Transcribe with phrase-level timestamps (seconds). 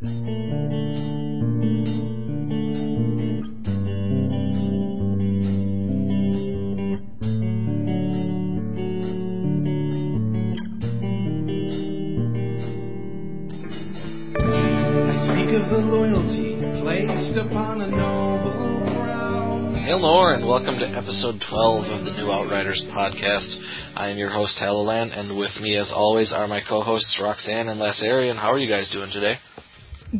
[0.00, 0.14] Hello,
[20.28, 23.58] and welcome to episode 12 of the New Outriders podcast.
[23.96, 27.80] I am your host, Halalan, and with me, as always, are my co-hosts, Roxanne and
[27.80, 28.36] Lassarian.
[28.36, 29.37] How are you guys doing today?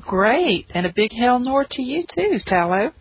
[0.09, 2.93] Great, and a big hell nor to you too, Tallow.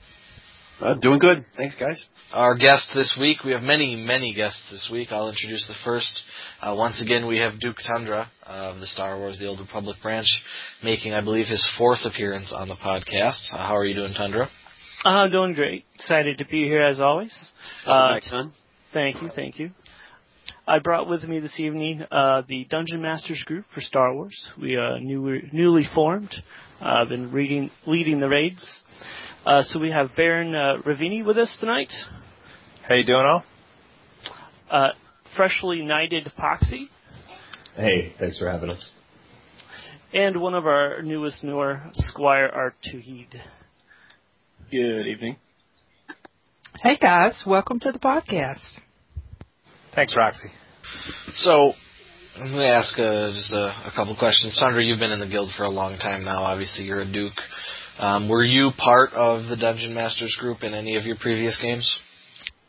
[0.82, 1.46] Uh, doing good.
[1.56, 2.06] Thanks, guys.
[2.34, 5.08] Our guest this week, we have many, many guests this week.
[5.12, 6.22] I'll introduce the first.
[6.62, 10.28] Uh, once again, we have Duke Tundra of the Star Wars The Old Republic branch,
[10.84, 13.40] making, I believe, his fourth appearance on the podcast.
[13.54, 14.50] Uh, how are you doing, Tundra?
[15.06, 15.86] Uh, doing great.
[15.96, 17.34] Excited to be here as always.
[17.88, 18.52] Welcome Uh, son.
[18.94, 19.72] thank you, thank you.
[20.68, 24.52] I brought with me this evening uh, the Dungeon Masters group for Star Wars.
[24.62, 26.36] We are new, newly formed.
[26.80, 28.82] Uh, I've been reading, leading the raids.
[29.46, 31.92] Uh, so we have Baron uh, Ravini with us tonight.
[32.88, 33.44] How you doing, all?
[34.70, 34.90] Uh,
[35.36, 36.88] freshly knighted Poxy.
[37.76, 38.86] Hey, thanks for having us.
[40.14, 43.34] And one of our newest newer, Squire Artuhid.
[44.70, 45.38] Good evening.
[46.82, 48.62] Hey guys, welcome to the podcast.
[49.96, 50.50] Thanks, Roxy.
[51.32, 51.74] So,
[52.40, 54.56] I'm going to ask uh, just a, a couple questions.
[54.60, 56.44] Tundra, you've been in the guild for a long time now.
[56.44, 57.34] Obviously, you're a duke.
[57.98, 61.92] Um, were you part of the Dungeon Masters group in any of your previous games?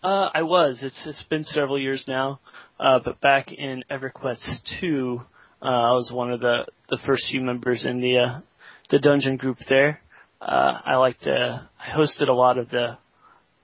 [0.03, 0.79] Uh, I was.
[0.81, 2.41] It's it's been several years now,
[2.81, 5.21] uh, but back in EverQuest two,
[5.61, 8.41] uh, I was one of the the first few members in the uh,
[8.89, 10.01] the dungeon group there.
[10.41, 12.97] Uh, I liked uh, I hosted a lot of the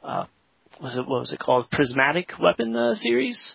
[0.02, 0.26] uh,
[0.82, 3.54] was it what was it called prismatic weapon uh, series,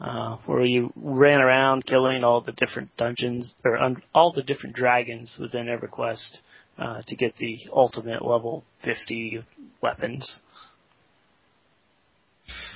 [0.00, 4.76] uh, where you ran around killing all the different dungeons or un- all the different
[4.76, 6.38] dragons within EverQuest
[6.78, 9.42] uh, to get the ultimate level fifty
[9.82, 10.40] weapons.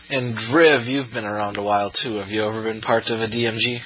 [0.09, 2.17] And Riv, you've been around a while too.
[2.17, 3.79] Have you ever been part of a DMG?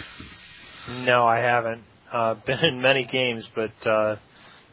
[1.04, 1.82] No, I haven't.
[2.12, 4.16] Uh, been in many games, but uh,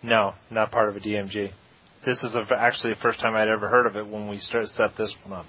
[0.03, 1.51] no, not part of a DMG.
[2.05, 4.69] This is the, actually the first time I'd ever heard of it when we started
[4.69, 5.45] set this one up.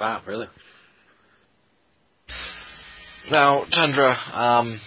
[0.00, 0.46] Wow, really?
[3.30, 4.80] Now, Tundra, um,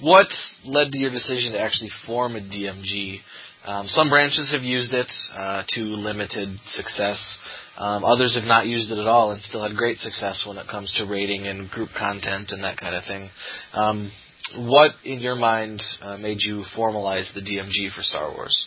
[0.00, 0.26] what
[0.62, 3.20] led to your decision to actually form a DMG?
[3.64, 7.38] Um, some branches have used it uh, to limited success.
[7.78, 10.68] Um, others have not used it at all and still had great success when it
[10.68, 13.30] comes to rating and group content and that kind of thing.
[13.72, 14.12] Um,
[14.56, 18.66] what, in your mind, uh, made you formalize the DMG for Star Wars?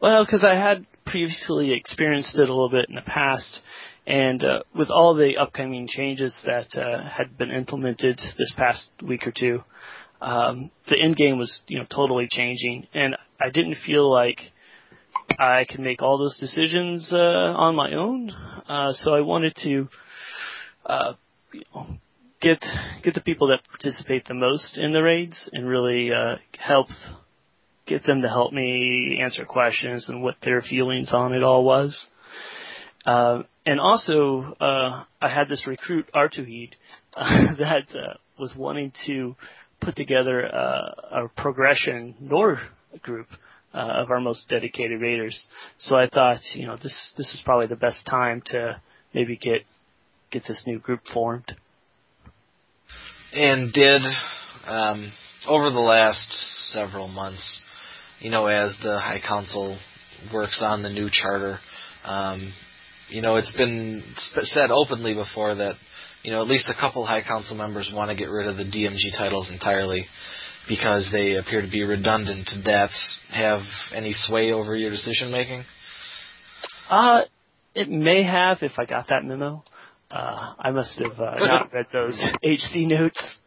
[0.00, 3.60] Well, because I had previously experienced it a little bit in the past,
[4.06, 9.26] and uh, with all the upcoming changes that uh, had been implemented this past week
[9.26, 9.62] or two,
[10.20, 14.40] um, the end game was you know totally changing, and I didn't feel like
[15.38, 18.30] I could make all those decisions uh, on my own.
[18.30, 19.88] Uh, so I wanted to
[20.86, 21.12] uh,
[21.52, 21.86] you know,
[22.40, 22.64] get
[23.02, 26.88] get the people that participate the most in the raids and really uh, help
[27.86, 32.08] get them to help me answer questions and what their feelings on it all was.
[33.04, 36.70] Uh, and also, uh, I had this recruit Artuhid
[37.14, 39.34] uh, that uh, was wanting to
[39.80, 42.60] put together uh, a progression NOR
[43.02, 43.26] group
[43.74, 45.48] uh, of our most dedicated raiders.
[45.78, 48.80] So I thought, you know, this this was probably the best time to
[49.12, 49.62] maybe get
[50.30, 51.56] get this new group formed.
[53.32, 54.00] And did
[54.64, 55.12] um,
[55.48, 56.32] over the last
[56.70, 57.60] several months,
[58.20, 59.76] you know, as the High Council
[60.32, 61.58] works on the new charter,
[62.04, 62.52] um,
[63.08, 65.74] you know, it's been said openly before that,
[66.22, 68.64] you know, at least a couple High Council members want to get rid of the
[68.64, 70.06] DMG titles entirely
[70.68, 72.48] because they appear to be redundant.
[72.52, 72.90] Did that
[73.30, 73.60] have
[73.94, 75.64] any sway over your decision making?
[76.90, 77.20] Uh,
[77.74, 79.62] it may have if I got that memo.
[80.10, 83.38] Uh, I must have uh, not read those HC notes.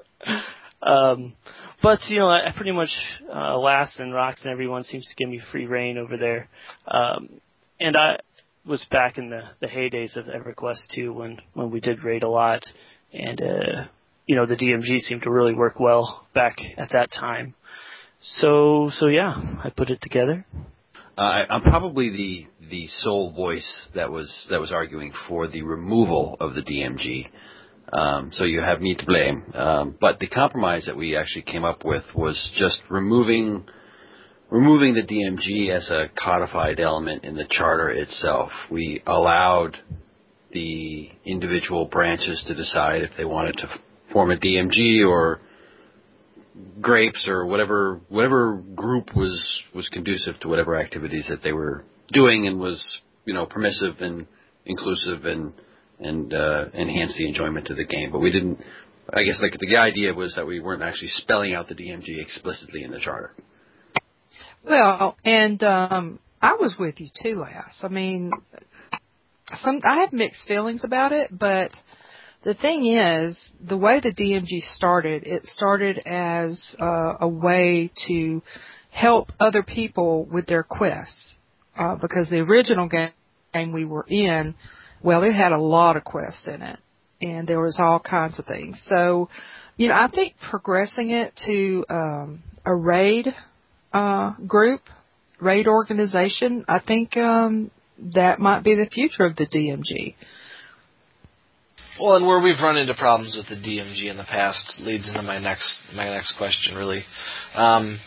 [0.82, 1.34] Um,
[1.82, 2.90] but you know, I, I pretty much
[3.34, 6.48] uh, Lass and rocks and everyone seems to give me free reign over there.
[6.88, 7.42] Um,
[7.80, 8.18] and I
[8.66, 12.30] was back in the the heydays of EverQuest 2 when when we did raid a
[12.30, 12.66] lot,
[13.14, 13.86] and uh,
[14.26, 17.56] you know the DMG seemed to really work well back at that time.
[18.22, 19.30] So so yeah,
[19.64, 20.46] I put it together.
[21.18, 26.38] Uh, I'm probably the the sole voice that was that was arguing for the removal
[26.40, 27.30] of the DMG.
[27.92, 29.44] Um, so you have me to blame.
[29.54, 33.66] Um, but the compromise that we actually came up with was just removing
[34.50, 38.52] removing the DMG as a codified element in the charter itself.
[38.72, 39.78] We allowed
[40.52, 43.70] the individual branches to decide if they wanted to
[44.12, 45.40] form a DMG or
[46.82, 52.48] grapes or whatever whatever group was was conducive to whatever activities that they were doing
[52.48, 54.28] and was you know permissive and
[54.66, 55.54] inclusive and
[56.00, 58.12] and uh, enhance the enjoyment of the game.
[58.12, 58.60] But we didn't.
[59.12, 62.84] I guess like the idea was that we weren't actually spelling out the DMG explicitly
[62.84, 63.34] in the charter.
[64.64, 67.76] Well, and um, I was with you too, Lass.
[67.82, 68.32] I mean,
[69.62, 71.72] some I have mixed feelings about it, but
[72.44, 78.42] the thing is, the way the DMG started, it started as uh, a way to
[78.92, 81.36] help other people with their quests.
[81.78, 84.54] Uh, because the original game we were in,
[85.02, 86.80] well, it had a lot of quests in it,
[87.22, 88.82] and there was all kinds of things.
[88.88, 89.30] So,
[89.78, 93.34] you know, I think progressing it to um, a raid
[93.94, 94.82] uh, group,
[95.40, 97.72] raid organization, I think um,
[98.14, 100.16] that might be the future of the DMG.
[102.00, 105.22] Well, and where we've run into problems with the DMG in the past leads into
[105.22, 106.76] my next my next question.
[106.76, 107.04] Really,
[107.56, 108.00] um,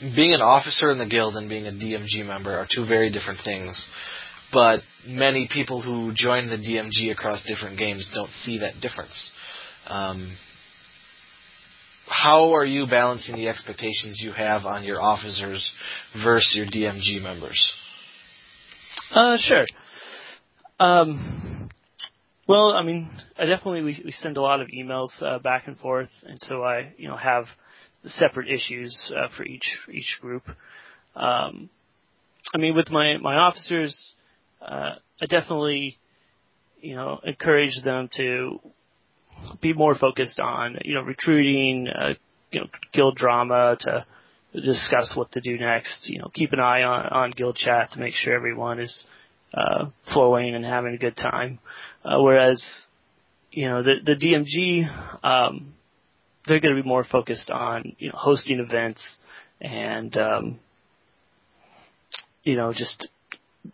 [0.00, 3.40] being an officer in the guild and being a DMG member are two very different
[3.44, 3.84] things.
[4.52, 9.30] But many people who join the DMG across different games don't see that difference.
[9.86, 10.36] Um,
[12.28, 15.72] how are you balancing the expectations you have on your officers
[16.22, 17.72] versus your DMG members?
[19.14, 19.64] Uh, sure.
[20.78, 21.70] Um,
[22.46, 23.08] well, I mean,
[23.38, 26.62] I definitely we, we send a lot of emails uh, back and forth, and so
[26.62, 27.46] I, you know, have
[28.04, 30.42] separate issues uh, for each for each group.
[31.16, 31.70] Um,
[32.54, 33.98] I mean, with my my officers,
[34.60, 35.96] uh, I definitely,
[36.82, 38.60] you know, encourage them to
[39.60, 42.14] be more focused on, you know, recruiting, uh,
[42.50, 44.04] you know, guild drama to
[44.54, 46.08] discuss what to do next.
[46.08, 49.04] You know, keep an eye on on guild chat to make sure everyone is
[49.54, 51.58] uh, flowing and having a good time.
[52.04, 52.64] Uh, whereas,
[53.50, 55.74] you know, the the DMG, um,
[56.46, 59.02] they're going to be more focused on you know hosting events
[59.60, 60.60] and um,
[62.42, 63.08] you know just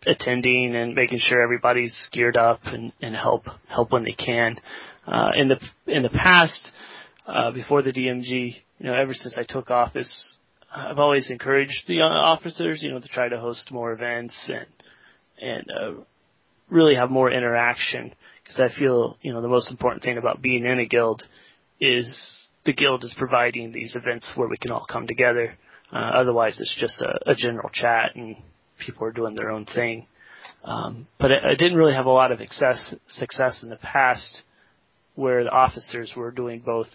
[0.05, 4.57] attending and making sure everybody's geared up and, and help help when they can.
[5.07, 6.71] Uh, in the in the past,
[7.27, 10.35] uh, before the DMG, you know, ever since I took office,
[10.75, 14.65] I've always encouraged the officers, you know, to try to host more events and
[15.39, 16.01] and uh,
[16.69, 18.13] really have more interaction
[18.43, 21.23] because I feel you know the most important thing about being in a guild
[21.79, 22.07] is
[22.65, 25.55] the guild is providing these events where we can all come together.
[25.93, 28.35] Uh, otherwise, it's just a, a general chat and
[28.83, 30.07] people are doing their own thing.
[30.63, 34.41] Um, but I, I didn't really have a lot of success success in the past
[35.15, 36.87] where the officers were doing both,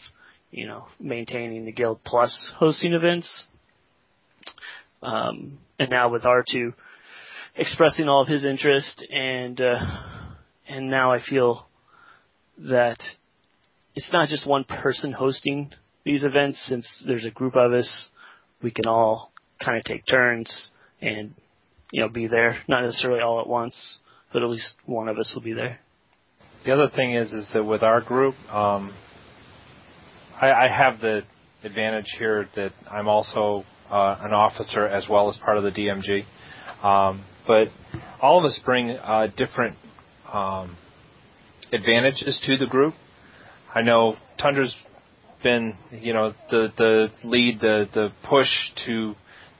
[0.50, 3.46] you know, maintaining the guild plus hosting events.
[5.02, 6.74] Um, and now with R2
[7.56, 9.80] expressing all of his interest and uh,
[10.68, 11.66] and now I feel
[12.58, 12.98] that
[13.94, 15.70] it's not just one person hosting
[16.04, 18.08] these events since there's a group of us
[18.62, 19.32] we can all
[19.62, 20.70] kind of take turns
[21.00, 21.34] and
[21.90, 23.98] you know be there not necessarily all at once
[24.32, 25.80] but at least one of us will be there
[26.64, 28.94] the other thing is is that with our group um,
[30.40, 31.22] I, I have the
[31.64, 36.24] advantage here that I'm also uh, an officer as well as part of the DMG
[36.84, 37.68] um, but
[38.20, 39.76] all of us bring uh, different
[40.32, 40.76] um,
[41.72, 42.94] advantages to the group
[43.72, 44.74] I know Tundra's
[45.42, 48.48] been, you know, the the lead, the the push
[48.86, 49.14] to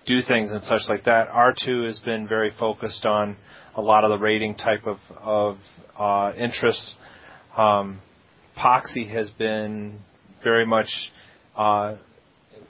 [0.06, 1.28] do things and such like that.
[1.30, 3.36] R2 has been very focused on
[3.76, 5.58] a lot of the rating type of of
[5.98, 6.94] uh, interests.
[7.56, 8.00] Um,
[8.56, 10.00] Poxy has been
[10.42, 10.88] very much
[11.56, 11.96] uh,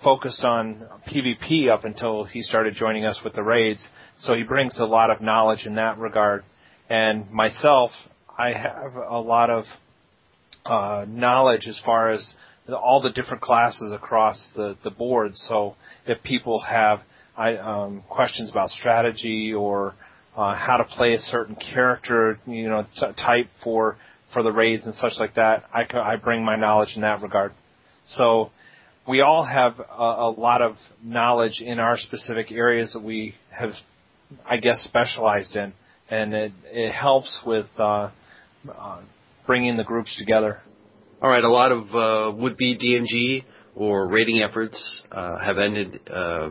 [0.02, 3.86] focused on PvP up until he started joining us with the raids.
[4.18, 6.44] So he brings a lot of knowledge in that regard.
[6.88, 7.90] And myself,
[8.36, 9.64] I have a lot of
[10.64, 12.34] uh, knowledge as far as
[12.68, 15.32] all the different classes across the, the board.
[15.34, 15.76] So
[16.06, 17.00] if people have
[17.36, 19.94] I, um, questions about strategy or
[20.40, 23.98] uh, how to play a certain character, you know, t- type for
[24.32, 27.52] for the raids and such like that, I, I bring my knowledge in that regard.
[28.06, 28.50] So
[29.06, 33.70] we all have a, a lot of knowledge in our specific areas that we have,
[34.48, 35.72] I guess, specialized in,
[36.08, 38.10] and it, it helps with uh,
[38.72, 39.00] uh,
[39.46, 40.60] bringing the groups together.
[41.20, 43.44] All right, a lot of uh, would-be DMG
[43.74, 46.50] or raiding efforts uh, have ended uh,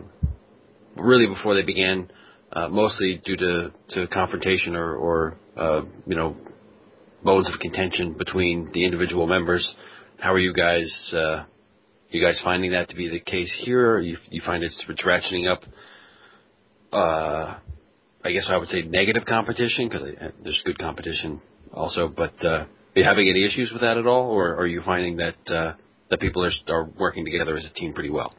[0.95, 2.11] really before they began,
[2.53, 6.35] uh, mostly due to, to confrontation or, or uh, you know
[7.23, 9.75] modes of contention between the individual members.
[10.19, 11.13] How are you guys?
[11.15, 11.45] Uh,
[12.09, 13.99] you guys finding that to be the case here?
[13.99, 15.61] You, you find it's, it's ratcheting up?
[16.91, 17.59] Uh,
[18.25, 20.09] I guess I would say negative competition because
[20.43, 21.41] there's good competition
[21.71, 24.81] also, but uh, are you having any issues with that at all, or are you
[24.83, 25.73] finding that uh,
[26.09, 28.33] that people are, are working together as a team pretty well.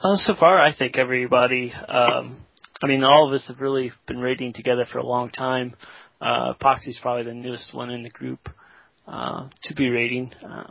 [0.00, 1.72] Uh, so far, I think everybody.
[1.72, 2.46] Um,
[2.80, 5.74] I mean, all of us have really been raiding together for a long time.
[6.20, 8.48] Uh, Poxy's probably the newest one in the group
[9.08, 10.32] uh, to be raiding.
[10.48, 10.70] Uh,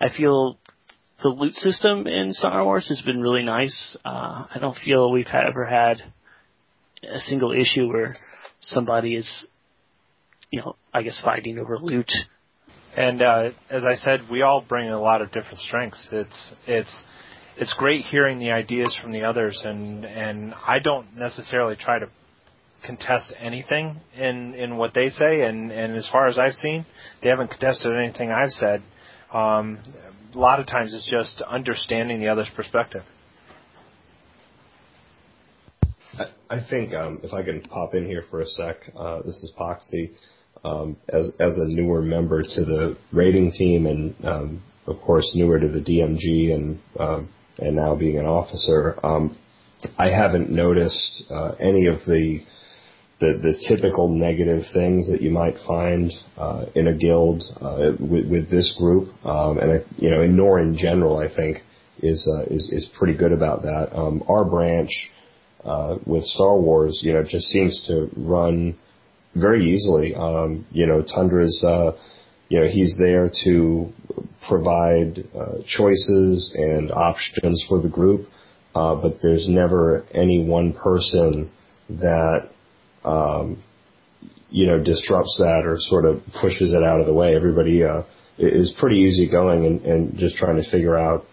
[0.00, 0.56] I feel
[1.22, 3.98] the loot system in Star Wars has been really nice.
[4.02, 6.00] Uh, I don't feel we've ever had
[7.02, 8.16] a single issue where
[8.62, 9.46] somebody is,
[10.50, 12.10] you know, I guess fighting over loot.
[12.96, 16.08] And uh, as I said, we all bring a lot of different strengths.
[16.10, 17.04] It's it's
[17.56, 22.06] it's great hearing the ideas from the others, and and I don't necessarily try to
[22.84, 26.84] contest anything in in what they say, and and as far as I've seen,
[27.22, 28.82] they haven't contested anything I've said.
[29.32, 29.78] Um,
[30.34, 33.02] a lot of times, it's just understanding the other's perspective.
[36.50, 39.52] I think um, if I can pop in here for a sec, uh, this is
[39.58, 40.10] Poxy.
[40.64, 45.58] Um, as as a newer member to the rating team, and um, of course newer
[45.58, 49.36] to the DMG, and um, and now being an officer, um,
[49.98, 52.40] I haven't noticed uh, any of the,
[53.20, 58.28] the the typical negative things that you might find uh, in a guild uh, with,
[58.30, 61.58] with this group, um, and I, you know, in Nor in general, I think
[62.02, 63.90] is uh, is is pretty good about that.
[63.94, 64.90] Um, our branch
[65.64, 68.76] uh, with Star Wars, you know, just seems to run
[69.34, 70.14] very easily.
[70.14, 71.92] Um, you know, Tundra's, uh,
[72.48, 73.92] you know, he's there to
[74.48, 78.28] provide uh, choices and options for the group,
[78.74, 81.50] uh, but there's never any one person
[81.88, 82.48] that,
[83.04, 83.62] um,
[84.50, 87.34] you know, disrupts that or sort of pushes it out of the way.
[87.34, 88.02] Everybody uh,
[88.38, 91.24] is pretty easygoing and, and just trying to figure out,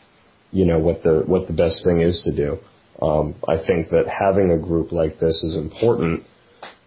[0.51, 2.57] you know, what the what the best thing is to do.
[3.01, 6.23] Um, I think that having a group like this is important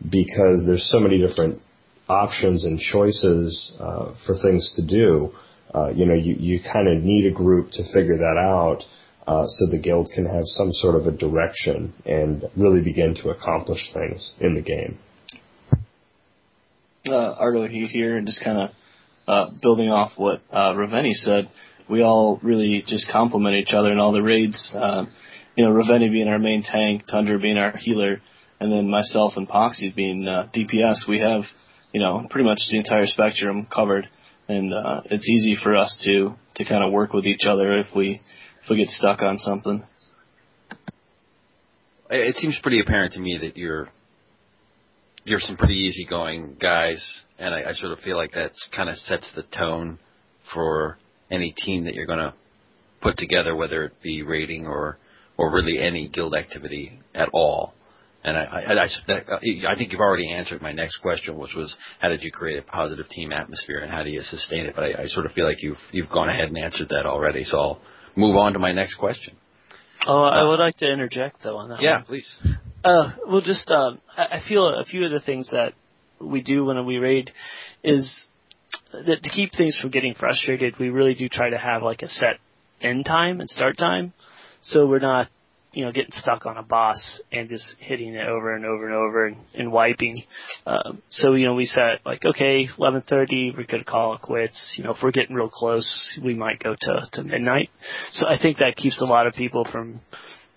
[0.02, 1.61] because there's so many different
[2.09, 5.33] options and choices uh, for things to do.
[5.75, 8.83] Uh, you know, you, you kind of need a group to figure that out
[9.27, 13.31] uh, so the guild can have some sort of a direction and really begin to
[13.31, 14.99] accomplish things in the game.
[17.07, 18.71] Uh, Argo here, and just kind of
[19.27, 21.51] uh, building off what uh, Raveni said,
[21.89, 24.71] we all really just complement each other in all the raids.
[24.75, 25.05] Uh,
[25.57, 28.21] you know, Raveni being our main tank, Tundra being our healer,
[28.61, 31.09] and then myself and Poxy being DPS.
[31.09, 31.43] We have,
[31.95, 34.09] you know, pretty much the entire spectrum covered,
[34.49, 37.87] and uh, it's easy for us to to kind of work with each other if
[37.95, 38.21] we
[38.63, 39.85] if we get stuck on something.
[42.11, 43.89] It seems pretty apparent to me that you're
[45.23, 48.97] you're some pretty easygoing guys, and I, I sort of feel like that's kind of
[48.97, 50.01] sets the tone
[50.53, 50.99] for
[51.31, 52.35] any team that you're going to
[53.03, 54.99] put together, whether it be raiding or
[55.37, 57.73] or really any guild activity at all.
[58.25, 62.09] And I, I, I, I think you've already answered my next question, which was how
[62.09, 64.75] did you create a positive team atmosphere and how do you sustain it?
[64.75, 67.45] But I, I sort of feel like you've you've gone ahead and answered that already.
[67.45, 67.81] So I'll
[68.16, 69.37] move on to my next question.
[70.07, 71.83] Oh, I would like to interject though on that.
[71.83, 72.04] Yeah, one.
[72.04, 72.37] please.
[72.83, 75.75] Uh, well, just um, I I feel a few of the things that
[76.19, 77.31] we do when we raid
[77.83, 78.11] is
[78.93, 82.09] that to keep things from getting frustrated, we really do try to have like a
[82.09, 82.38] set
[82.81, 84.14] end time and start time
[84.64, 85.28] so we're not
[85.75, 88.95] you know getting stuck on a boss and just hitting it over and over and
[88.95, 90.23] over and, and wiping.
[90.66, 94.75] Um, so you know we set like okay, 11:30 we're gonna call it quits.
[94.76, 97.71] You know if we're getting real close, we might go to to midnight.
[98.12, 100.00] So I think that keeps a lot of people from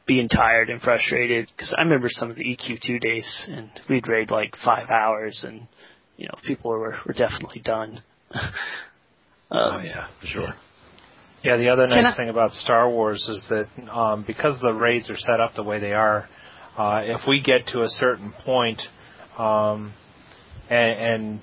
[0.06, 4.32] being tired and frustrated because I remember some of the EQ2 days and we'd raid
[4.32, 5.68] like five hours and
[6.16, 8.02] you know people were were definitely done.
[8.32, 8.42] um,
[9.52, 10.54] oh yeah, for sure.
[11.44, 14.74] Yeah, the other Can nice I- thing about Star Wars is that um, because the
[14.74, 16.28] raids are set up the way they are,
[16.78, 18.82] uh, if we get to a certain point,
[19.38, 19.94] um,
[20.70, 21.42] and, and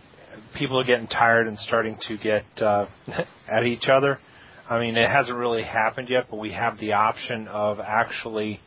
[0.56, 2.86] people are getting tired and starting to get uh,
[3.48, 4.18] at each other,
[4.68, 8.60] I mean, it hasn't really happened yet, but we have the option of actually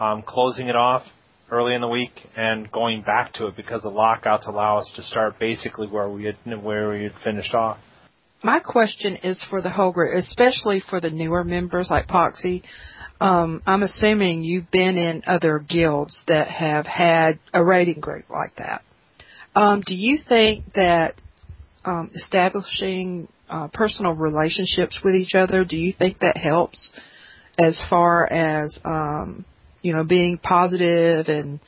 [0.00, 1.02] um, closing it off
[1.50, 5.02] early in the week and going back to it because the lockouts allow us to
[5.02, 7.78] start basically where we had where we had finished off.
[8.42, 12.62] My question is for the whole group, especially for the newer members like Poxy.
[13.20, 18.56] Um, I'm assuming you've been in other guilds that have had a rating group like
[18.56, 18.82] that.
[19.54, 21.14] Um, do you think that
[21.84, 26.90] um, establishing uh, personal relationships with each other, do you think that helps
[27.58, 29.44] as far as um,
[29.82, 31.60] you know being positive and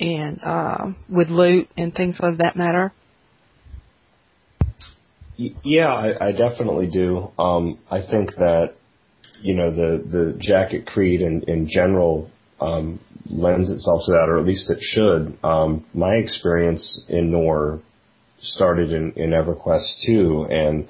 [0.00, 2.92] and uh, with loot and things of that matter?
[5.38, 7.30] Yeah, I, I definitely do.
[7.38, 8.74] Um, I think that
[9.40, 12.30] you know the the jacket creed in in general
[12.60, 12.98] um,
[13.30, 15.38] lends itself to that, or at least it should.
[15.44, 17.80] Um, my experience in Nor
[18.40, 20.88] started in, in EverQuest 2, and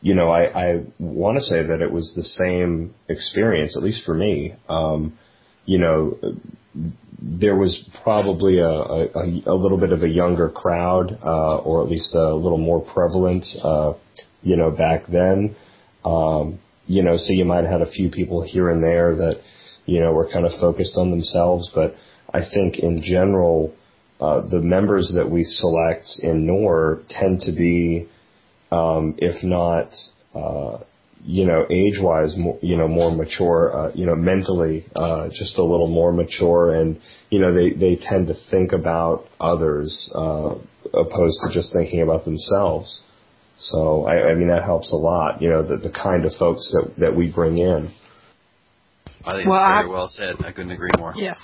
[0.00, 4.04] you know, I, I want to say that it was the same experience, at least
[4.04, 4.54] for me.
[4.68, 5.18] Um,
[5.66, 6.16] you know,
[7.20, 11.90] there was probably a, a, a little bit of a younger crowd, uh, or at
[11.90, 13.92] least a little more prevalent, uh,
[14.42, 15.56] you know, back then.
[16.04, 19.40] Um, you know, so you might have had a few people here and there that,
[19.86, 21.96] you know, were kind of focused on themselves, but
[22.32, 23.74] I think in general,
[24.20, 28.08] uh, the members that we select in NOR tend to be,
[28.70, 29.88] um, if not,
[30.34, 30.84] uh,
[31.28, 35.62] you know, age-wise, more, you know, more mature, uh, you know, mentally, uh, just a
[35.62, 40.54] little more mature, and you know, they they tend to think about others uh,
[40.94, 43.00] opposed to just thinking about themselves.
[43.58, 45.42] So, I, I mean, that helps a lot.
[45.42, 47.92] You know, the the kind of folks that that we bring in.
[49.24, 50.36] I think Well, it's very I- well said.
[50.44, 51.12] I couldn't agree more.
[51.16, 51.38] Yes.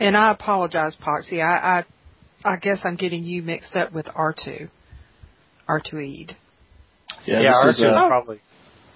[0.00, 1.40] And I apologize, Poxy.
[1.40, 1.84] I, I
[2.54, 4.68] I guess I'm getting you mixed up with R2.
[5.68, 6.36] R2 Eid.
[7.26, 8.40] Yeah, Yeah, this Archer is, is uh, probably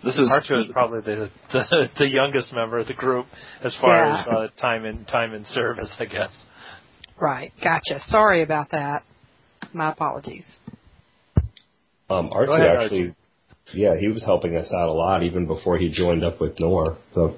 [0.04, 3.26] this is Archer is probably the, the the youngest member of the group
[3.62, 4.20] as far Yeah.
[4.20, 6.46] as uh, time in time in service, I guess.
[7.20, 7.52] Right.
[7.62, 8.00] Gotcha.
[8.06, 9.04] Sorry about that.
[9.73, 10.46] My apologies.
[12.11, 13.14] Um, Archie ahead, actually, Archie.
[13.73, 16.99] yeah, he was helping us out a lot even before he joined up with Nor.
[17.14, 17.37] So,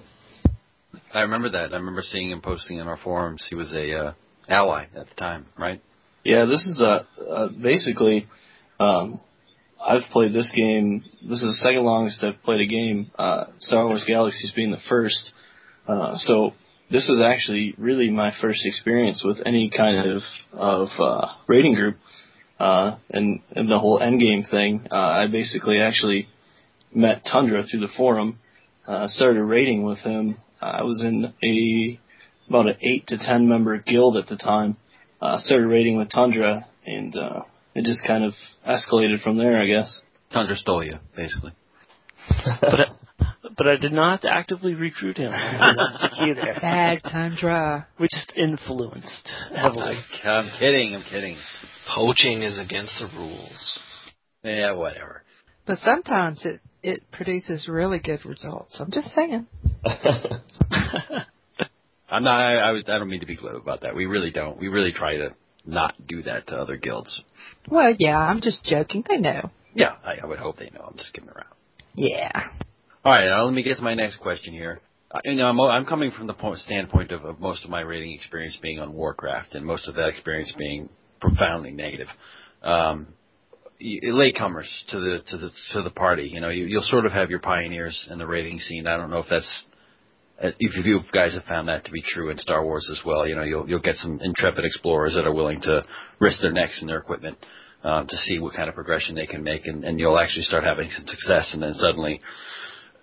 [1.14, 1.72] I remember that.
[1.72, 3.46] I remember seeing him posting in our forums.
[3.48, 4.12] He was a uh,
[4.48, 5.80] ally at the time, right?
[6.24, 8.26] Yeah, this is uh, uh basically
[8.80, 9.20] um
[9.80, 13.86] I've played this game this is the second longest I've played a game, uh Star
[13.86, 15.32] Wars Galaxies being the first.
[15.86, 16.52] Uh so
[16.90, 21.96] this is actually really my first experience with any kind of of uh rating group.
[22.58, 24.86] Uh and, and the whole endgame thing.
[24.90, 26.28] Uh I basically actually
[26.94, 28.38] met Tundra through the forum,
[28.86, 30.38] uh started rating with him.
[30.60, 32.00] I was in a
[32.48, 34.76] about an eight to ten member guild at the time
[35.20, 37.42] uh, started rating with Tundra, and uh,
[37.76, 38.32] it just kind of
[38.66, 40.00] escalated from there, I guess.
[40.32, 41.52] Tundra stole you, basically.
[42.60, 42.86] but I,
[43.56, 45.30] but I did not actively recruit him.
[45.32, 46.54] That's the key there.
[46.60, 47.86] Bad Tundra.
[48.00, 49.98] We just influenced heavily.
[50.24, 50.94] I'm kidding.
[50.94, 51.36] I'm kidding.
[51.94, 53.78] Poaching is against the rules.
[54.42, 55.22] Yeah, whatever.
[55.66, 58.78] But sometimes it it produces really good results.
[58.80, 59.46] I'm just saying.
[62.08, 62.38] I'm not.
[62.38, 63.94] I, I, I don't mean to be glib about that.
[63.96, 64.58] We really don't.
[64.58, 65.34] We really try to
[65.66, 67.22] not do that to other guilds.
[67.68, 69.04] Well, yeah, I'm just joking.
[69.08, 69.50] They know.
[69.74, 70.84] Yeah, I, I would hope they know.
[70.88, 71.52] I'm just kidding around.
[71.94, 72.32] Yeah.
[73.04, 74.80] All right, now let me get to my next question here.
[75.10, 77.80] Uh, you know, I'm, I'm coming from the point, standpoint of, of most of my
[77.80, 80.88] rating experience being on Warcraft, and most of that experience being
[81.20, 82.08] profoundly negative.
[82.62, 83.08] Um,
[83.80, 87.30] latecomers to the to the to the party, you know, you, you'll sort of have
[87.30, 88.86] your pioneers in the rating scene.
[88.86, 89.75] I don't know if that's uh,
[90.40, 93.26] if you guys have found that to be true in Star Wars as well.
[93.26, 95.82] You know, you'll you'll get some intrepid explorers that are willing to
[96.18, 97.38] risk their necks and their equipment
[97.84, 100.64] um, to see what kind of progression they can make, and, and you'll actually start
[100.64, 102.20] having some success, and then suddenly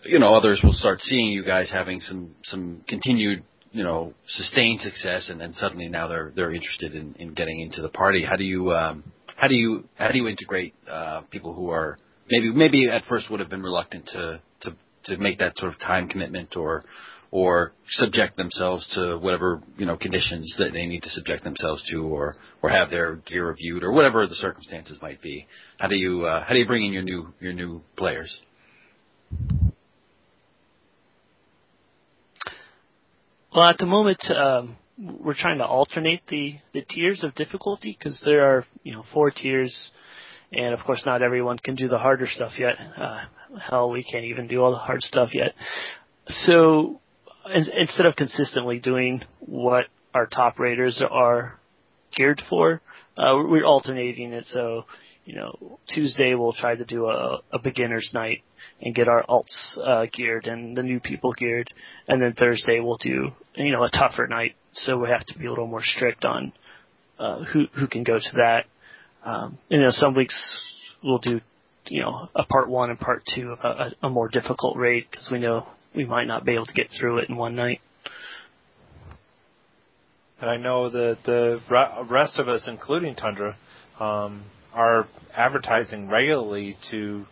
[0.05, 4.81] you know, others will start seeing you guys having some some continued, you know, sustained
[4.81, 8.23] success, and then suddenly now they're they're interested in, in getting into the party.
[8.23, 9.03] How do you um,
[9.37, 11.97] how do you how do you integrate uh, people who are
[12.29, 15.79] maybe maybe at first would have been reluctant to to to make that sort of
[15.79, 16.83] time commitment or
[17.33, 22.03] or subject themselves to whatever you know conditions that they need to subject themselves to,
[22.03, 25.47] or or have their gear reviewed, or whatever the circumstances might be.
[25.79, 28.39] How do you uh, how do you bring in your new your new players?
[33.55, 38.21] Well, at the moment, um, we're trying to alternate the, the tiers of difficulty because
[38.25, 39.91] there are, you know, four tiers,
[40.51, 42.73] and of course, not everyone can do the harder stuff yet.
[42.95, 43.25] Uh,
[43.59, 45.53] hell, we can't even do all the hard stuff yet.
[46.27, 46.99] So,
[47.45, 51.60] instead of consistently doing what our top raters are
[52.15, 52.82] geared for,
[53.17, 54.45] uh, we're alternating it.
[54.47, 54.86] So,
[55.25, 58.43] you know, Tuesday we'll try to do a, a beginner's night
[58.82, 61.69] and get our alts uh, geared and the new people geared,
[62.08, 64.56] and then Thursday we'll do you know a tougher night.
[64.73, 66.53] So we have to be a little more strict on
[67.19, 68.65] uh, who who can go to that.
[69.23, 70.38] Um, you know, some weeks
[71.03, 71.39] we'll do
[71.88, 75.29] you know a part one and part two of a, a more difficult raid because
[75.32, 77.82] we know we might not be able to get through it in one night.
[80.41, 81.62] And I know that the
[82.10, 83.56] rest of us, including Tundra,
[83.99, 87.25] um, are advertising regularly to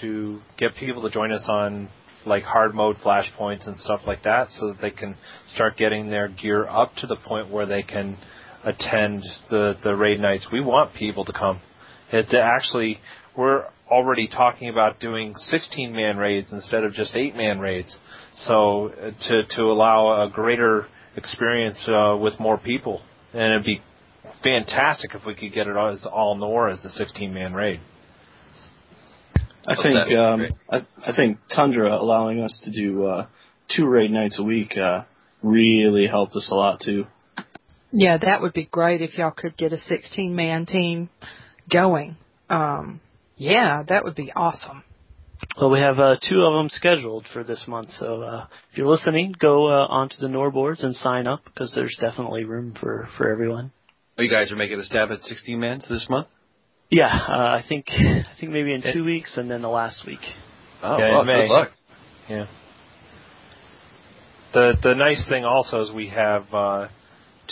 [0.00, 1.88] to get people to join us on
[2.26, 6.28] like hard mode flashpoints and stuff like that, so that they can start getting their
[6.28, 8.18] gear up to the point where they can
[8.64, 10.46] attend the the raid nights.
[10.52, 11.60] We want people to come.
[12.12, 13.00] It actually
[13.40, 17.96] we're already talking about doing 16 man raids instead of just 8 man raids.
[18.34, 23.00] So uh, to to allow a greater experience uh, with more people,
[23.32, 23.80] and it'd be
[24.44, 27.80] fantastic if we could get it as all Nor as the 16 man raid.
[29.66, 30.46] I Oh, think um.
[30.70, 33.26] I, I think Tundra allowing us to do uh,
[33.74, 35.02] two raid nights a week uh,
[35.42, 37.06] really helped us a lot too.
[37.90, 41.08] Yeah, that would be great if y'all could get a 16 man team
[41.70, 42.16] going.
[42.48, 43.00] Um,
[43.40, 44.84] yeah, that would be awesome.
[45.58, 48.86] Well, we have uh, two of them scheduled for this month, so uh, if you're
[48.86, 53.08] listening, go uh, onto the NOR boards and sign up because there's definitely room for
[53.16, 53.72] for everyone.
[54.18, 56.26] Oh, you guys are making a stab at 16 mans this month?
[56.90, 60.20] Yeah, uh, I think I think maybe in two weeks and then the last week.
[60.82, 61.70] Oh, Yeah, well, good luck.
[62.28, 62.46] Yeah.
[64.52, 66.88] The the nice thing also is we have uh,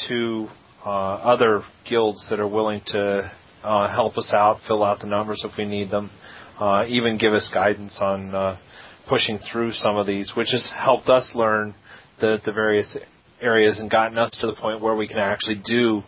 [0.06, 0.48] two
[0.84, 5.44] uh, other guilds that are willing to uh, help us out, fill out the numbers
[5.44, 6.10] if we need them,
[6.58, 8.58] uh, even give us guidance on uh,
[9.08, 11.74] pushing through some of these, which has helped us learn
[12.20, 12.96] the the various
[13.40, 16.02] areas and gotten us to the point where we can actually do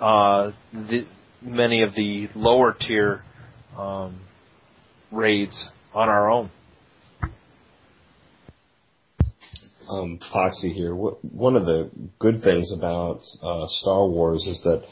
[0.00, 1.06] uh, the,
[1.40, 3.22] many of the lower tier
[3.78, 4.20] um,
[5.12, 6.50] raids on our own.
[9.92, 10.94] um, Foxy here.
[10.94, 14.84] One of the good things about uh, Star Wars is that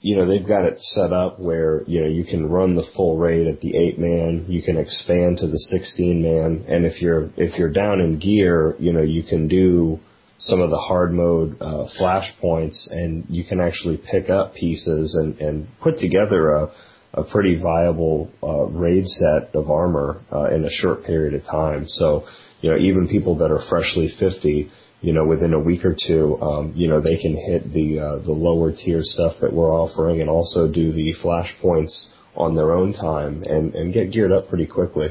[0.00, 3.16] you know they've got it set up where you know you can run the full
[3.16, 7.30] raid at the eight man, you can expand to the sixteen man, and if you're
[7.36, 9.98] if you're down in gear, you know you can do
[10.38, 15.14] some of the hard mode uh, flash points, and you can actually pick up pieces
[15.14, 16.70] and and put together a
[17.14, 21.86] a pretty viable uh, raid set of armor uh, in a short period of time.
[21.88, 22.26] So,
[22.60, 26.40] you know, even people that are freshly 50, you know, within a week or two,
[26.40, 30.20] um, you know, they can hit the uh, the lower tier stuff that we're offering,
[30.20, 34.48] and also do the flash points on their own time and and get geared up
[34.48, 35.08] pretty quickly.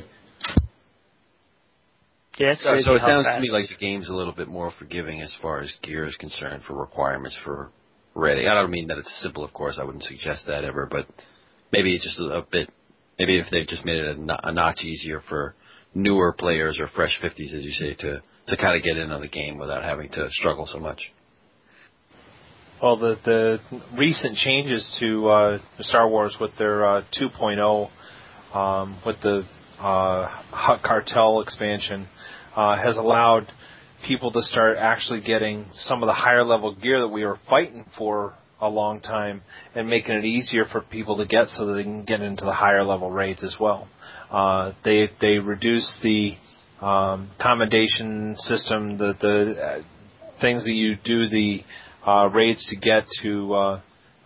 [2.38, 4.72] Yeah, So, so it how sounds to me like the game's a little bit more
[4.78, 7.72] forgiving as far as gear is concerned for requirements for
[8.14, 8.48] raiding.
[8.48, 9.80] I don't mean that it's simple, of course.
[9.82, 11.08] I wouldn't suggest that ever, but
[11.72, 12.70] maybe it's just a, a bit.
[13.18, 15.56] Maybe if they just made it a, a notch easier for
[15.96, 19.22] newer players or fresh fifties, as you say, to to kind of get in on
[19.22, 21.12] the game without having to struggle so much.
[22.82, 23.60] Well, the the
[23.98, 27.90] recent changes to uh, Star Wars with their uh, 2.0,
[28.56, 29.44] um, with the
[29.80, 32.08] uh, Hutt Cartel expansion,
[32.56, 33.52] uh, has allowed
[34.06, 37.84] people to start actually getting some of the higher level gear that we were fighting
[37.98, 39.42] for a long time,
[39.76, 42.54] and making it easier for people to get so that they can get into the
[42.54, 43.88] higher level raids as well.
[44.30, 46.36] Uh, they they reduce the
[46.82, 49.82] um, commendation system, the the uh,
[50.40, 51.64] things that you do the
[52.06, 53.82] uh, raids to get to uh,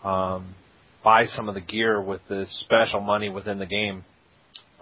[0.07, 0.55] um,
[1.03, 4.03] buy some of the gear with the special money within the game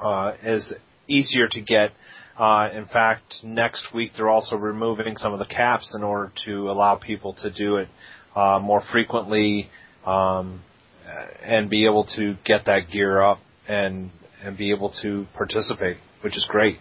[0.02, 0.74] uh, is
[1.08, 1.92] easier to get.
[2.38, 6.70] Uh, in fact, next week they're also removing some of the caps in order to
[6.72, 7.90] allow people to do it
[8.36, 9.70] uh, more frequently
[10.06, 10.62] um,
[11.44, 14.10] and be able to get that gear up and
[14.42, 16.78] and be able to participate, which is great.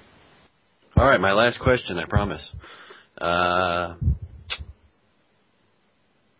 [0.98, 2.44] All right, my last question, I promise.
[3.16, 3.94] Uh,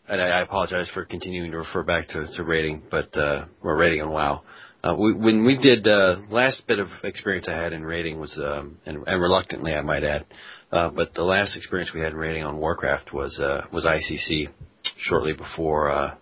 [0.09, 3.77] and I, I apologize for continuing to refer back to, to rating, but uh, we're
[3.77, 4.43] rating on WoW.
[4.83, 8.37] Uh, we, when we did uh, last bit of experience I had in rating was,
[8.37, 10.25] um, and, and reluctantly I might add,
[10.73, 14.49] uh, but the last experience we had in rating on Warcraft was uh, was ICC
[14.97, 16.15] shortly before uh,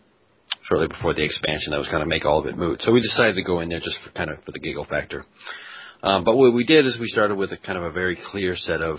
[0.68, 2.82] shortly before the expansion that was going to make all of it moot.
[2.82, 5.24] So we decided to go in there just for kind of for the giggle factor.
[6.06, 8.54] Um, but what we did is we started with a kind of a very clear
[8.54, 8.98] set of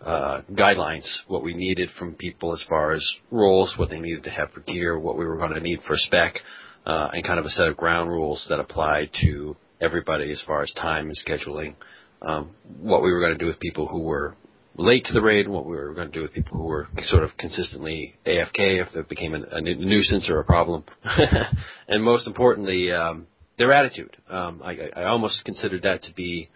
[0.00, 4.30] uh, guidelines, what we needed from people as far as roles, what they needed to
[4.30, 6.36] have for gear, what we were going to need for spec,
[6.86, 10.62] uh, and kind of a set of ground rules that applied to everybody as far
[10.62, 11.74] as time and scheduling.
[12.22, 14.34] Um, what we were going to do with people who were
[14.76, 17.22] late to the raid, what we were going to do with people who were sort
[17.22, 20.84] of consistently AFK if it became a, a nuisance or a problem,
[21.86, 23.26] and most importantly, um,
[23.58, 24.16] their attitude.
[24.28, 26.48] Um, I, I almost considered that to be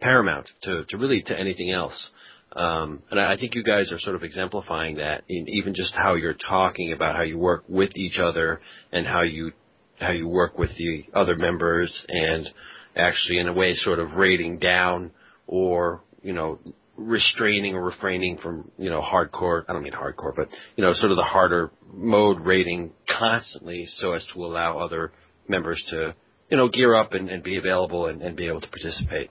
[0.00, 2.10] paramount to, to really to anything else.
[2.52, 5.94] Um, and I I think you guys are sort of exemplifying that in even just
[5.94, 8.60] how you're talking about how you work with each other
[8.92, 9.52] and how you
[9.98, 12.48] how you work with the other members and
[12.94, 15.10] actually in a way sort of rating down
[15.46, 16.58] or you know
[16.96, 21.12] restraining or refraining from you know hardcore I don't mean hardcore but you know sort
[21.12, 25.12] of the harder mode rating constantly so as to allow other
[25.46, 26.14] members to
[26.48, 29.30] you know gear up and, and be available and, and be able to participate.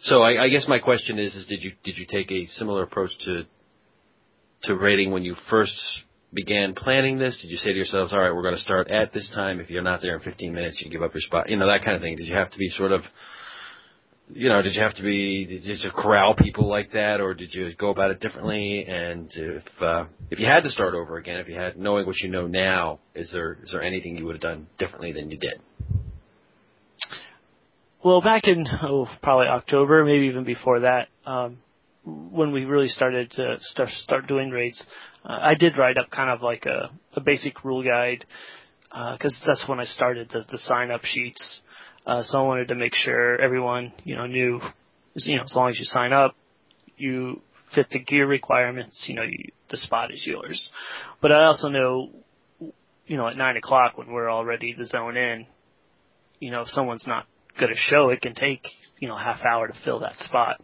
[0.00, 2.82] So I, I guess my question is, is did you did you take a similar
[2.82, 3.44] approach to
[4.64, 5.74] to rating when you first
[6.32, 7.38] began planning this?
[7.40, 9.60] Did you say to yourselves, all right, we're going to start at this time.
[9.60, 11.48] If you're not there in 15 minutes, you give up your spot.
[11.48, 12.16] You know that kind of thing.
[12.16, 13.02] Did you have to be sort of
[14.28, 17.54] you know, did you have to be did you corral people like that, or did
[17.54, 18.84] you go about it differently?
[18.84, 22.16] And if uh, if you had to start over again, if you had knowing what
[22.18, 25.38] you know now, is there is there anything you would have done differently than you
[25.38, 25.60] did?
[28.06, 31.58] Well, back in oh, probably October, maybe even before that, um,
[32.04, 34.80] when we really started to start start doing raids,
[35.24, 38.24] uh, I did write up kind of like a, a basic rule guide
[38.90, 41.60] because uh, that's when I started the, the sign up sheets.
[42.06, 44.60] Uh, so I wanted to make sure everyone you know knew,
[45.16, 46.36] you know, as long as you sign up,
[46.96, 47.40] you
[47.74, 49.04] fit the gear requirements.
[49.08, 50.70] You know, you, the spot is yours.
[51.20, 52.10] But I also know,
[53.08, 55.46] you know, at nine o'clock when we're all ready to zone in,
[56.38, 57.26] you know, if someone's not
[57.58, 58.62] going to show, it can take
[58.98, 60.60] you know half hour to fill that spot.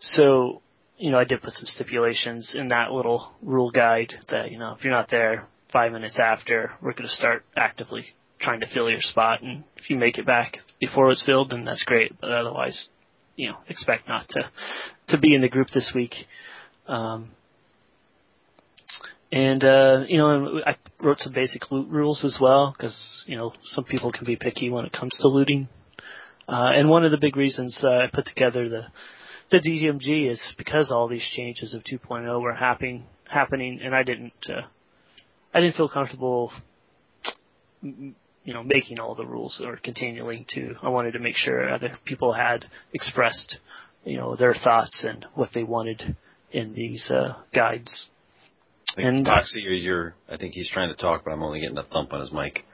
[0.00, 0.62] So
[1.00, 4.74] you know, I did put some stipulations in that little rule guide that, you know,
[4.78, 8.04] if you're not there five minutes after, we're going to start actively
[8.38, 9.42] trying to fill your spot.
[9.42, 12.12] And if you make it back before it's filled, then that's great.
[12.20, 12.88] But otherwise,
[13.34, 14.50] you know, expect not to,
[15.08, 16.12] to be in the group this week.
[16.86, 17.30] Um,
[19.32, 23.54] and, uh, you know, I wrote some basic loot rules as well, because, you know,
[23.70, 25.68] some people can be picky when it comes to looting.
[26.48, 28.86] Uh, and one of the big reasons uh, I put together the
[29.50, 34.32] the DMG is because all these changes of 2.0 were happening, happening, and I didn't,
[34.48, 34.62] uh,
[35.52, 36.52] I didn't feel comfortable,
[37.82, 38.14] you
[38.46, 40.74] know, making all the rules or continuing to.
[40.82, 43.58] I wanted to make sure other people had expressed,
[44.04, 46.16] you know, their thoughts and what they wanted
[46.52, 48.08] in these uh, guides.
[48.96, 51.84] And Foxy, you're, you're, I think he's trying to talk, but I'm only getting a
[51.84, 52.64] thump on his mic.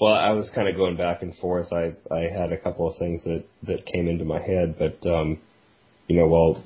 [0.00, 1.72] Well, I was kind of going back and forth.
[1.72, 5.40] I I had a couple of things that that came into my head, but um,
[6.06, 6.62] you know, while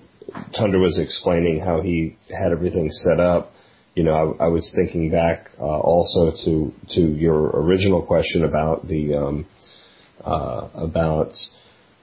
[0.57, 3.53] Tundra was explaining how he had everything set up,
[3.95, 8.87] you know, I, I was thinking back uh, also to to your original question about
[8.87, 9.47] the um,
[10.23, 11.33] uh, about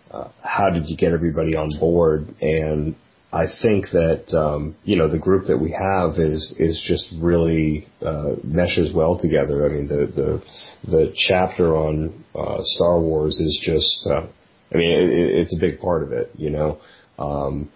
[0.09, 2.95] uh, how did you get everybody on board, and
[3.31, 7.87] I think that um, you know the group that we have is is just really
[8.03, 9.65] uh, meshes well together.
[9.65, 10.43] I mean the the
[10.89, 14.25] the chapter on uh, Star Wars is just uh,
[14.73, 16.31] I mean it, it's a big part of it.
[16.37, 16.79] You know,
[17.19, 17.69] um,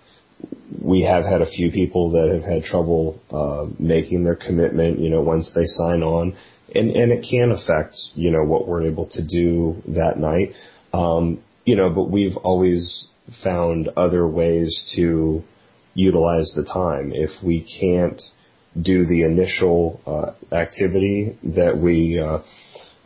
[0.81, 4.99] we have had a few people that have had trouble uh, making their commitment.
[4.99, 6.35] You know, once they sign on,
[6.73, 10.53] and and it can affect you know what we're able to do that night.
[10.93, 13.07] Um, you know, but we've always
[13.43, 15.43] found other ways to
[15.93, 17.11] utilize the time.
[17.13, 18.21] If we can't
[18.79, 22.39] do the initial uh, activity that we uh,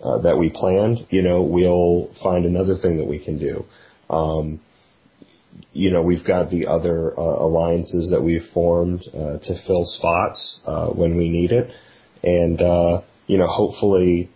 [0.03, 3.65] uh, that we planned, you know, we'll find another thing that we can do.
[4.09, 4.59] Um,
[5.73, 10.59] you know, we've got the other uh, alliances that we've formed uh, to fill spots
[10.65, 11.71] uh, when we need it,
[12.23, 12.59] and
[13.27, 14.29] you know, hopefully,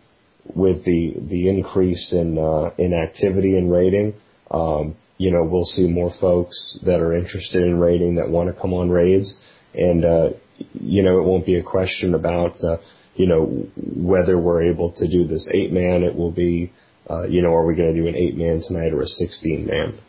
[0.54, 2.38] with the the increase in
[2.78, 4.16] in activity and rating,
[4.50, 8.60] um, you know, we'll see more folks that are interested in raiding that want to
[8.60, 9.36] come on raids.
[9.76, 10.30] And, uh,
[10.74, 12.78] you know, it won't be a question about, uh,
[13.14, 16.02] you know, whether we're able to do this eight man.
[16.02, 16.74] It will be,
[17.08, 19.68] uh, you know, are we going to do an eight man tonight or a 16
[19.68, 20.00] man?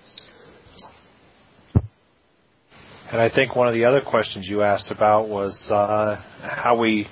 [3.12, 7.06] And I think one of the other questions you asked about was uh, how we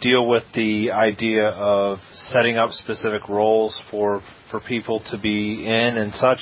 [0.00, 5.96] deal with the idea of setting up specific roles for for people to be in
[5.96, 6.40] and such.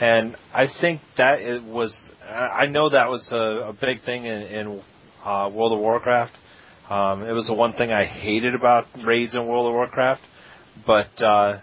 [0.00, 1.94] And I think that it was.
[2.26, 4.82] I know that was a, a big thing in, in
[5.24, 6.32] uh, World of Warcraft.
[6.88, 10.22] Um, it was the one thing I hated about raids in World of Warcraft,
[10.86, 11.60] but uh,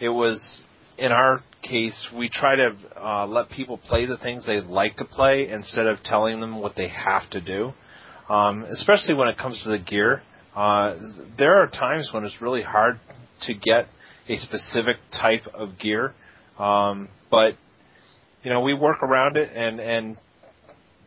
[0.00, 0.62] it was
[0.98, 5.04] in our case we try to uh, let people play the things they like to
[5.04, 7.72] play instead of telling them what they have to do.
[8.28, 10.22] Um, especially when it comes to the gear.
[10.54, 10.96] Uh,
[11.36, 13.00] there are times when it's really hard
[13.42, 13.88] to get
[14.28, 16.14] a specific type of gear,
[16.58, 17.54] um, but
[18.42, 20.16] you know we work around it and and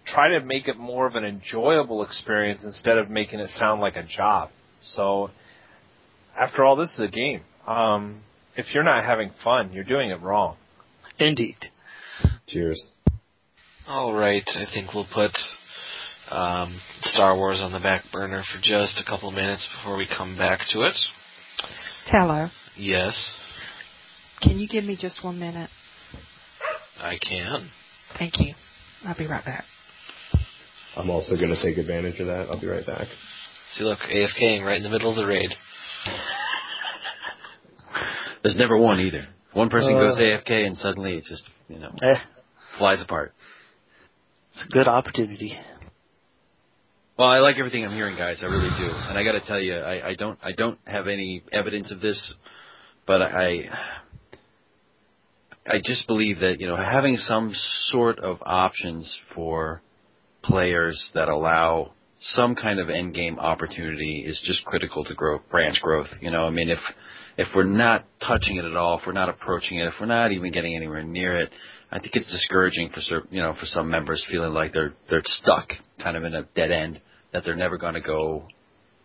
[0.05, 3.95] try to make it more of an enjoyable experience instead of making it sound like
[3.95, 4.49] a job.
[4.81, 5.31] So,
[6.37, 7.41] after all, this is a game.
[7.65, 8.21] Um,
[8.55, 10.55] if you're not having fun, you're doing it wrong.
[11.19, 11.57] Indeed.
[12.47, 12.87] Cheers.
[13.87, 15.31] All right, I think we'll put
[16.31, 20.07] um, Star Wars on the back burner for just a couple of minutes before we
[20.07, 20.95] come back to it.
[22.07, 22.51] Teller.
[22.75, 23.31] Yes.
[24.41, 25.69] Can you give me just one minute?
[26.99, 27.69] I can.
[28.17, 28.53] Thank you.
[29.05, 29.63] I'll be right back.
[30.95, 32.47] I'm also going to take advantage of that.
[32.49, 33.07] I'll be right back.
[33.73, 35.49] See, look, AFKing right in the middle of the raid.
[38.43, 39.27] There's never one either.
[39.53, 42.15] One person uh, goes AFK and suddenly it just, you know, eh.
[42.77, 43.33] flies apart.
[44.53, 45.57] It's a good opportunity.
[47.17, 48.41] Well, I like everything I'm hearing, guys.
[48.43, 48.91] I really do.
[48.93, 51.99] And I got to tell you, I, I don't, I don't have any evidence of
[51.99, 52.35] this,
[53.07, 53.69] but I,
[55.65, 57.53] I just believe that you know having some
[57.89, 59.81] sort of options for
[60.43, 65.81] players that allow some kind of end game opportunity is just critical to grow branch
[65.81, 66.07] growth.
[66.21, 66.79] You know, I mean, if
[67.35, 70.33] if we're not touching it at all, if we're not approaching it, if we're not
[70.33, 71.49] even getting anywhere near it,
[71.91, 75.69] I think it's discouraging for you know for some members feeling like they're they're stuck
[75.99, 77.01] kind of in a dead end
[77.37, 78.47] that they're never going to go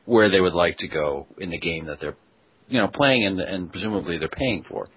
[0.06, 2.16] where they would like to go in the game that they're
[2.66, 4.88] you know playing and and presumably they're paying for.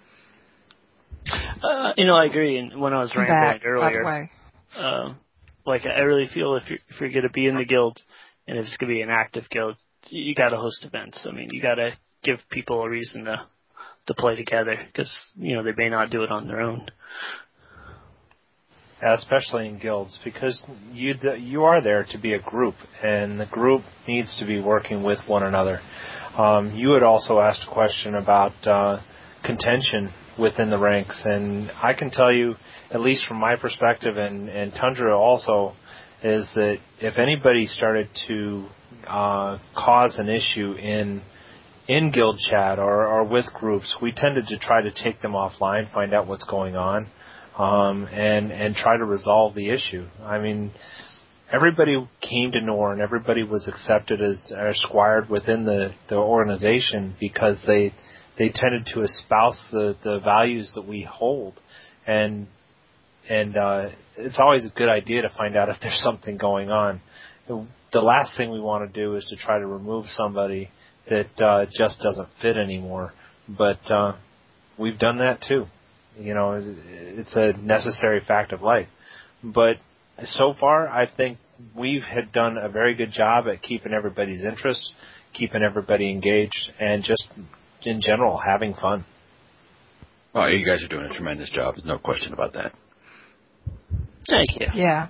[1.27, 2.57] Uh, you know, I agree.
[2.57, 4.31] And when I was rambling Back, earlier, way.
[4.77, 5.17] um,
[5.65, 7.99] like I really feel if you're if you're going to be in the guild,
[8.47, 9.75] and if it's going to be an active guild,
[10.07, 11.25] you, you got to host events.
[11.27, 11.91] I mean, you got to
[12.23, 13.41] give people a reason to
[14.07, 16.87] to play together because you know they may not do it on their own.
[19.13, 23.81] Especially in guilds, because you you are there to be a group, and the group
[24.07, 25.79] needs to be working with one another.
[26.37, 29.01] Um, you had also asked a question about uh,
[29.45, 32.55] contention within the ranks, and I can tell you,
[32.91, 35.73] at least from my perspective, and, and Tundra also,
[36.23, 38.65] is that if anybody started to
[39.07, 41.21] uh, cause an issue in
[41.87, 45.91] in guild chat or, or with groups, we tended to try to take them offline,
[45.93, 47.07] find out what's going on,
[47.57, 50.07] um, and and try to resolve the issue.
[50.21, 50.71] I mean,
[51.51, 57.63] everybody came to Nor, everybody was accepted as, as squired within the, the organization because
[57.67, 57.93] they
[58.37, 61.59] they tended to espouse the, the values that we hold,
[62.05, 62.47] and
[63.29, 67.01] and uh, it's always a good idea to find out if there's something going on.
[67.47, 70.69] The last thing we want to do is to try to remove somebody
[71.09, 73.13] that uh, just doesn't fit anymore.
[73.47, 74.17] But uh,
[74.77, 75.65] we've done that too.
[76.17, 78.87] You know, it's a necessary fact of life.
[79.43, 79.77] But
[80.23, 81.37] so far, I think
[81.75, 84.93] we've had done a very good job at keeping everybody's interest,
[85.33, 87.27] keeping everybody engaged, and just
[87.83, 89.05] in general having fun.
[90.33, 91.75] Oh, you guys are doing a tremendous job.
[91.75, 92.73] There's no question about that.
[94.27, 94.67] Thank you.
[94.73, 95.07] Yeah.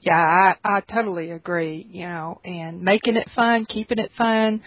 [0.00, 4.62] Yeah, I, I totally agree, you know, and making it fun, keeping it fun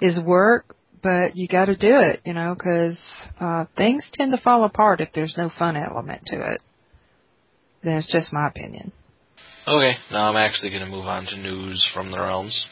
[0.00, 0.75] is work,
[1.06, 2.98] but you gotta do it, you know, cause,
[3.38, 6.60] uh, things tend to fall apart if there's no fun element to it.
[7.84, 8.90] That's just my opinion.
[9.68, 12.66] Okay, now I'm actually going to move on to news from the realms.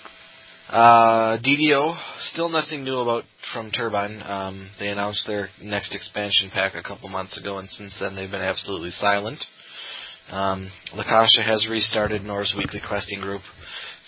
[0.69, 1.97] Uh, DDO,
[2.33, 4.21] still nothing new about from Turbine.
[4.25, 8.31] Um, they announced their next expansion pack a couple months ago, and since then they've
[8.31, 9.45] been absolutely silent.
[10.31, 13.43] Um, Lakasha has restarted Nor's weekly questing group,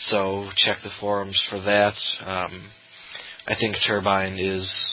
[0.01, 1.95] so check the forums for that.
[2.25, 2.71] Um,
[3.46, 4.92] I think Turbine is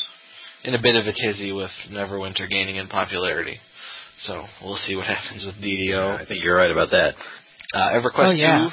[0.63, 3.57] in a bit of a tizzy with Neverwinter gaining in popularity.
[4.19, 6.21] So we'll see what happens with DDO.
[6.21, 7.15] I think you're right about that.
[7.73, 8.67] Uh, EverQuest Oh, yeah.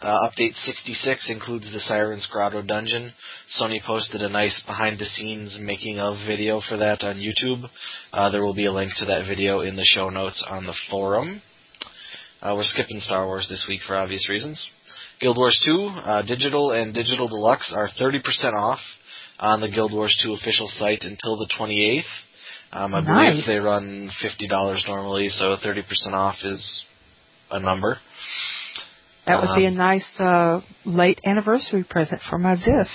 [0.00, 3.12] 2, uh, update 66 includes the Siren's Grotto dungeon.
[3.60, 7.68] Sony posted a nice behind the scenes making of video for that on YouTube.
[8.12, 10.74] Uh, there will be a link to that video in the show notes on the
[10.90, 11.42] forum.
[12.40, 14.68] Uh, we're skipping Star Wars this week for obvious reasons.
[15.20, 18.80] Guild Wars 2, uh, Digital and Digital Deluxe are 30% off
[19.38, 22.02] on the Guild Wars 2 official site until the 28th.
[22.72, 26.84] Um, I believe they run $50 normally, so 30% off is
[27.50, 27.98] a number.
[29.26, 32.88] That would be a Um, nice, uh, late anniversary present for my Ziff.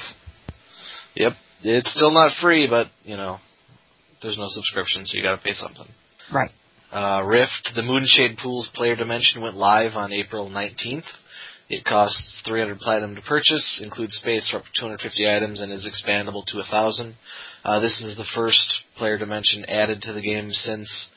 [1.15, 1.33] Yep.
[1.63, 3.39] It's still not free, but, you know,
[4.21, 5.87] there's no subscription, so you gotta pay something.
[6.31, 6.51] Right.
[6.91, 11.05] Uh, Rift, the Moonshade Pools player dimension went live on April 19th.
[11.69, 15.85] It costs 300 platinum to purchase, includes space for up to 250 items, and is
[15.85, 17.15] expandable to 1,000.
[17.65, 21.07] Uh, this is the first player dimension added to the game since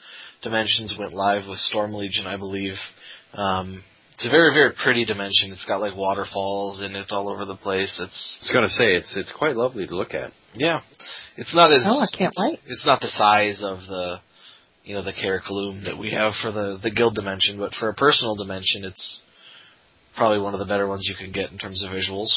[0.42, 2.72] Dimensions went live with Storm Legion, I believe.
[3.34, 3.84] Um,
[4.14, 5.52] it's a very, very pretty dimension.
[5.52, 8.00] It's got like waterfalls in it all over the place.
[8.02, 10.32] It's I was going to say it's it's quite lovely to look at.
[10.54, 10.80] yeah,
[11.36, 12.60] it's not as Oh, I can't it's, wait.
[12.72, 14.20] It's not the size of the
[14.84, 17.94] you know the Caracaloon that we have for the the guild dimension, but for a
[17.94, 19.20] personal dimension, it's
[20.16, 22.28] probably one of the better ones you can get in terms of visuals.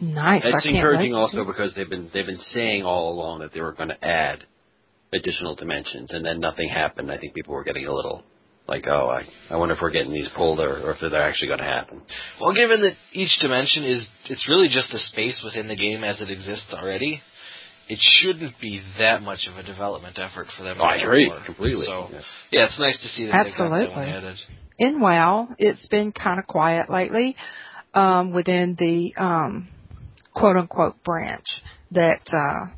[0.00, 0.44] Nice.
[0.44, 3.72] I It's encouraging also because they've been they've been saying all along that they were
[3.72, 4.44] going to add
[5.12, 7.10] additional dimensions, and then nothing happened.
[7.10, 8.24] I think people were getting a little
[8.66, 11.48] like, oh, I I wonder if we're getting these pulled or, or if they're actually
[11.48, 12.02] going to happen.
[12.40, 16.20] Well, given that each dimension is it's really just a space within the game as
[16.20, 17.20] it exists already,
[17.88, 20.78] it shouldn't be that much of a development effort for them.
[20.80, 21.40] Oh, I agree more.
[21.44, 21.84] completely.
[21.86, 22.20] So Yeah.
[22.50, 24.12] yeah, it's nice to see that they've got that one Absolutely.
[24.12, 24.36] added.
[24.78, 27.36] In WoW, it's been kind of quiet lately
[27.94, 29.68] um, within the um,
[30.34, 31.46] quote unquote branch
[31.90, 32.72] that uh,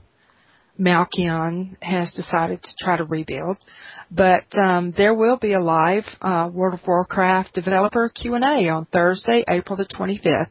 [0.78, 3.58] Malkion has decided to try to rebuild.
[4.10, 9.44] But um, there will be a live uh, World of Warcraft developer Q&A on Thursday,
[9.48, 10.48] April the 25th.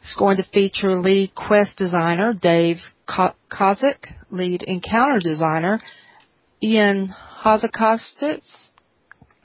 [0.00, 5.80] It's going to feature lead quest designer Dave Ko- Kosak, lead encounter designer
[6.62, 7.14] Ian
[7.44, 8.67] Hazzikostas.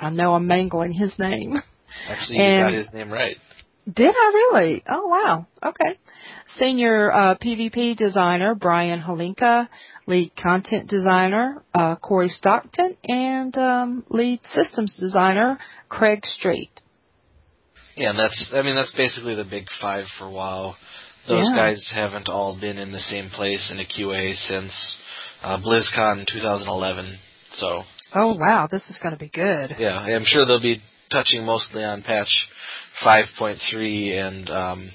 [0.03, 1.61] I know I'm mangling his name.
[2.09, 3.37] Actually, you And- got his name right.
[3.91, 4.83] Did I really?
[4.87, 5.45] Oh wow.
[5.61, 5.99] Okay.
[6.55, 9.67] Senior uh, PvP designer Brian Holinka,
[10.07, 16.71] lead content designer uh, Corey Stockton, and um, lead systems designer Craig Street.
[17.97, 20.75] Yeah, and that's I mean that's basically the big five for WoW.
[21.27, 21.55] Those Yeah.
[21.57, 24.97] guys haven't all been in the same place in a QA since
[25.43, 27.17] uh, BlizzCon 2011.
[27.53, 27.83] So
[28.15, 29.75] Oh wow, this is going to be good.
[29.79, 32.47] yeah, I'm sure they'll be touching mostly on patch
[33.03, 34.91] 5.3 and um,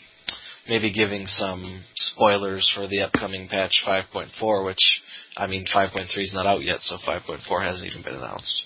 [0.68, 5.02] maybe giving some spoilers for the upcoming patch 5.4, which
[5.36, 8.62] I mean 5.3 is not out yet, so 5.4 hasn't even been announced.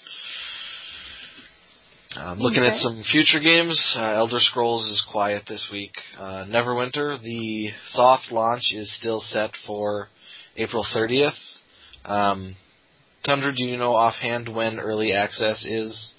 [2.14, 5.92] Um, looking at some future games, uh, Elder Scrolls is quiet this week.
[6.18, 10.08] Uh, Neverwinter, the soft launch is still set for
[10.58, 11.32] April 30th.
[12.04, 12.54] Um,
[13.24, 16.12] Tundra, do you know offhand when early access is?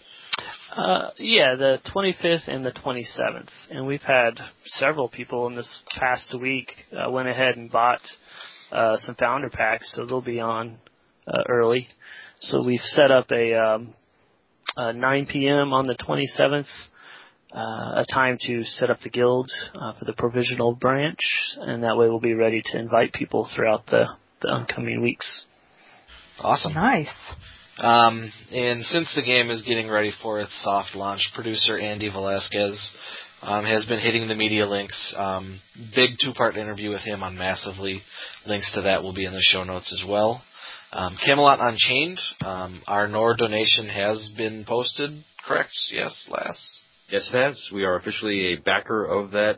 [0.75, 6.33] Uh, yeah, the 25th and the 27th, and we've had several people in this past
[6.39, 7.99] week uh, went ahead and bought
[8.71, 10.77] uh, some founder packs, so they'll be on
[11.27, 11.89] uh, early.
[12.39, 13.93] So we've set up a, um,
[14.77, 15.73] uh 9 p.m.
[15.73, 16.65] on the 27th,
[17.53, 21.19] uh, a time to set up the guild uh, for the provisional branch,
[21.57, 24.05] and that way we'll be ready to invite people throughout the,
[24.41, 25.43] the oncoming weeks.
[26.39, 26.73] Awesome.
[26.73, 27.13] Nice.
[27.79, 32.91] Um, and since the game is getting ready for its soft launch, producer Andy Velasquez
[33.41, 35.13] um, has been hitting the media links.
[35.17, 35.59] Um,
[35.95, 38.01] big two-part interview with him on Massively.
[38.45, 40.43] Links to that will be in the show notes as well.
[40.91, 45.71] Um, Camelot Unchained, um, our NOR donation has been posted, correct?
[45.91, 46.61] Yes, last.
[47.09, 47.69] Yes, it has.
[47.73, 49.57] We are officially a backer of that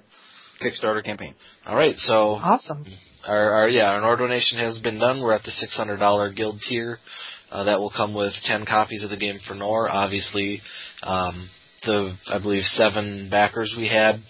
[0.61, 1.35] Kickstarter campaign.
[1.65, 2.85] All right, so Awesome.
[3.27, 5.21] Our, our yeah, our NOR donation has been done.
[5.21, 6.99] We're at the six hundred dollar guild tier.
[7.51, 9.89] Uh, that will come with ten copies of the game for Nor.
[9.89, 10.61] Obviously,
[11.03, 11.49] um,
[11.83, 14.21] the I believe seven backers we had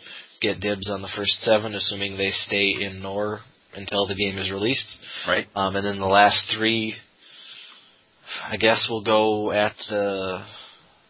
[0.41, 3.39] get dibs on the first seven, assuming they stay in Nor
[3.73, 4.97] until the game is released.
[5.27, 5.47] Right.
[5.55, 6.95] Um, and then the last three,
[8.43, 10.45] I guess, will go at the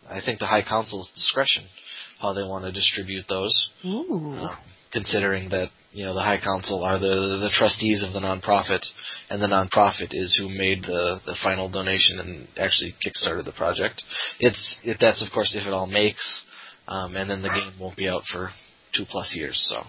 [0.09, 1.65] I think the High Council's discretion
[2.19, 4.38] how they want to distribute those Ooh.
[4.39, 4.55] uh,
[4.93, 8.84] considering that you know the High Council are the the trustees of the nonprofit,
[9.30, 14.04] and the nonprofit is who made the the final donation and actually kickstarted the project.
[14.39, 16.43] It's it, that's of course if it all makes,
[16.89, 18.50] um, and then the game won't be out for
[18.93, 19.58] two plus years.
[19.72, 19.84] So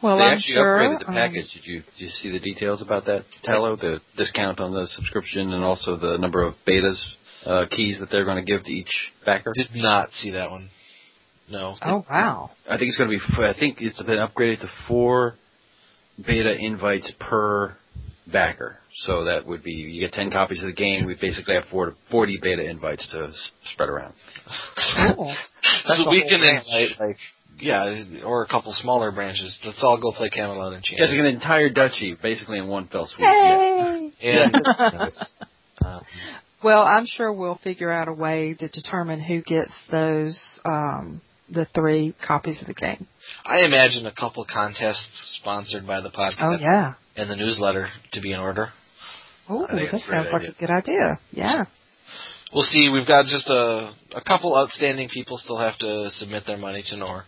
[0.00, 0.78] Well, they I'm actually sure.
[0.78, 1.52] upgraded the um, package.
[1.54, 3.74] Did you did you see the details about that, Tallow?
[3.74, 7.02] The discount on the subscription and also the number of betas
[7.44, 8.94] uh, keys that they're going to give to each
[9.26, 9.52] backer.
[9.56, 10.70] did not see that one.
[11.50, 11.74] No.
[11.82, 12.50] oh wow.
[12.68, 13.42] I think it's going to be.
[13.42, 15.34] I think it's been upgraded to four
[16.24, 17.76] beta invites per
[18.30, 18.76] backer.
[19.04, 21.06] So that would be you get ten copies of the game.
[21.06, 23.32] We basically have four, 40 beta invites to
[23.72, 24.14] spread around.
[25.16, 25.34] Cool.
[25.86, 27.16] so a we can invite like
[27.58, 29.60] yeah, or a couple smaller branches.
[29.64, 30.98] Let's all go play Camelot Unchained.
[31.00, 33.20] Yes, an entire duchy basically in one fell swoop.
[33.20, 33.58] Yeah.
[33.58, 34.12] Hey.
[34.22, 35.24] And Nice.
[35.84, 36.02] um,
[36.64, 41.20] Well, I'm sure we'll figure out a way to determine who gets those um
[41.50, 43.06] the three copies of the game.
[43.44, 46.94] I imagine a couple contests sponsored by the podcast Oh yeah.
[47.16, 48.68] and the newsletter to be in order.
[49.48, 50.50] Oh, that sounds like idea.
[50.50, 51.18] a good idea.
[51.32, 51.64] Yeah.
[52.52, 52.88] We'll see.
[52.88, 56.96] We've got just a a couple outstanding people still have to submit their money to
[56.96, 57.24] NOR,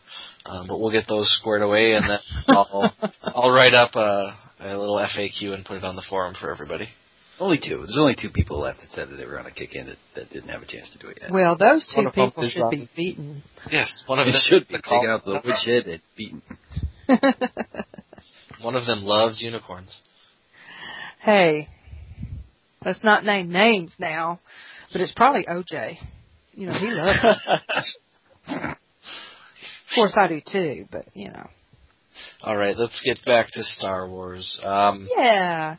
[0.46, 2.18] um, but we'll get those squared away, and then
[2.48, 2.92] I'll
[3.22, 6.88] I'll write up a, a little FAQ and put it on the forum for everybody.
[7.42, 7.78] Only two.
[7.78, 9.96] There's only two people left that said that they were going to kick in that,
[10.14, 11.32] that didn't have a chance to do it yet.
[11.32, 13.42] Well, those two One people should be beaten.
[13.68, 16.40] Yes, one of them should be taken out the witch head and beaten.
[18.62, 19.98] One of them loves unicorns.
[21.20, 21.68] hey,
[22.84, 24.38] let's not name names now,
[24.92, 25.96] but it's probably OJ.
[26.54, 27.18] You know, he loves
[28.46, 28.76] it.
[29.90, 31.50] Of course, I do too, but you know.
[32.42, 34.58] All right, let's get back to Star Wars.
[34.64, 35.76] Um, Yeah.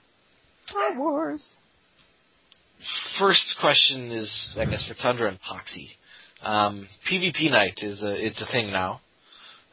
[0.73, 1.45] Star Wars.
[3.19, 5.89] first question is, I guess, for Tundra and Poxy.
[6.41, 8.99] Um, PvP night is a it's a thing now.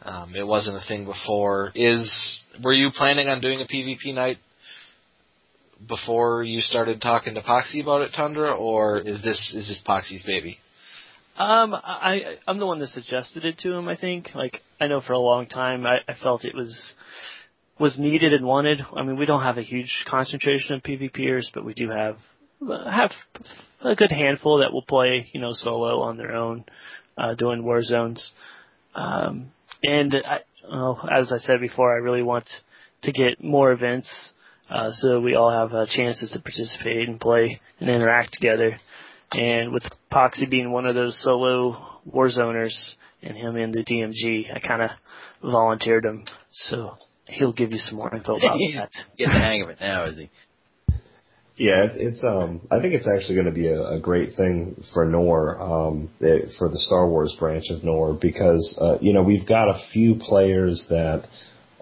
[0.02, 1.72] Um, it wasn't a thing before.
[1.74, 4.36] Is were you planning on doing a PvP night
[5.88, 10.22] before you started talking to Poxy about it, Tundra, or is this is this Poxy's
[10.24, 10.58] baby?
[11.38, 13.88] Um, I I'm the one that suggested it to him.
[13.88, 14.34] I think.
[14.34, 16.92] Like I know for a long time, I, I felt it was
[17.80, 18.82] was needed and wanted.
[18.94, 22.16] I mean, we don't have a huge concentration of PvPers, but we do have
[22.68, 23.10] have
[23.82, 26.64] a good handful that will play, you know, solo on their own,
[27.16, 28.32] uh, doing war zones.
[28.94, 29.50] Um,
[29.82, 32.48] and I, oh, as I said before, I really want
[33.04, 34.32] to get more events,
[34.68, 38.78] uh, so we all have uh, chances to participate and play and interact together.
[39.32, 42.74] And with Poxy being one of those solo war zoners,
[43.22, 44.54] and him in the DMG.
[44.54, 44.90] I kind of
[45.42, 46.96] volunteered him, so
[47.32, 48.90] he'll give you some more info about He's that.
[49.16, 50.30] getting the hang of it now, is he?
[51.56, 52.62] Yeah, it- it's um.
[52.70, 56.52] I think it's actually going to be a, a great thing for Nor, um, it,
[56.58, 60.14] for the Star Wars branch of Nor, because uh, you know we've got a few
[60.14, 61.26] players that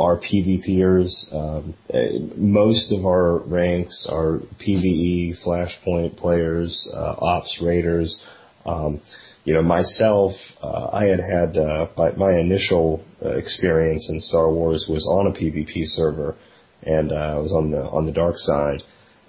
[0.00, 1.10] are PvPers.
[1.32, 8.20] Um, eh, most of our ranks are PVE, Flashpoint players, uh, Ops Raiders.
[8.66, 9.00] Um,
[9.48, 10.32] you know, myself,
[10.62, 15.26] uh, I had had uh, my, my initial uh, experience in Star Wars was on
[15.26, 16.36] a PvP server,
[16.82, 18.82] and uh, I was on the on the dark side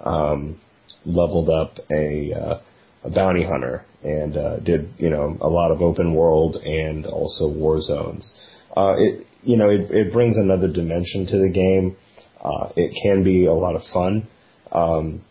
[0.04, 0.60] um,
[1.06, 2.60] leveled up a, uh,
[3.04, 7.48] a bounty hunter and uh, did you know a lot of open world and also
[7.48, 8.30] war zones.
[8.76, 11.96] Uh, it you know it, it brings another dimension to the game.
[12.44, 14.28] Uh, it can be a lot of fun.
[14.70, 15.24] Um,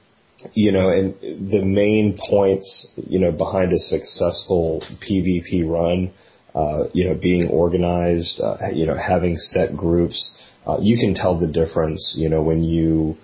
[0.53, 6.11] you know, and the main points, you know, behind a successful PvP run,
[6.55, 10.31] uh, you know, being organized, uh, you know, having set groups,
[10.67, 13.17] uh, you can tell the difference, you know, when you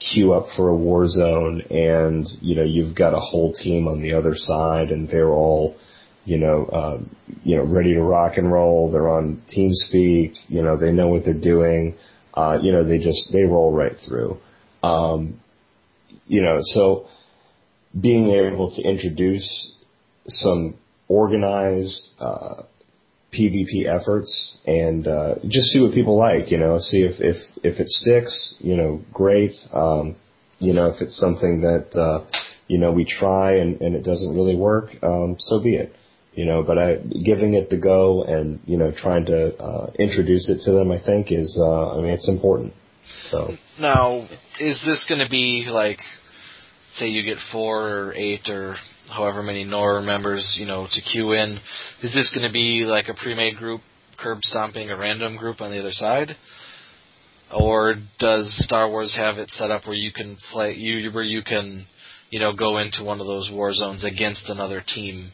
[0.00, 4.00] queue up for a war zone and you know you've got a whole team on
[4.00, 5.76] the other side and they're all
[6.24, 6.98] you know uh,
[7.44, 8.90] you know ready to rock and roll.
[8.90, 11.96] They're on TeamSpeak you know they know what they're doing.
[12.32, 14.38] Uh, you know they just they roll right through.
[14.82, 15.40] Um,
[16.30, 17.06] you know so
[17.98, 19.72] being able to introduce
[20.28, 20.74] some
[21.08, 22.62] organized uh,
[23.32, 26.50] PvP efforts and uh, just see what people like.
[26.50, 28.54] You know, see if if if it sticks.
[28.58, 29.52] You know, great.
[29.72, 30.16] Um,
[30.58, 32.26] you know, if it's something that uh,
[32.68, 35.94] you know we try and, and it doesn't really work, um, so be it.
[36.34, 40.48] You know, but I giving it the go and you know trying to uh, introduce
[40.48, 42.72] it to them, I think is uh, I mean it's important.
[43.30, 44.28] So Now,
[44.60, 45.98] is this going to be like,
[46.94, 48.76] say you get four or eight or
[49.08, 51.58] however many NOR members, you know, to queue in?
[52.02, 53.80] Is this going to be like a pre-made group,
[54.18, 56.36] curb stomping a random group on the other side?
[57.52, 61.42] Or does Star Wars have it set up where you can play, you where you
[61.42, 61.86] can,
[62.30, 65.32] you know, go into one of those war zones against another team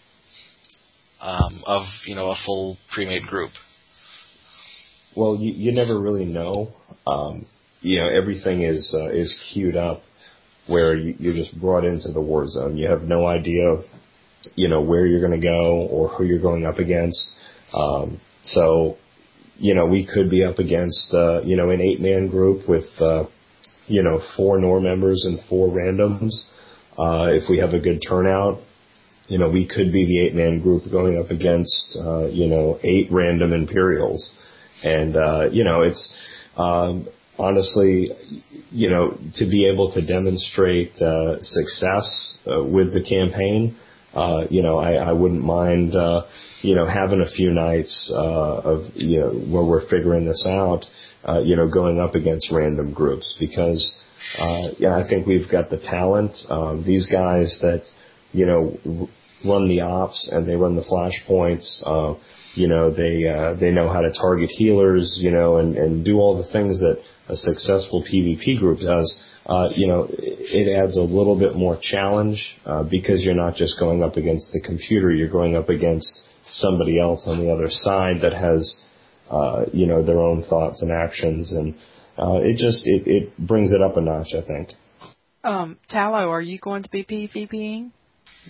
[1.20, 3.50] um, of, you know, a full pre-made group?
[5.14, 6.74] Well, you, you never really know.
[7.06, 7.46] Um,
[7.80, 10.02] you know, everything is uh, is queued up
[10.66, 12.76] where you, you're just brought into the war zone.
[12.76, 13.82] You have no idea,
[14.54, 17.20] you know, where you're going to go or who you're going up against.
[17.72, 18.96] Um, so,
[19.58, 22.86] you know, we could be up against, uh, you know, an eight man group with,
[23.00, 23.24] uh,
[23.86, 26.32] you know, four NOR members and four randoms.
[26.98, 28.60] Uh, if we have a good turnout,
[29.28, 32.78] you know, we could be the eight man group going up against, uh, you know,
[32.82, 34.30] eight random Imperials.
[34.82, 36.14] And, uh, you know, it's,
[36.56, 37.08] um,
[37.38, 38.10] honestly,
[38.70, 43.76] you know, to be able to demonstrate, uh, success, uh, with the campaign,
[44.14, 46.22] uh, you know, I, I wouldn't mind, uh,
[46.62, 50.84] you know, having a few nights, uh, of, you know, where we're figuring this out,
[51.28, 53.94] uh, you know, going up against random groups because,
[54.38, 56.32] uh, yeah, I think we've got the talent.
[56.48, 57.82] Um, these guys that,
[58.32, 59.08] you know,
[59.44, 61.82] run the ops and they run the flashpoints.
[61.84, 62.18] Uh,
[62.54, 65.18] you know, they uh, they know how to target healers.
[65.20, 69.18] You know, and and do all the things that a successful PvP group does.
[69.46, 73.78] Uh, you know, it adds a little bit more challenge uh, because you're not just
[73.78, 75.12] going up against the computer.
[75.12, 78.74] You're going up against somebody else on the other side that has,
[79.30, 81.74] uh, you know, their own thoughts and actions, and
[82.18, 84.34] uh, it just it, it brings it up a notch.
[84.36, 84.70] I think.
[85.44, 87.92] Um, Tallow, are you going to be PvPing?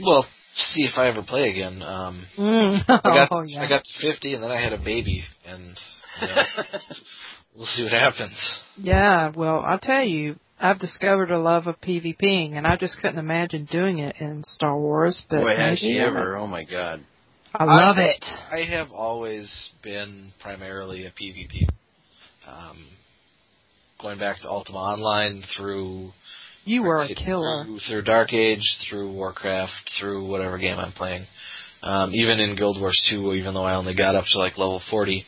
[0.00, 1.82] Well, see if I ever play again.
[1.82, 2.80] Um, Mm.
[2.88, 3.62] I got oh, to, yeah.
[3.62, 5.78] I got to 50, and then I had a baby, and
[6.20, 6.42] you know,
[7.56, 8.58] we'll see what happens.
[8.76, 13.18] Yeah, well, I'll tell you, I've discovered a love of PvPing, and I just couldn't
[13.18, 15.22] imagine doing it in Star Wars.
[15.28, 16.36] But Boy, has she ever?
[16.36, 17.00] Oh my God.
[17.54, 18.24] I love I- it.
[18.52, 21.68] I have always been primarily a PvP.
[22.46, 22.86] Um,
[24.00, 26.12] going back to Ultima Online through
[26.64, 27.64] You were a killer.
[27.64, 31.24] through, through Dark Age, through Warcraft, through whatever game I'm playing.
[31.82, 34.80] Um, even in Guild Wars 2, even though I only got up to like level
[34.90, 35.24] 40,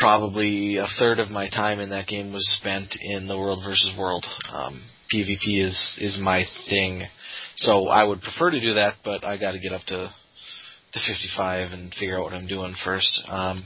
[0.00, 3.94] probably a third of my time in that game was spent in the world versus
[3.98, 4.24] world.
[4.52, 4.82] Um,
[5.14, 7.04] PvP is is my thing,
[7.56, 10.12] so I would prefer to do that, but I got to get up to
[10.92, 13.22] to 55 and figure out what I'm doing first.
[13.28, 13.64] Um,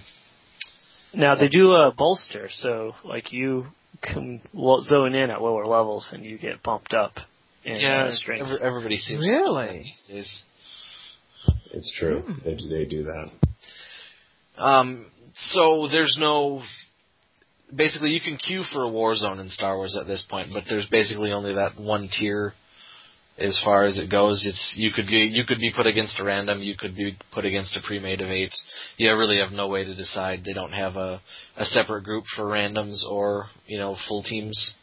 [1.14, 3.66] Now they do a bolster, so like you
[4.02, 7.12] can lo- zone in at lower levels and you get bumped up
[7.64, 8.46] in yeah, uh, strength.
[8.46, 9.66] every, everybody seems Really?
[9.68, 10.42] do that these days.
[11.72, 12.24] It's true.
[12.44, 13.30] They do, they do that.
[14.62, 16.62] Um, so there's no.
[17.74, 20.64] Basically, you can queue for a war zone in Star Wars at this point, but
[20.68, 22.54] there's basically only that one tier
[23.36, 24.46] as far as it goes.
[24.48, 27.44] It's you could be you could be put against a random, you could be put
[27.44, 28.52] against a pre-made of eight.
[28.96, 30.44] You really have no way to decide.
[30.44, 31.20] They don't have a
[31.56, 34.74] a separate group for randoms or you know full teams.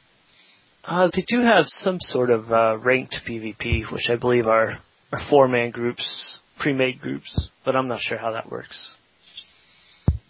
[0.84, 4.80] Uh, they do have some sort of uh, ranked PvP, which I believe are,
[5.14, 8.96] are four-man groups, pre-made groups, but I'm not sure how that works.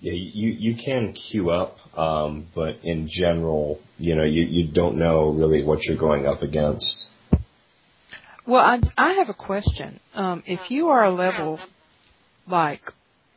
[0.02, 4.98] Yeah, you you can queue up, um, but in general, you know, you you don't
[4.98, 7.06] know really what you're going up against.
[8.48, 10.00] Well, I I have a question.
[10.16, 11.60] Um, if you are a level
[12.48, 12.82] like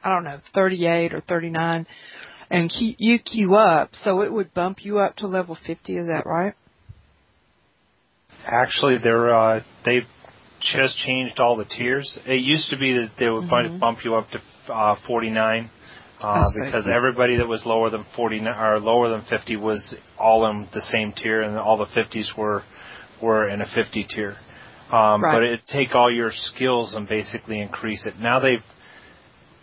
[0.03, 1.87] I don't know, 38 or 39,
[2.51, 5.99] and que- you queue up, so it would bump you up to level 50.
[5.99, 6.55] Is that right?
[8.47, 10.07] Actually, they're uh, they've
[10.61, 12.19] just changed all the tiers.
[12.27, 13.79] It used to be that they would Mhm.
[13.79, 14.41] bump you up to
[14.73, 15.69] uh, 49
[16.21, 16.61] uh, see.
[16.65, 20.83] because everybody that was lower than 49 or lower than 50 was all in the
[20.83, 22.63] same tier, and all the 50s were
[23.23, 24.37] were in a 50 tier.
[24.93, 25.35] Um, Right.
[25.35, 28.19] But it'd take all your skills and basically increase it.
[28.19, 28.63] Now they've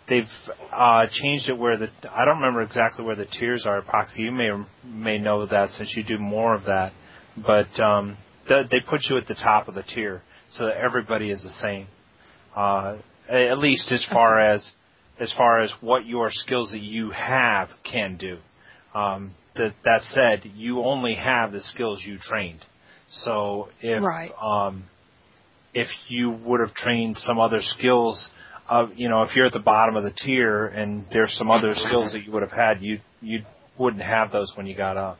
[0.08, 0.24] they've
[0.72, 3.80] uh, changed it where the I don't remember exactly where the tiers are.
[3.82, 4.50] Epoxy, you may
[4.84, 6.92] may know that since you do more of that,
[7.36, 8.16] but um,
[8.48, 11.50] th- they put you at the top of the tier so that everybody is the
[11.62, 11.86] same.
[12.54, 12.96] Uh,
[13.28, 14.72] at least as far as
[15.22, 18.38] as far as what your skills that you have can do.
[18.94, 22.64] Um, that that said, you only have the skills you trained.
[23.08, 24.32] So if Right.
[24.42, 24.84] um,
[25.74, 28.30] if you would have trained some other skills,
[28.68, 31.74] uh, you know, if you're at the bottom of the tier and there's some other
[31.74, 33.44] skills that you would have had, you you
[33.78, 35.18] wouldn't have those when you got up.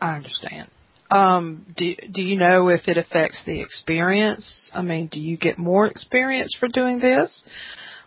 [0.00, 0.68] I understand.
[1.10, 4.70] Um, do do you know if it affects the experience?
[4.72, 7.42] I mean, do you get more experience for doing this,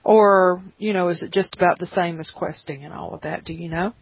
[0.06, 3.44] or you know, is it just about the same as questing and all of that?
[3.44, 3.94] Do you know?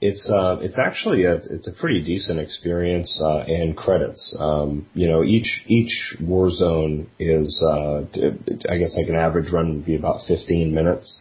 [0.00, 4.34] It's uh, it's actually a it's a pretty decent experience uh, and credits.
[4.36, 8.00] Um, you know, each each war zone is uh,
[8.68, 11.20] I guess like an average run would be about 15 minutes,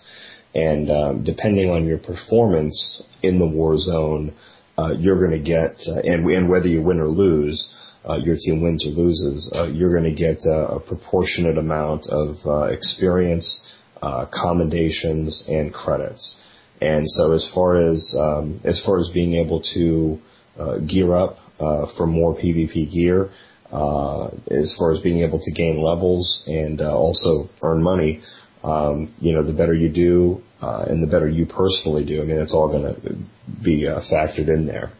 [0.55, 4.33] and um, depending on your performance in the war zone,
[4.79, 7.63] uh, you're going to get uh, and and whether you win or lose,
[8.07, 12.07] uh, your team wins or loses, uh, you're going to get uh, a proportionate amount
[12.07, 13.61] of uh, experience,
[14.01, 16.35] uh, commendations, and credits.
[16.81, 20.19] And so as far as um, as far as being able to
[20.59, 23.29] uh, gear up uh, for more PvP gear,
[23.71, 28.21] uh, as far as being able to gain levels and uh, also earn money,
[28.63, 32.21] um, you know, the better you do uh, and the better you personally do.
[32.21, 34.91] I mean, it's all going to be uh, factored in there.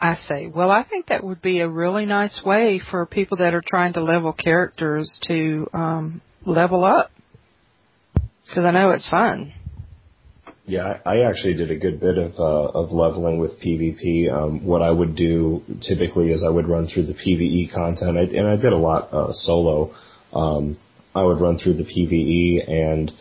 [0.00, 3.54] I say, Well, I think that would be a really nice way for people that
[3.54, 7.10] are trying to level characters to um, level up,
[8.14, 9.52] because I know it's fun.
[10.66, 14.32] Yeah, I actually did a good bit of uh, of leveling with PvP.
[14.32, 18.22] Um, what I would do typically is I would run through the PVE content, I,
[18.22, 19.94] and I did a lot uh, solo.
[20.32, 20.78] Um,
[21.14, 23.12] I would run through the PVE, and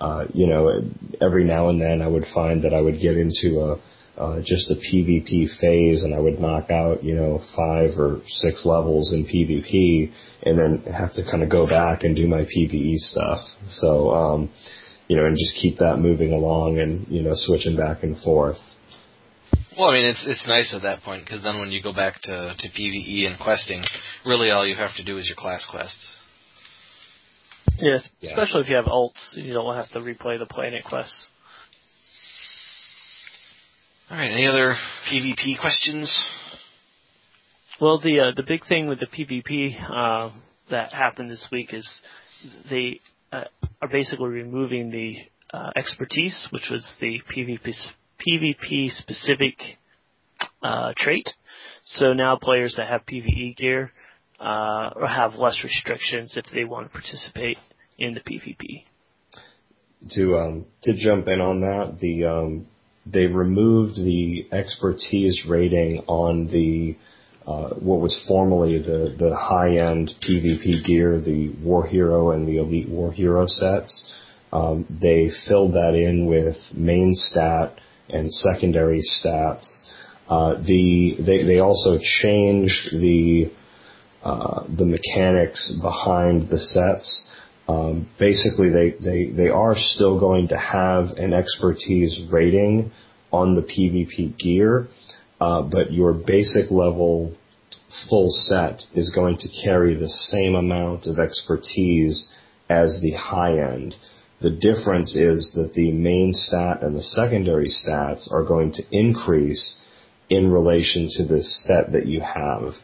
[0.00, 0.80] uh, you know,
[1.20, 3.76] every now and then I would find that I would get into a
[4.16, 8.64] uh, just a PvP phase, and I would knock out you know five or six
[8.64, 10.12] levels in PvP,
[10.42, 13.38] and then have to kind of go back and do my PVE stuff.
[13.68, 14.10] So.
[14.10, 14.50] Um,
[15.06, 18.56] you know, and just keep that moving along and, you know, switching back and forth.
[19.76, 22.20] Well, I mean, it's it's nice at that point because then when you go back
[22.22, 23.82] to to PVE and questing,
[24.24, 25.98] really all you have to do is your class quest.
[27.78, 28.30] Yes, Yeah.
[28.30, 31.26] especially if you have alts, you don't have to replay the planet quests.
[34.10, 34.76] All right, any other
[35.10, 36.14] PvP questions?
[37.80, 40.30] Well, the uh, the big thing with the PvP uh,
[40.70, 41.88] that happened this week is
[42.68, 43.00] they
[43.32, 43.44] uh,
[43.80, 45.16] are basically removing the
[45.56, 47.72] uh, expertise, which was the PvP
[48.20, 49.56] PvP specific
[50.62, 51.26] uh, trait.
[51.86, 53.90] So now players that have PvE gear
[54.38, 57.56] uh, or have less restrictions if they want to participate
[57.96, 58.84] in the PvP.
[60.10, 62.66] To um, to jump in on that, the um,
[63.06, 66.96] they removed the expertise rating on the
[67.46, 72.56] uh, what was formerly the the high end PvP gear, the War Hero and the
[72.56, 74.10] Elite War Hero sets.
[74.52, 77.78] Um, they filled that in with main stat
[78.08, 79.66] and secondary stats.
[80.28, 83.50] Uh, the they they also changed the
[84.22, 87.22] uh, the mechanics behind the sets.
[87.66, 92.92] Um, basically, they, they, they are still going to have an expertise rating
[93.32, 94.88] on the PvP gear,
[95.40, 97.34] uh, but your basic level
[98.08, 102.28] full set is going to carry the same amount of expertise
[102.68, 103.94] as the high end.
[104.40, 109.76] The difference is that the main stat and the secondary stats are going to increase
[110.28, 112.74] in relation to the set that you have.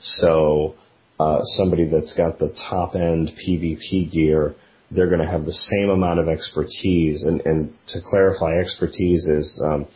[0.00, 0.74] So
[1.20, 4.54] uh, somebody that's got the top end PvP gear,
[4.90, 7.22] they're going to have the same amount of expertise.
[7.22, 9.86] And, and to clarify, expertise is um,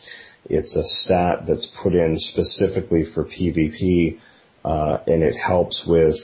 [0.45, 4.19] it's a stat that's put in specifically for PvP,
[4.67, 6.17] uh, and it helps with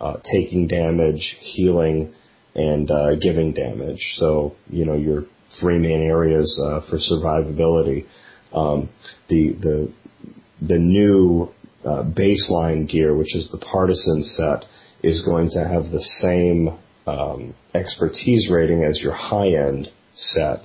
[0.00, 2.14] uh, taking damage, healing,
[2.54, 4.00] and uh, giving damage.
[4.16, 5.24] So you know your
[5.60, 8.06] three main areas uh, for survivability.
[8.54, 8.88] Um,
[9.28, 9.92] the the
[10.62, 11.50] the new
[11.86, 14.64] uh, baseline gear, which is the partisan set,
[15.02, 16.76] is going to have the same
[17.06, 20.60] um, expertise rating as your high end set,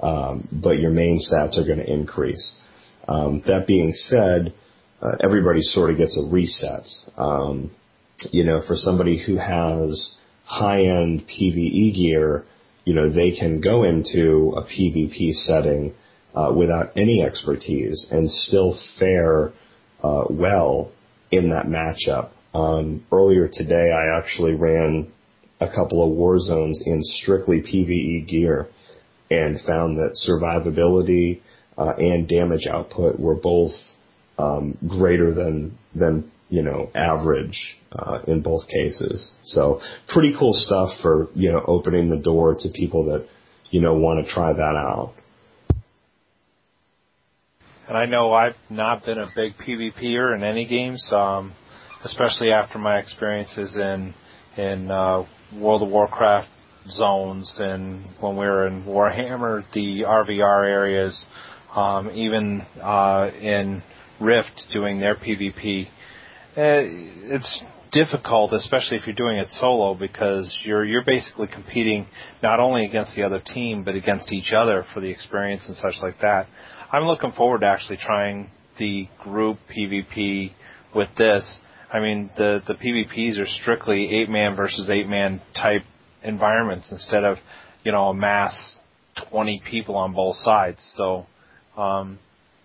[0.00, 2.54] um, but your main stats are going to increase.
[3.08, 4.54] Um, that being said,
[5.02, 6.86] uh, everybody sort of gets a reset.
[7.16, 7.72] Um,
[8.30, 10.14] you know, for somebody who has
[10.44, 12.44] high end PVE gear,
[12.84, 15.94] you know, they can go into a PvP setting
[16.34, 19.52] uh, without any expertise and still fare
[20.02, 20.90] uh, well
[21.30, 22.30] in that matchup.
[22.54, 25.12] Um, earlier today, I actually ran
[25.60, 28.68] a couple of war zones in strictly PVE gear
[29.30, 31.40] and found that survivability
[31.78, 33.72] uh, and damage output were both
[34.38, 39.30] um, greater than than you know average uh, in both cases.
[39.44, 43.26] So pretty cool stuff for you know opening the door to people that
[43.70, 45.14] you know want to try that out.
[47.90, 51.52] And I know I've not been a big PvPer in any games, um,
[52.04, 54.14] especially after my experiences in
[54.56, 55.26] in uh,
[55.58, 56.46] World of Warcraft
[56.88, 61.20] zones and when we were in Warhammer, the RVR areas,
[61.74, 63.82] um, even uh, in
[64.20, 65.86] Rift doing their PvP.
[65.86, 66.86] Uh,
[67.34, 72.06] it's difficult, especially if you're doing it solo, because you're you're basically competing
[72.40, 75.94] not only against the other team but against each other for the experience and such
[76.04, 76.46] like that.
[76.92, 80.52] I'm looking forward to actually trying the group PvP
[80.94, 81.58] with this.
[81.92, 85.82] I mean, the the PvPs are strictly eight man versus eight man type
[86.24, 87.38] environments instead of
[87.84, 88.78] you know a mass
[89.30, 90.78] 20 people on both sides.
[90.96, 91.26] So
[91.76, 92.18] um,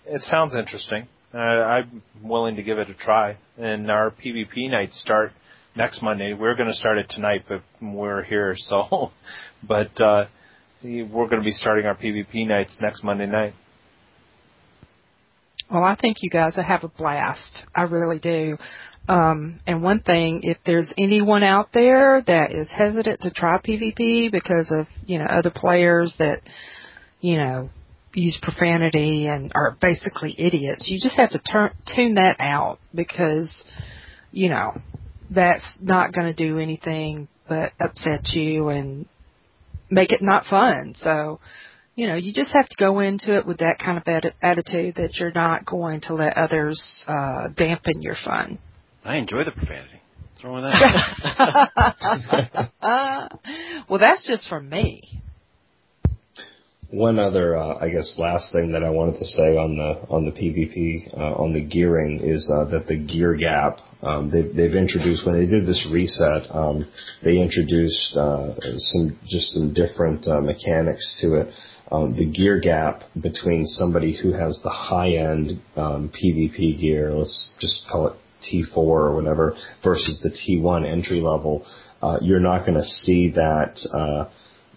[0.06, 1.08] it sounds interesting.
[1.34, 3.38] Uh, I'm willing to give it a try.
[3.58, 5.34] And our PvP nights start
[5.76, 6.34] next Monday.
[6.34, 8.56] We're going to start it tonight, but we're here.
[8.58, 9.12] So,
[9.68, 10.26] but uh,
[10.84, 13.54] we're going to be starting our PvP nights next Monday night.
[15.72, 17.66] Well, I think you guys will have a blast.
[17.74, 18.58] I really do.
[19.08, 24.32] Um, and one thing, if there's anyone out there that is hesitant to try PvP
[24.32, 26.42] because of, you know, other players that,
[27.22, 27.70] you know,
[28.14, 33.66] use profanity and are basically idiots, you just have to turn, tune that out because,
[34.32, 34.80] you know,
[35.30, 39.06] that's not going to do anything but upset you and
[39.90, 40.96] make it not fun.
[40.98, 41.40] So,
[41.96, 44.04] you know, you just have to go into it with that kind of
[44.42, 48.60] attitude that you're not going to let others uh, dampen your fun.
[49.04, 50.02] I enjoy the profanity.
[50.34, 52.70] What's wrong with that?
[53.90, 55.22] well, that's just for me.
[56.92, 60.26] One other, uh, I guess, last thing that I wanted to say on the on
[60.26, 64.76] the PvP uh, on the gearing is uh, that the gear gap um, they've, they've
[64.76, 66.86] introduced when they did this reset, um,
[67.24, 71.48] they introduced uh, some just some different uh, mechanics to it
[71.92, 77.52] um, the gear gap between somebody who has the high end um, PvP gear, let's
[77.60, 81.66] just call it T4 or whatever, versus the T1 entry level,
[82.02, 84.30] uh, you're not going to see that uh,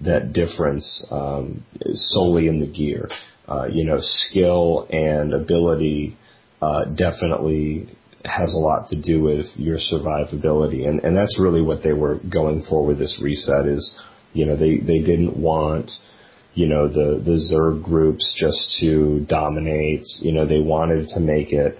[0.05, 3.09] that difference um, solely in the gear.
[3.49, 6.17] Uh, you know, skill and ability
[6.61, 7.89] uh, definitely
[8.25, 12.19] has a lot to do with your survivability, and and that's really what they were
[12.31, 13.67] going for with this reset.
[13.67, 13.95] Is
[14.33, 15.91] you know they they didn't want
[16.55, 20.05] you know, the, the Zerg groups just to dominate.
[20.21, 21.79] You know, they wanted to make it,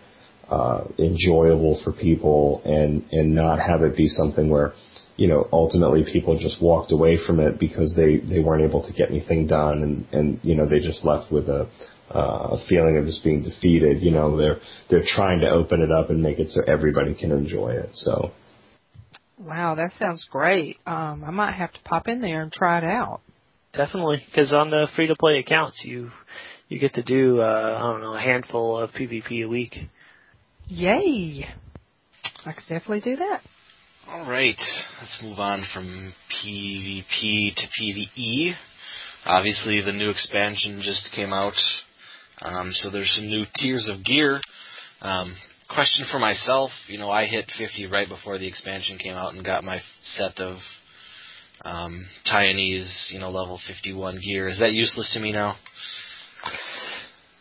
[0.49, 4.73] uh, enjoyable for people and, and not have it be something where,
[5.17, 8.93] you know, ultimately people just walked away from it because they, they weren't able to
[8.93, 11.69] get anything done and, and, you know, they just left with a,
[12.11, 14.03] uh, feeling of just being defeated.
[14.03, 17.33] You know, they're, they're trying to open it up and make it so everybody can
[17.33, 17.91] enjoy it.
[17.93, 18.31] So.
[19.39, 20.79] Wow, that sounds great.
[20.87, 23.21] Um, I might have to pop in there and try it out.
[23.73, 26.11] Definitely, because on the free to play accounts, you
[26.69, 29.75] you get to do uh, I don't know a handful of PvP a week.
[30.69, 31.47] Yay!
[32.45, 33.41] I could definitely do that.
[34.07, 34.59] All right,
[35.01, 38.55] let's move on from PvP to PvE.
[39.27, 41.53] Obviously, the new expansion just came out,
[42.41, 44.41] um, so there's some new tiers of gear.
[45.03, 45.37] Um,
[45.69, 49.45] question for myself, you know, I hit 50 right before the expansion came out and
[49.45, 50.57] got my set of
[51.65, 54.49] um, Tionese, you know, level 51 gear.
[54.49, 55.57] Is that useless to me now?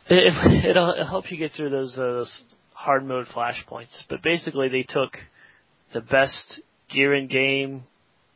[0.10, 2.44] It, it'll, it'll help you get through those, uh, those
[2.74, 3.96] hard mode flashpoints.
[4.10, 5.18] But basically, they took
[5.94, 7.84] the best gear in game,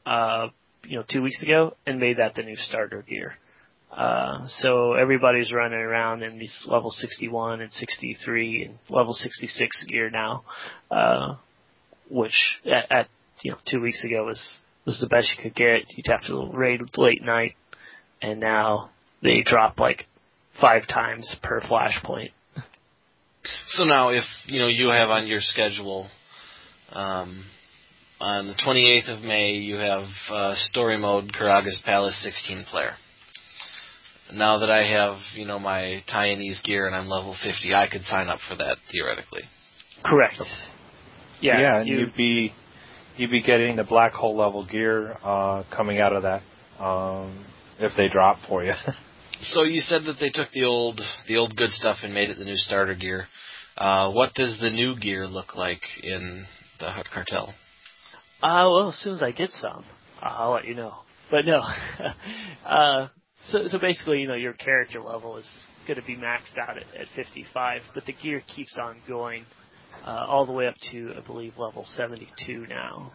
[0.05, 0.47] uh,
[0.84, 3.36] you know, two weeks ago, and made that the new starter gear.
[3.95, 10.09] Uh, so everybody's running around in these level 61 and 63 and level 66 gear
[10.09, 10.43] now,
[10.89, 11.36] uh,
[12.09, 13.07] which at, at
[13.43, 14.41] you know two weeks ago was
[14.86, 15.86] was the best you could get.
[15.95, 17.55] You'd have to raid late night,
[18.21, 18.89] and now
[19.21, 20.05] they drop like
[20.59, 22.32] five times per flashpoint.
[23.67, 26.09] So now, if you know you have on your schedule,
[26.91, 27.45] um,
[28.19, 32.91] on the 28th of May, you have uh, story mode Karagga's Palace 16 player.
[34.34, 38.03] Now that I have you know my Tionese gear and I'm level 50, I could
[38.03, 39.43] sign up for that theoretically.
[40.05, 40.36] Correct.
[41.41, 42.53] Yeah, yeah, and you, you'd be
[43.22, 46.41] you'd be getting the black hole level gear uh, coming out of that
[46.84, 47.45] um,
[47.80, 48.74] if they drop for you.
[49.43, 52.38] So you said that they took the old the old good stuff and made it
[52.38, 53.26] the new starter gear.
[53.76, 56.45] Uh, what does the new gear look like in
[56.80, 57.51] the Hutt Cartel?
[58.43, 59.84] Uh, well, as soon as I get some,
[60.22, 60.93] I'll let you know.
[61.32, 61.59] But no,
[62.67, 63.07] uh,
[63.49, 65.47] so so basically, you know, your character level is
[65.88, 69.47] going to be maxed out at, at 55, but the gear keeps on going
[70.06, 73.12] uh, all the way up to, I believe, level 72 now.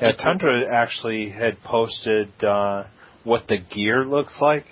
[0.00, 2.84] Yeah, Tundra actually had posted uh,
[3.24, 4.64] what the gear looks like.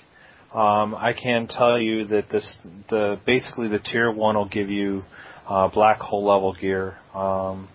[0.54, 2.56] Um, I can tell you that this
[2.88, 5.02] the basically the tier one will give you
[5.48, 6.96] uh, black hole level gear.
[7.14, 7.68] Um,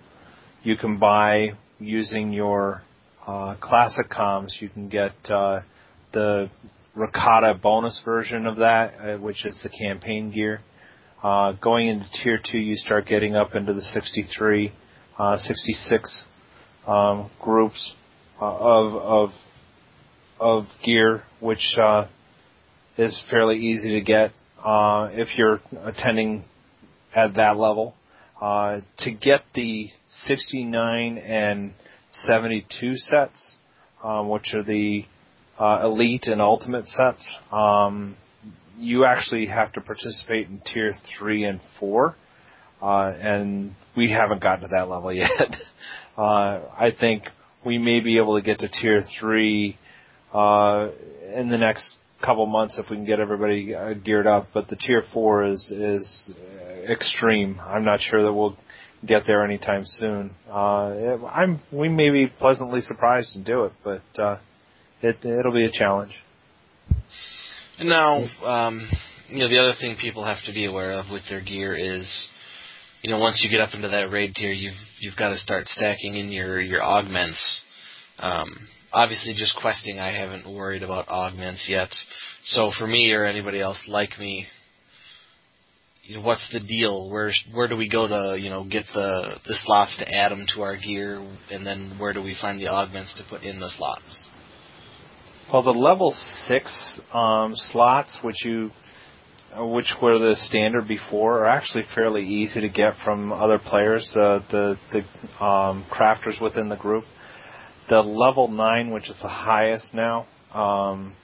[0.63, 2.83] you can buy using your
[3.27, 4.61] uh, classic comms.
[4.61, 5.61] You can get uh,
[6.13, 6.49] the
[6.95, 10.61] Rakata bonus version of that, uh, which is the campaign gear.
[11.23, 14.71] Uh, going into tier two, you start getting up into the 63,
[15.19, 16.25] uh, 66
[16.87, 17.93] um, groups
[18.41, 19.29] uh, of of
[20.39, 22.07] of gear, which uh,
[22.97, 24.31] is fairly easy to get
[24.65, 26.43] uh, if you're attending
[27.15, 27.93] at that level.
[28.41, 29.91] Uh, to get the
[30.25, 31.73] 69 and
[32.09, 33.57] 72 sets,
[34.03, 35.03] um, which are the
[35.59, 38.15] uh, elite and ultimate sets, um,
[38.81, 42.15] you actually have to participate in tier three and four,
[42.81, 45.55] uh, and we haven't gotten to that level yet.
[46.17, 47.23] uh, I think
[47.65, 49.77] we may be able to get to tier three
[50.33, 50.89] uh,
[51.33, 54.47] in the next couple months if we can get everybody uh, geared up.
[54.53, 56.33] But the tier four is is
[56.89, 57.59] extreme.
[57.63, 58.57] I'm not sure that we'll
[59.05, 60.31] get there anytime soon.
[60.49, 64.37] Uh, I'm we may be pleasantly surprised to do it, but uh,
[65.01, 66.13] it it'll be a challenge.
[67.83, 68.87] Now, um,
[69.27, 72.27] you know, the other thing people have to be aware of with their gear is,
[73.01, 75.67] you know, once you get up into that raid tier, you've you've got to start
[75.67, 77.61] stacking in your your augments.
[78.19, 81.89] Um, obviously, just questing, I haven't worried about augments yet.
[82.43, 84.45] So for me or anybody else like me,
[86.03, 87.09] you know, what's the deal?
[87.09, 90.45] Where where do we go to you know get the the slots to add them
[90.53, 91.19] to our gear,
[91.49, 94.25] and then where do we find the augments to put in the slots?
[95.51, 96.15] Well, the level
[96.47, 98.71] six um, slots, which you
[99.53, 104.09] uh, which were the standard before, are actually fairly easy to get from other players,
[104.15, 107.03] uh, the the um, crafters within the group.
[107.89, 111.15] The level nine, which is the highest now, um,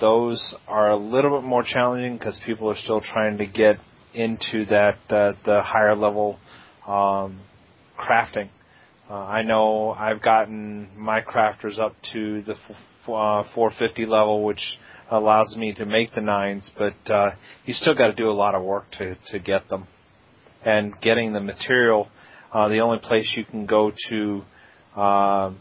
[0.00, 3.78] those are a little bit more challenging because people are still trying to get
[4.14, 6.38] into that uh, the higher level
[6.86, 7.40] um,
[7.98, 8.50] crafting.
[9.10, 12.76] Uh, I know I've gotten my crafters up to the f-
[13.08, 14.78] uh, 450 level, which
[15.10, 17.30] allows me to make the nines, but uh,
[17.66, 19.86] you still got to do a lot of work to to get them.
[20.64, 22.08] And getting the material,
[22.52, 24.42] uh, the only place you can go to
[24.96, 25.52] uh,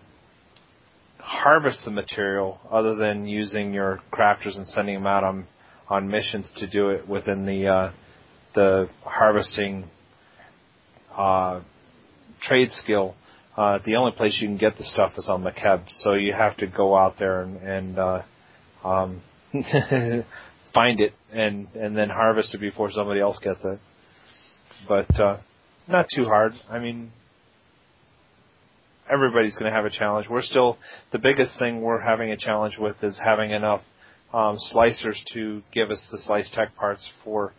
[1.17, 5.47] harvest the material, other than using your crafters and sending them out on
[5.89, 7.91] on missions to do it within the uh,
[8.55, 9.85] the harvesting
[11.15, 11.61] uh,
[12.41, 13.15] trade skill,
[13.55, 15.83] uh, the only place you can get the stuff is on Makeb.
[15.87, 18.21] So you have to go out there and, and uh,
[18.83, 19.21] um,
[20.73, 23.79] find it and and then harvest it before somebody else gets it.
[24.87, 25.37] But uh,
[25.87, 26.53] not too hard.
[26.69, 27.11] I mean,
[29.11, 30.27] everybody's going to have a challenge.
[30.29, 30.77] We're still
[31.11, 33.81] the biggest thing we're having a challenge with is having enough
[34.33, 37.53] um, slicers to give us the slice tech parts for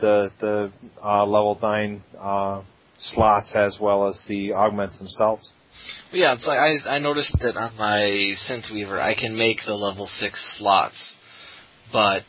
[0.00, 0.70] the the
[1.02, 2.62] uh, level nine uh,
[2.98, 5.50] slots as well as the augments themselves.
[6.12, 9.74] Yeah, it's like I I noticed that on my Synth Weaver I can make the
[9.74, 11.14] level six slots,
[11.92, 12.22] but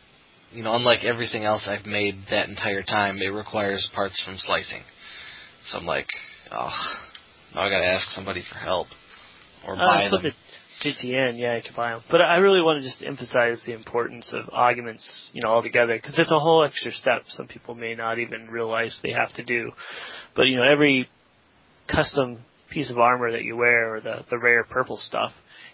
[0.52, 4.82] you know, unlike everything else I've made that entire time, it requires parts from slicing.
[5.66, 6.08] So I'm like,
[6.52, 6.72] oh,
[7.54, 8.88] now I got to ask somebody for help
[9.68, 10.34] or buy uh, them.
[10.84, 12.02] GTN, yeah, you can buy them.
[12.10, 16.18] But I really want to just emphasize the importance of augments, you know, altogether, because
[16.18, 19.72] it's a whole extra step some people may not even realize they have to do.
[20.36, 21.10] But, you know, every
[21.90, 25.32] custom piece of armor that you wear or the the rare purple stuff.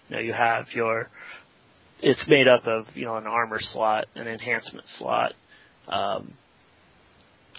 [0.08, 1.08] You know, you have your
[2.00, 5.32] it's made up of you know an armor slot, an enhancement slot.
[5.88, 6.34] Um,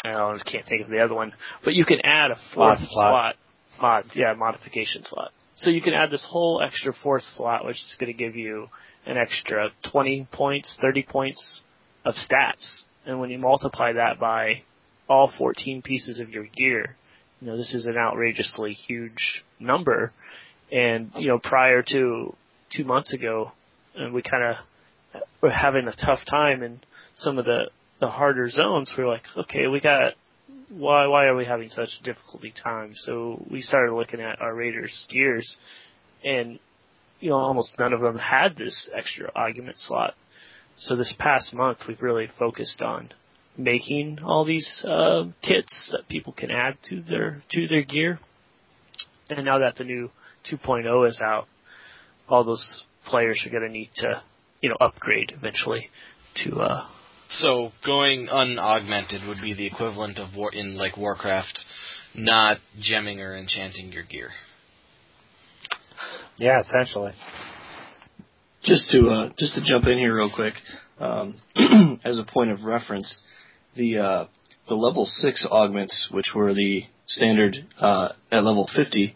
[0.03, 1.33] I don't I can't think of the other one,
[1.63, 3.09] but you can add a fourth Mod slot.
[3.09, 3.35] slot.
[3.79, 5.31] Mod, yeah, modification slot.
[5.57, 8.67] So you can add this whole extra fourth slot, which is going to give you
[9.05, 11.61] an extra 20 points, 30 points
[12.05, 12.83] of stats.
[13.05, 14.63] And when you multiply that by
[15.09, 16.95] all 14 pieces of your gear,
[17.39, 20.11] you know, this is an outrageously huge number.
[20.71, 22.35] And, you know, prior to
[22.75, 23.51] two months ago,
[23.95, 26.81] and we kind of were having a tough time in
[27.15, 28.91] some of the, the harder zones.
[28.97, 30.13] We were like, okay, we got,
[30.69, 32.93] why, why are we having such a difficulty time?
[32.95, 35.57] So we started looking at our Raiders gears
[36.23, 36.59] and,
[37.19, 40.13] you know, almost none of them had this extra augment slot.
[40.77, 43.09] So this past month, we've really focused on
[43.57, 48.19] making all these uh, kits that people can add to their to their gear.
[49.29, 50.11] And now that the new
[50.51, 51.47] 2.0 is out,
[52.29, 54.21] all those players are going to need to,
[54.61, 55.89] you know, upgrade eventually
[56.43, 56.59] to.
[56.59, 56.87] Uh,
[57.29, 61.59] So going unaugmented would be the equivalent of war in like Warcraft,
[62.15, 64.29] not gemming or enchanting your gear.
[66.37, 67.11] Yeah, essentially.
[68.63, 70.53] Just to uh, just to jump in here real quick,
[70.99, 71.35] um,
[72.05, 73.21] as a point of reference,
[73.75, 74.25] the uh,
[74.67, 79.15] the level six augments, which were the standard uh, at level 50,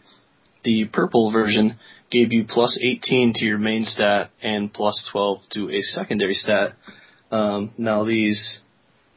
[0.64, 1.78] the purple version
[2.10, 6.74] gave you plus 18 to your main stat and plus 12 to a secondary stat.
[7.32, 8.58] Um, now these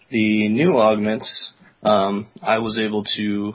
[0.10, 1.52] the new augments,
[1.84, 3.54] um, I was able to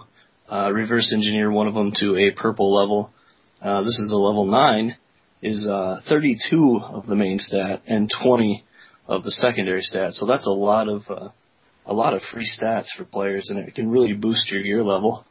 [0.53, 3.11] uh, reverse engineer one of them to a purple level.
[3.63, 4.97] Uh, this is a level nine,
[5.43, 8.63] is uh, 32 of the main stat and 20
[9.09, 10.13] of the secondary stat.
[10.13, 11.29] So that's a lot of uh,
[11.87, 15.25] a lot of free stats for players, and it can really boost your gear level.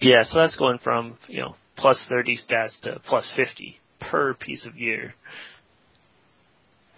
[0.00, 4.64] yeah, so that's going from you know plus 30 stats to plus 50 per piece
[4.64, 5.14] of gear.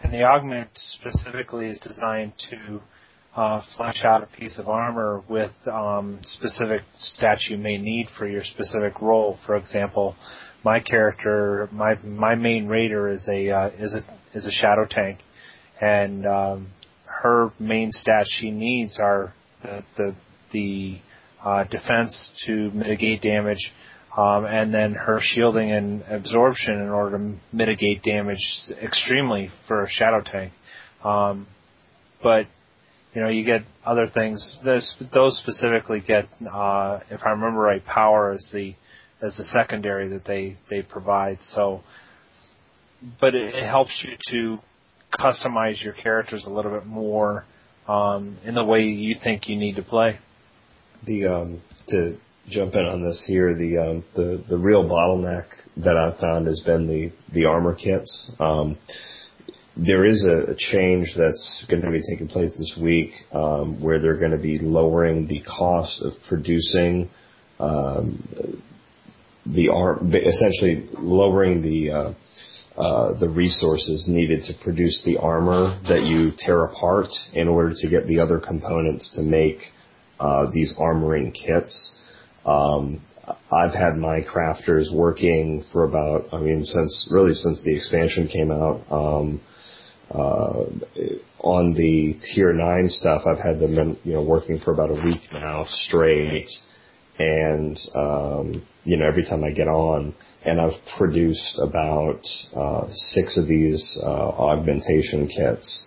[0.05, 2.83] And the augment specifically is designed to
[3.35, 8.29] uh, flesh out a piece of armor with um, specific stats you may need for
[8.29, 9.39] your specific role.
[9.47, 10.15] For example,
[10.63, 15.21] my character, my my main raider is a uh, is a is a shadow tank,
[15.81, 16.69] and um,
[17.07, 19.33] her main stats she needs are
[19.63, 20.15] the the,
[20.53, 20.99] the
[21.43, 23.73] uh, defense to mitigate damage,
[24.17, 28.39] um, and then her shielding and absorption in order to mitigate damage
[28.81, 30.53] extremely for a shadow tank.
[31.03, 31.47] Um,
[32.23, 32.47] but
[33.15, 34.59] you know, you get other things.
[34.65, 38.75] Those, those specifically get, uh, if I remember right, power as the
[39.23, 41.39] as the secondary that they they provide.
[41.41, 41.83] So,
[43.21, 44.59] but it, it helps you to
[45.19, 47.45] customize your characters a little bit more
[47.87, 50.19] um, in the way you think you need to play.
[51.07, 52.19] The um, to
[52.49, 55.47] jump in on this here, the um, the the real bottleneck
[55.79, 58.31] that I've found has been the the armor kits.
[58.39, 58.77] Um,
[59.77, 64.01] there is a, a change that's going to be taking place this week um, where
[64.01, 67.11] they're going to be lowering the cost of producing
[67.59, 68.63] um,
[69.47, 72.15] the arm, essentially lowering the uh,
[72.81, 77.89] uh, the resources needed to produce the armor that you tear apart in order to
[77.89, 79.59] get the other components to make
[80.19, 81.93] uh, these armoring kits.
[82.47, 83.01] Um,
[83.51, 88.51] I've had my crafters working for about, I mean, since really since the expansion came
[88.51, 88.83] out.
[88.91, 89.41] Um,
[90.11, 90.65] uh,
[91.41, 95.23] on the tier nine stuff, I've had them, you know, working for about a week
[95.33, 96.49] now straight,
[97.19, 100.15] and um, you know, every time I get on,
[100.45, 102.21] and I've produced about
[102.55, 105.87] uh, six of these uh, augmentation kits.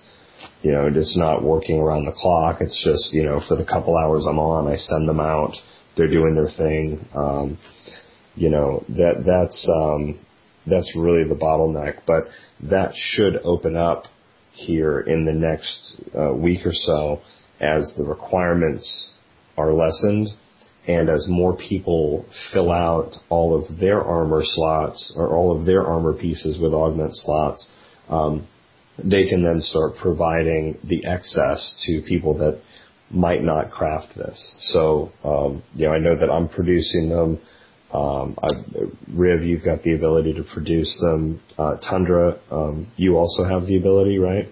[0.61, 2.57] You know, it's not working around the clock.
[2.61, 5.53] It's just, you know, for the couple hours I'm on, I send them out.
[5.97, 7.05] They're doing their thing.
[7.13, 7.57] Um,
[8.35, 10.19] you know, that that's um,
[10.65, 12.01] that's really the bottleneck.
[12.05, 12.27] But
[12.69, 14.03] that should open up
[14.53, 17.21] here in the next uh, week or so
[17.59, 19.09] as the requirements
[19.57, 20.29] are lessened
[20.87, 25.85] and as more people fill out all of their armor slots or all of their
[25.85, 27.67] armor pieces with augment slots,
[28.09, 28.47] um,
[29.03, 32.61] they can then start providing the excess to people that
[33.09, 34.55] might not craft this.
[34.73, 37.39] So, um, you know, I know that I'm producing them.
[37.93, 38.49] Um, I,
[39.07, 41.41] Riv, you've got the ability to produce them.
[41.57, 44.47] Uh, Tundra, um, you also have the ability, right?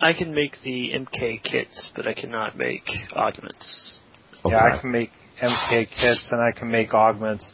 [0.00, 3.98] I can make the MK kits, but I cannot make augments.
[4.44, 4.54] Okay.
[4.54, 5.10] Yeah, I can make
[5.42, 7.52] MK kits and I can make augments,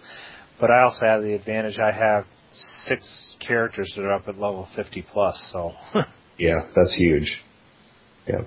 [0.60, 2.26] but I also have the advantage I have
[2.86, 5.72] six characters that are up at level 50 plus, so.
[6.36, 7.44] Yeah, that's huge.
[8.26, 8.42] Yeah.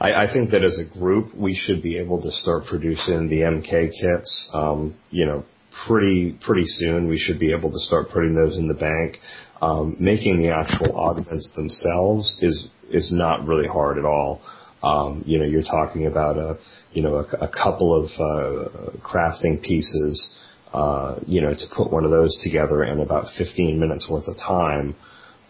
[0.00, 3.40] I, I think that as a group, we should be able to start producing the
[3.40, 5.44] MK kits, um, you know,
[5.86, 7.08] pretty pretty soon.
[7.08, 9.18] We should be able to start putting those in the bank.
[9.62, 14.42] Um, making the actual augments themselves is is not really hard at all.
[14.82, 16.58] Um, you know, you're talking about a
[16.92, 20.36] you know a, a couple of uh, crafting pieces.
[20.74, 24.34] Uh, you know, to put one of those together in about 15 minutes worth of
[24.38, 24.96] time.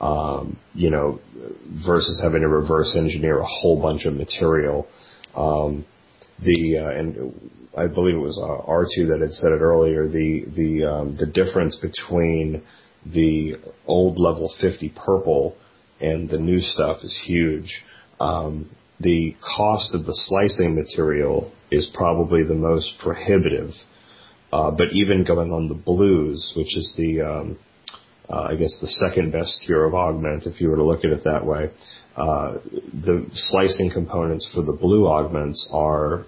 [0.02, 1.20] Um, you know,
[1.86, 4.88] versus having to reverse engineer a whole bunch of material.
[5.36, 5.86] Um,
[6.44, 7.32] the uh, and
[7.76, 10.08] I believe it was uh, R2 that had said it earlier.
[10.08, 12.62] The the um, the difference between
[13.06, 13.54] the
[13.86, 15.56] old level 50 purple
[16.00, 17.82] and the new stuff is huge.
[18.20, 23.70] Um, the cost of the slicing material is probably the most prohibitive.
[24.52, 27.58] Uh, but even going on the blues, which is the um,
[28.30, 31.10] uh, I guess the second best tier of augment, if you were to look at
[31.10, 31.70] it that way,
[32.16, 32.54] uh,
[33.04, 36.26] the slicing components for the blue augments are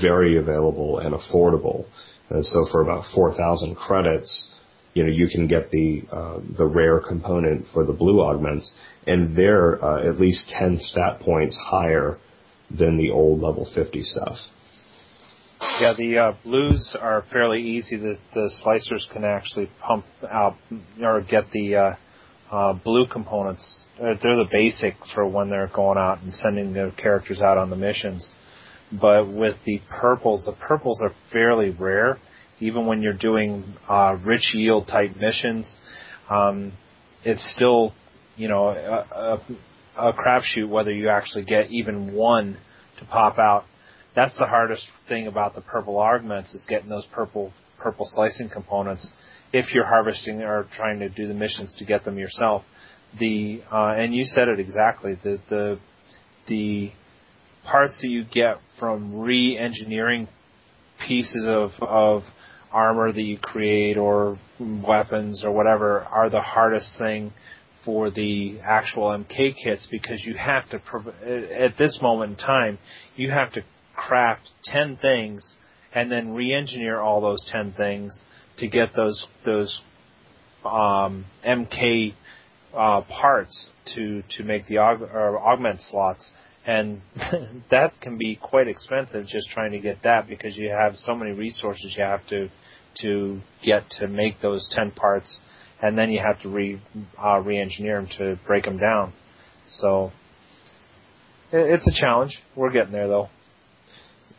[0.00, 1.86] very available and affordable.
[2.30, 4.48] And so for about 4,000 credits,
[4.94, 8.72] you know, you can get the uh, the rare component for the blue augments,
[9.06, 12.18] and they're uh, at least 10 stat points higher
[12.76, 14.36] than the old level 50 stuff.
[15.60, 17.96] Yeah, the uh, blues are fairly easy.
[17.96, 20.56] The, the slicers can actually pump out
[21.02, 21.94] or get the uh,
[22.50, 23.82] uh, blue components.
[23.98, 27.76] They're, the basic for when they're going out and sending their characters out on the
[27.76, 28.30] missions.
[28.90, 32.18] But with the purples, the purples are fairly rare,
[32.58, 35.76] even when you're doing uh, rich yield type missions.
[36.30, 36.72] Um,
[37.22, 37.92] it's still,
[38.36, 39.38] you know, a,
[39.98, 42.56] a, a crapshoot whether you actually get even one
[42.98, 43.64] to pop out.
[44.14, 49.08] That's the hardest thing about the purple augments is getting those purple purple slicing components
[49.52, 52.62] if you're harvesting or trying to do the missions to get them yourself.
[53.18, 55.16] The uh, and you said it exactly.
[55.22, 55.78] The the
[56.48, 56.92] the
[57.64, 60.28] parts that you get from re-engineering
[61.06, 62.22] pieces of of
[62.72, 67.32] armor that you create or weapons or whatever are the hardest thing
[67.84, 70.76] for the actual MK kits because you have to
[71.58, 72.78] at this moment in time
[73.16, 73.62] you have to
[74.08, 75.54] craft 10 things
[75.92, 78.22] and then re-engineer all those 10 things
[78.58, 79.80] to get those those
[80.64, 82.14] um, MK
[82.76, 86.30] uh, parts to to make the aug- or augment slots,
[86.66, 87.00] and
[87.70, 91.32] that can be quite expensive just trying to get that because you have so many
[91.32, 92.48] resources you have to
[93.00, 95.38] to get to make those ten parts,
[95.82, 96.80] and then you have to re
[97.22, 99.12] uh, re-engineer them to break them down.
[99.68, 100.12] So
[101.52, 102.38] it's a challenge.
[102.54, 103.28] We're getting there though.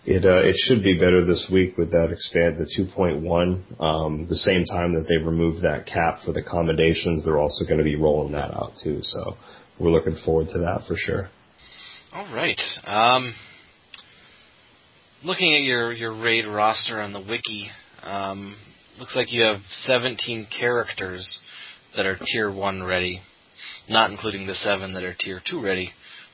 [0.04, 3.80] It uh, it should be better this week with that expand the 2.1.
[3.80, 7.78] Um, the same time that they've removed that cap for the accommodations, they're also going
[7.78, 9.00] to be rolling that out too.
[9.04, 9.38] So
[9.80, 11.30] we're looking forward to that for sure.
[12.14, 12.60] All right.
[12.86, 13.36] Um,
[15.24, 17.70] looking at your your raid roster on the wiki,
[18.02, 18.56] um,
[18.98, 21.40] looks like you have 17 characters
[21.96, 23.22] that are tier one ready,
[23.88, 25.92] not including the seven that are tier two ready.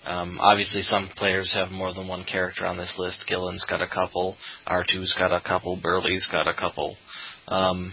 [0.07, 3.25] Um, obviously, some players have more than one character on this list.
[3.27, 6.95] Gillen's got a couple, R2's got a couple, Burley's got a couple.
[7.47, 7.91] Um,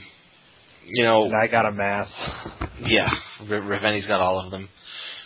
[0.87, 2.09] you know, and I got a mass.
[2.81, 3.09] Yeah,
[3.43, 4.69] Reveni's got all of them.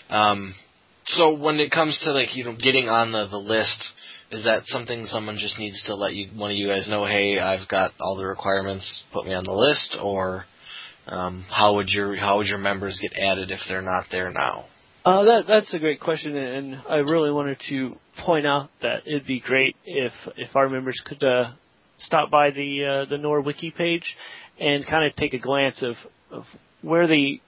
[0.08, 0.54] Um,
[1.04, 3.84] so when it comes to like you know getting on the the list,
[4.30, 7.04] is that something someone just needs to let you one of you guys know?
[7.06, 9.04] Hey, I've got all the requirements.
[9.12, 10.44] Put me on the list, or
[11.06, 14.66] um, how would your how would your members get added if they're not there now?
[15.08, 17.96] Uh, that that's a great question, and I really wanted to
[18.26, 21.52] point out that it'd be great if if our members could uh,
[21.96, 24.04] stop by the uh, the NOR wiki page
[24.60, 25.94] and kind of take a glance of
[26.30, 26.44] of
[26.82, 27.40] where they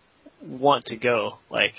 [0.43, 1.33] want to go.
[1.51, 1.75] Like,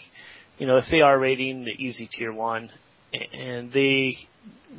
[0.59, 2.69] you know, if they are rating the easy tier one
[3.11, 4.17] and they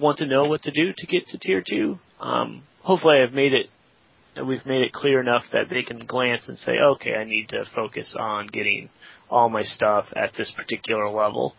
[0.00, 3.54] want to know what to do to get to tier two, um, hopefully I've made
[3.54, 3.66] it
[4.46, 7.64] we've made it clear enough that they can glance and say, okay, I need to
[7.74, 8.88] focus on getting
[9.32, 11.54] all my stuff at this particular level.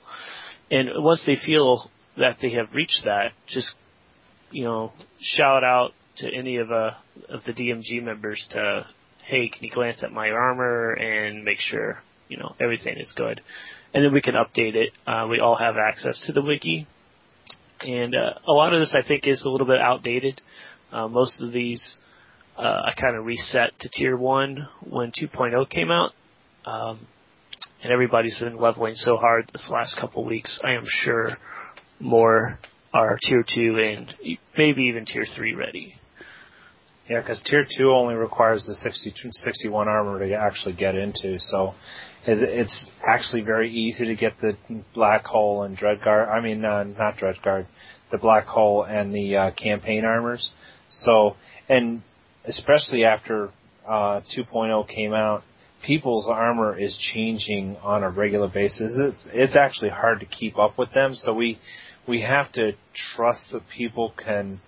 [0.72, 3.74] And once they feel that they have reached that, just
[4.52, 6.92] you know, shout out to any of uh
[7.30, 8.86] of the DMG members to,
[9.28, 13.42] hey, can you glance at my armor and make sure you know everything is good,
[13.94, 14.92] and then we can update it.
[15.08, 16.88] Uh, we all have access to the wiki,
[17.82, 20.42] and uh, a lot of this I think is a little bit outdated.
[20.92, 21.98] Uh, most of these
[22.58, 26.12] uh, I kind of reset to tier one when 2.0 came out.
[26.66, 27.08] Um,
[27.84, 30.60] and everybody's been leveling so hard this last couple weeks.
[30.64, 31.32] I am sure
[32.00, 32.58] more
[32.94, 34.14] are tier two and
[34.58, 35.96] maybe even tier three ready.
[37.10, 41.74] Yeah, because tier two only requires the 60, 61 armor to actually get into, so
[42.26, 44.56] it's actually very easy to get the
[44.94, 46.30] black hole and dreadguard.
[46.30, 47.66] I mean, uh, not dreadguard,
[48.12, 50.52] the black hole and the uh, campaign armors.
[50.88, 51.36] So,
[51.68, 52.02] and
[52.46, 53.50] especially after
[53.86, 55.44] uh, 2.0 came out,
[55.86, 58.94] people's armor is changing on a regular basis.
[58.98, 61.14] It's it's actually hard to keep up with them.
[61.14, 61.60] So we
[62.08, 62.74] we have to
[63.16, 64.62] trust that people can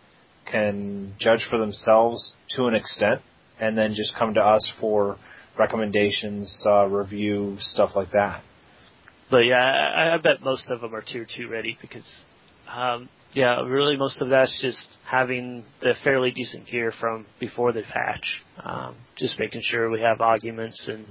[0.50, 3.22] can judge for themselves to an extent,
[3.60, 5.18] and then just come to us for
[5.58, 8.44] recommendations, uh, review, stuff like that.
[9.32, 12.06] But yeah, I, I bet most of them are tier two ready because,
[12.70, 17.84] um, yeah, really most of that's just having the fairly decent gear from before the
[17.84, 18.42] patch.
[18.64, 21.06] Um, just making sure we have augments and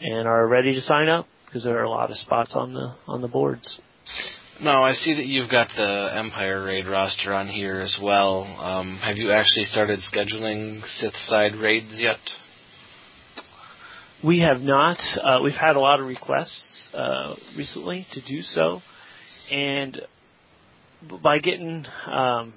[0.00, 2.94] and are ready to sign up because there are a lot of spots on the
[3.06, 3.78] on the boards.
[4.62, 8.44] No, I see that you've got the Empire raid roster on here as well.
[8.44, 12.18] Um, have you actually started scheduling Sith side raids yet?
[14.24, 14.98] We have not.
[15.22, 18.80] Uh, we've had a lot of requests uh, recently to do so,
[19.50, 20.02] and
[21.22, 22.54] by getting um,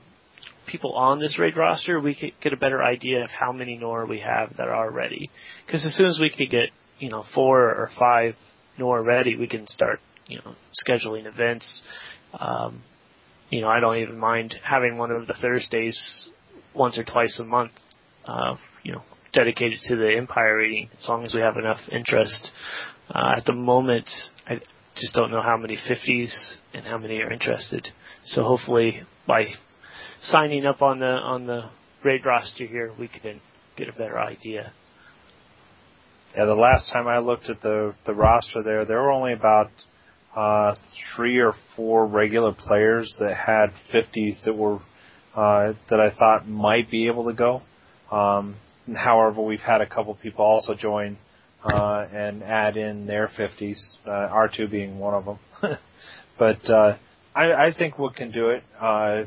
[0.67, 4.05] people on this raid roster, we could get a better idea of how many Nora
[4.05, 5.29] we have that are ready.
[5.65, 8.35] Because as soon as we could get you know four or five
[8.77, 10.55] Nora ready, we can start you know
[10.87, 11.81] scheduling events.
[12.37, 12.83] Um,
[13.49, 16.29] you know, I don't even mind having one of the Thursdays
[16.73, 17.71] once or twice a month.
[18.25, 19.03] Uh, you know,
[19.33, 22.51] dedicated to the Empire rating as long as we have enough interest.
[23.09, 24.09] Uh, at the moment,
[24.47, 24.59] I
[24.95, 27.87] just don't know how many 50s and how many are interested.
[28.25, 29.47] So hopefully by
[30.21, 31.69] signing up on the on the
[32.03, 33.41] raid roster here, we can
[33.75, 34.73] get a better idea.
[36.35, 39.71] Yeah, the last time I looked at the the roster there, there were only about
[40.35, 40.75] uh,
[41.15, 44.79] three or four regular players that had 50s that were
[45.35, 47.61] uh, that I thought might be able to go.
[48.11, 48.55] Um,
[48.93, 51.17] However, we've had a couple people also join
[51.63, 55.39] uh, and add in their 50s, uh, R2 being one of them.
[56.37, 56.97] but uh,
[57.35, 59.23] I, I think we can do it uh,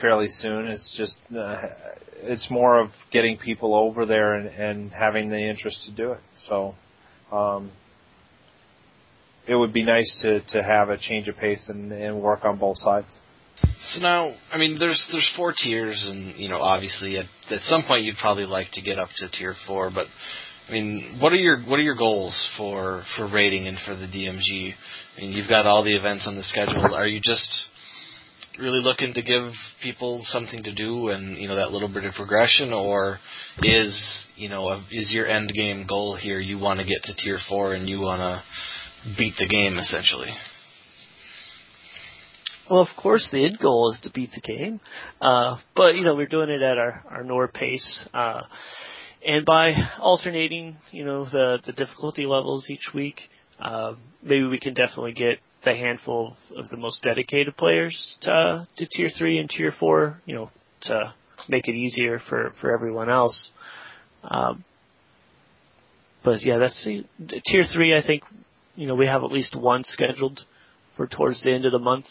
[0.00, 0.66] fairly soon.
[0.66, 1.68] It's just uh,
[2.22, 6.20] it's more of getting people over there and, and having the interest to do it.
[6.38, 6.74] So
[7.30, 7.70] um,
[9.46, 12.58] it would be nice to, to have a change of pace and, and work on
[12.58, 13.18] both sides.
[13.82, 17.82] So now, I mean, there's there's four tiers, and you know, obviously, at at some
[17.86, 19.90] point, you'd probably like to get up to tier four.
[19.94, 20.06] But
[20.70, 24.06] I mean, what are your what are your goals for for rating and for the
[24.06, 24.72] DMG?
[25.16, 26.94] I mean, you've got all the events on the schedule.
[26.94, 27.66] Are you just
[28.56, 29.52] really looking to give
[29.82, 33.18] people something to do and you know that little bit of progression, or
[33.64, 36.38] is you know a, is your end game goal here?
[36.38, 40.30] You want to get to tier four and you want to beat the game essentially.
[42.70, 44.78] Well, of course, the end goal is to beat the game,
[45.20, 48.42] uh, but you know we're doing it at our our Nor pace, uh,
[49.26, 53.20] and by alternating, you know, the the difficulty levels each week,
[53.60, 58.86] uh, maybe we can definitely get the handful of the most dedicated players to to
[58.86, 60.50] tier three and tier four, you know,
[60.82, 61.14] to
[61.48, 63.52] make it easier for for everyone else.
[64.24, 64.64] Um,
[66.22, 67.04] but yeah, that's the,
[67.46, 67.96] tier three.
[67.96, 68.22] I think
[68.74, 70.40] you know we have at least one scheduled
[70.96, 72.06] for towards the end of the month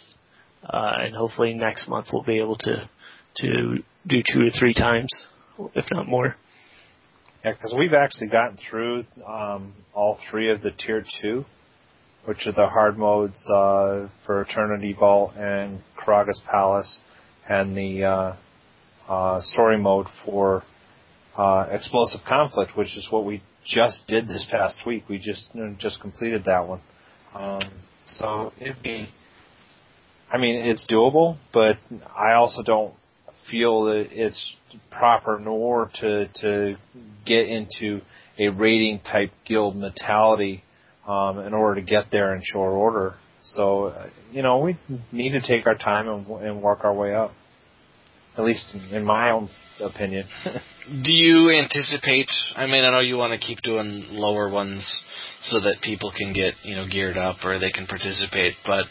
[0.63, 2.89] uh, and hopefully next month we'll be able to
[3.37, 3.75] to
[4.07, 5.09] do two or three times,
[5.75, 6.35] if not more.
[7.43, 11.45] Yeah, because we've actually gotten through um, all three of the tier two,
[12.25, 16.99] which are the hard modes uh, for Eternity Vault and Karagga's Palace,
[17.47, 18.35] and the uh,
[19.11, 20.63] uh, story mode for
[21.37, 25.05] uh, Explosive Conflict, which is what we just did this past week.
[25.07, 26.81] We just you know, just completed that one.
[27.33, 27.61] Um,
[28.05, 29.07] so it'd be
[30.31, 31.77] I mean, it's doable, but
[32.15, 32.93] I also don't
[33.49, 34.55] feel that it's
[34.91, 36.75] proper nor to to
[37.25, 38.01] get into
[38.37, 40.63] a rating type guild mentality
[41.07, 43.15] um, in order to get there in short order.
[43.41, 44.77] So, uh, you know, we
[45.11, 47.31] need to take our time and, and work our way up.
[48.37, 49.49] At least in my own
[49.81, 50.27] opinion.
[51.03, 52.29] Do you anticipate?
[52.55, 54.83] I mean, I know you want to keep doing lower ones
[55.43, 58.55] so that people can get you know geared up or they can participate.
[58.65, 58.85] But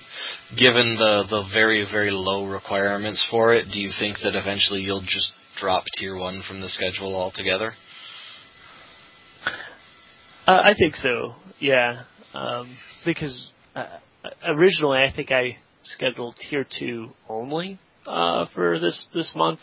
[0.56, 5.02] given the the very very low requirements for it, do you think that eventually you'll
[5.02, 7.72] just drop tier one from the schedule altogether?
[10.46, 11.34] Uh, I think so.
[11.60, 13.98] Yeah, um, because uh,
[14.46, 19.60] originally I think I scheduled tier two only uh, for this this month,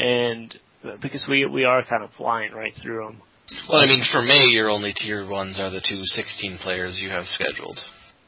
[0.00, 0.58] and
[1.02, 3.22] because we we are kind of flying right through them.
[3.68, 7.10] Well, I mean, for May, your only tier ones are the two 16 players you
[7.10, 7.78] have scheduled.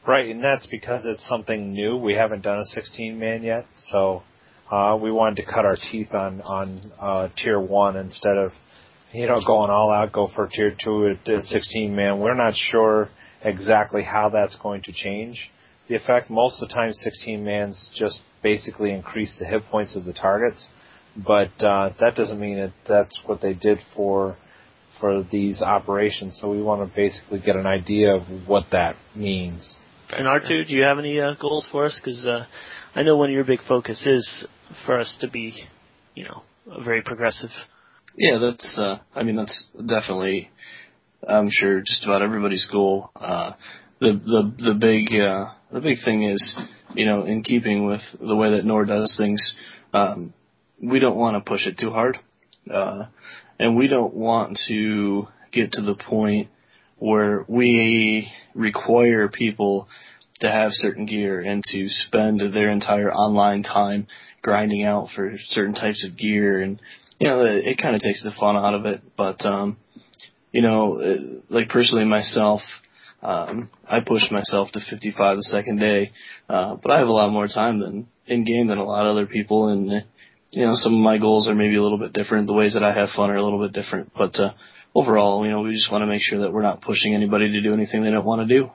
[0.05, 1.95] Right, and that's because it's something new.
[1.95, 4.23] We haven't done a 16 man yet, so
[4.69, 8.51] uh, we wanted to cut our teeth on on uh, tier one instead of
[9.13, 12.19] you know going all out, go for tier two at 16 man.
[12.19, 13.09] We're not sure
[13.43, 15.51] exactly how that's going to change
[15.87, 16.29] the effect.
[16.29, 20.67] Most of the time, 16 man's just basically increase the hit points of the targets,
[21.15, 24.37] but uh, that doesn't mean that that's what they did for
[24.99, 26.37] for these operations.
[26.41, 29.75] So we want to basically get an idea of what that means.
[30.11, 31.99] And R2, do you have any uh, goals for us?
[31.99, 32.45] Because uh,
[32.95, 34.47] I know one of your big focus is
[34.85, 35.55] for us to be,
[36.13, 36.43] you know,
[36.83, 37.49] very progressive.
[38.15, 38.77] Yeah, that's.
[38.77, 40.51] Uh, I mean, that's definitely.
[41.27, 43.09] I'm sure just about everybody's goal.
[43.15, 43.53] Uh,
[43.99, 46.55] the the the big uh, the big thing is,
[46.93, 49.55] you know, in keeping with the way that NOR does things,
[49.93, 50.33] um,
[50.83, 52.17] we don't want to push it too hard,
[52.73, 53.05] uh,
[53.59, 56.49] and we don't want to get to the point
[56.97, 59.87] where we require people
[60.39, 64.07] to have certain gear and to spend their entire online time
[64.41, 66.81] grinding out for certain types of gear and
[67.19, 69.01] you know it, it kind of takes the fun out of it.
[69.15, 69.77] But um
[70.51, 71.01] you know
[71.49, 72.61] like personally myself
[73.21, 76.11] um I pushed myself to 55 the second day
[76.49, 79.11] uh but I have a lot more time than in game than a lot of
[79.11, 80.03] other people and
[80.53, 82.83] you know some of my goals are maybe a little bit different the ways that
[82.83, 84.53] I have fun are a little bit different but uh
[84.95, 87.61] overall you know we just want to make sure that we're not pushing anybody to
[87.61, 88.69] do anything they don't want to do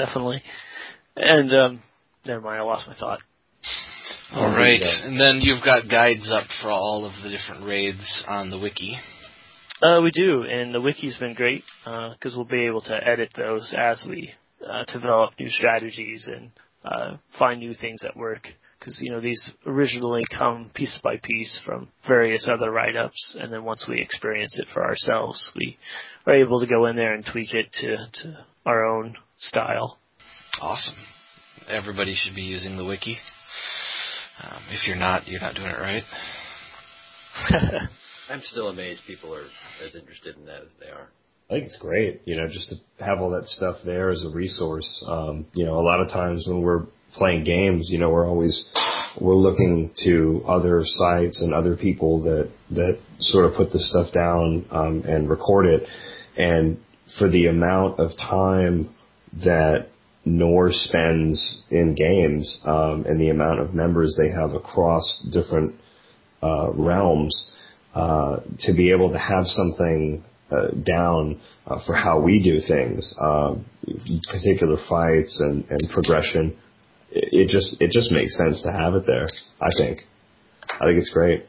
[0.00, 0.42] definitely.
[1.16, 1.82] And um,
[2.24, 3.20] never mind, I lost my thought.
[4.32, 8.50] All right, and then you've got guides up for all of the different raids on
[8.50, 8.96] the wiki.
[9.82, 13.30] Uh, we do, and the wiki's been great because uh, we'll be able to edit
[13.36, 14.30] those as we
[14.64, 16.52] uh, develop new strategies and
[16.84, 18.46] uh, find new things that work.
[18.80, 23.62] Because you know these originally come piece by piece from various other write-ups, and then
[23.62, 25.76] once we experience it for ourselves, we
[26.26, 29.98] are able to go in there and tweak it to, to our own style.
[30.62, 30.96] Awesome.
[31.68, 33.18] Everybody should be using the wiki.
[34.42, 36.02] Um, if you're not, you're not doing it right.
[38.30, 39.46] I'm still amazed people are
[39.84, 41.08] as interested in that as they are.
[41.50, 44.30] I think it's great, you know, just to have all that stuff there as a
[44.30, 44.88] resource.
[45.06, 48.64] Um, you know, a lot of times when we're playing games, you know, we're always
[49.20, 54.12] we're looking to other sites and other people that that sort of put this stuff
[54.12, 55.82] down um, and record it.
[56.36, 56.78] And
[57.18, 58.90] for the amount of time
[59.44, 59.88] that
[60.24, 65.74] NOR spends in games um, and the amount of members they have across different
[66.42, 67.50] uh, realms
[67.94, 73.14] uh, to be able to have something uh, down uh, for how we do things,
[73.20, 73.54] uh,
[74.30, 76.56] particular fights and, and progression.
[77.12, 79.26] It, just it just makes sense to have it there.
[79.60, 80.00] I think.
[80.68, 81.44] I think it's great.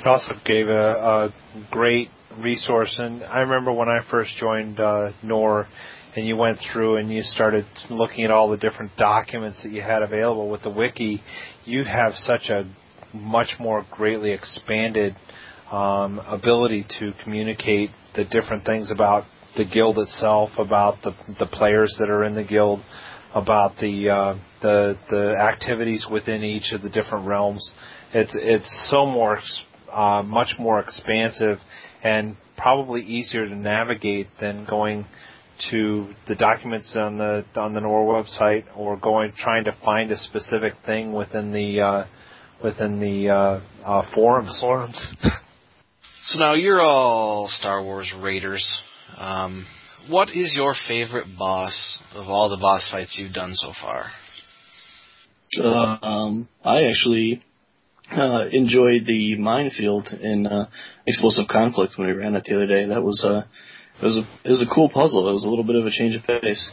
[0.00, 1.34] It also gave a, a
[1.70, 2.08] great
[2.38, 2.96] resource.
[2.98, 5.68] And I remember when I first joined uh, NOR,
[6.16, 9.82] and you went through and you started looking at all the different documents that you
[9.82, 11.22] had available with the wiki.
[11.64, 12.64] You have such a
[13.14, 15.14] much more greatly expanded
[15.70, 19.24] um, ability to communicate the different things about
[19.56, 22.80] the guild itself, about the the players that are in the guild,
[23.34, 27.70] about the uh, the the activities within each of the different realms.
[28.12, 29.40] It's it's so more
[29.92, 31.58] uh, much more expansive
[32.02, 35.06] and probably easier to navigate than going
[35.70, 40.16] to the documents on the on the NOR website or going trying to find a
[40.16, 42.04] specific thing within the uh,
[42.62, 44.56] within the uh, uh, forums.
[44.60, 45.14] Forums.
[46.22, 48.80] so now you're all Star Wars raiders.
[49.16, 49.66] Um,
[50.08, 54.10] what is your favorite boss of all the boss fights you've done so far?
[55.58, 57.42] Uh, um, I actually
[58.12, 60.68] uh, enjoyed the minefield in uh,
[61.06, 62.86] Explosive Conflict when we ran it the other day.
[62.86, 63.42] That was uh,
[64.00, 65.28] it was a it was a cool puzzle.
[65.28, 66.70] It was a little bit of a change of pace.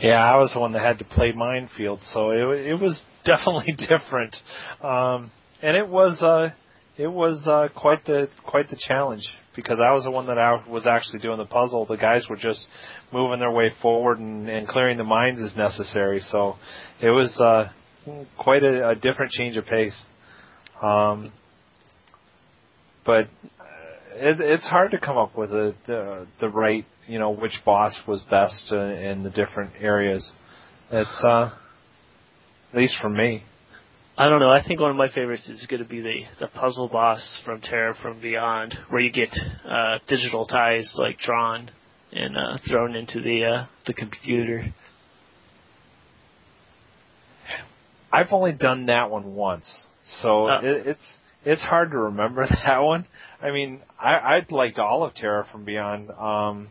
[0.00, 3.74] Yeah, I was the one that had to play minefield, so it it was definitely
[3.76, 4.36] different,
[4.82, 5.30] um,
[5.60, 6.50] and it was uh,
[6.98, 9.22] it was uh, quite the quite the challenge
[9.54, 11.86] because I was the one that I was actually doing the puzzle.
[11.86, 12.66] The guys were just
[13.12, 16.20] moving their way forward and, and clearing the mines as necessary.
[16.20, 16.56] So
[17.00, 17.70] it was uh,
[18.36, 20.04] quite a, a different change of pace.
[20.82, 21.32] Um,
[23.06, 23.28] but
[24.14, 27.96] it, it's hard to come up with a, the the right you know which boss
[28.08, 30.28] was best in, in the different areas.
[30.90, 31.52] It's uh,
[32.72, 33.44] at least for me.
[34.20, 34.50] I don't know.
[34.50, 37.60] I think one of my favorites is going to be the the puzzle boss from
[37.60, 39.28] Terror from Beyond, where you get
[39.64, 41.70] uh, digital ties like drawn
[42.10, 44.74] and uh, thrown into the uh, the computer.
[48.12, 49.84] I've only done that one once.
[50.20, 51.14] So uh, it, it's
[51.44, 53.06] it's hard to remember that one.
[53.40, 56.10] I mean, I I liked all of Terror from Beyond.
[56.10, 56.70] Um,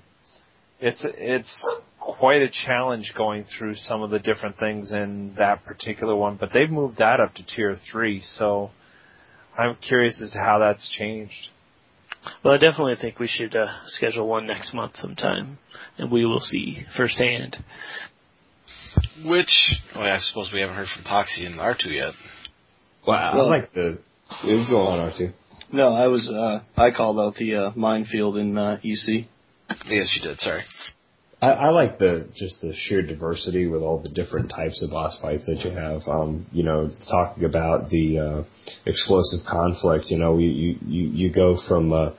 [0.79, 1.67] it's it's
[1.99, 6.49] quite a challenge going through some of the different things in that particular one, but
[6.53, 8.21] they've moved that up to tier three.
[8.23, 8.71] So
[9.57, 11.49] I'm curious as to how that's changed.
[12.43, 15.57] Well, I definitely think we should uh, schedule one next month sometime,
[15.97, 17.57] and we will see firsthand.
[19.25, 22.13] Which, well, I suppose we haven't heard from Poxy and R2 yet.
[23.05, 23.33] Wow.
[23.35, 23.97] Well, I like the.
[24.43, 25.33] It was going on, R2.
[25.71, 26.29] No, I was.
[26.29, 29.27] Uh, I called out the uh, minefield in uh, EC.
[29.85, 30.39] Yes, you did.
[30.39, 30.63] Sorry.
[31.41, 35.19] I, I like the just the sheer diversity with all the different types of boss
[35.21, 36.01] fights that you have.
[36.07, 38.43] Um, you know, talking about the uh,
[38.85, 40.05] explosive conflict.
[40.07, 42.09] You know, you you you go from uh,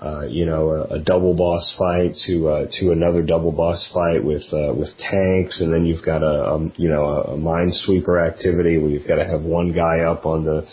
[0.00, 4.22] uh, you know a, a double boss fight to uh, to another double boss fight
[4.22, 8.24] with uh, with tanks, and then you've got a, a you know a, a minesweeper
[8.24, 10.66] activity where you've got to have one guy up on the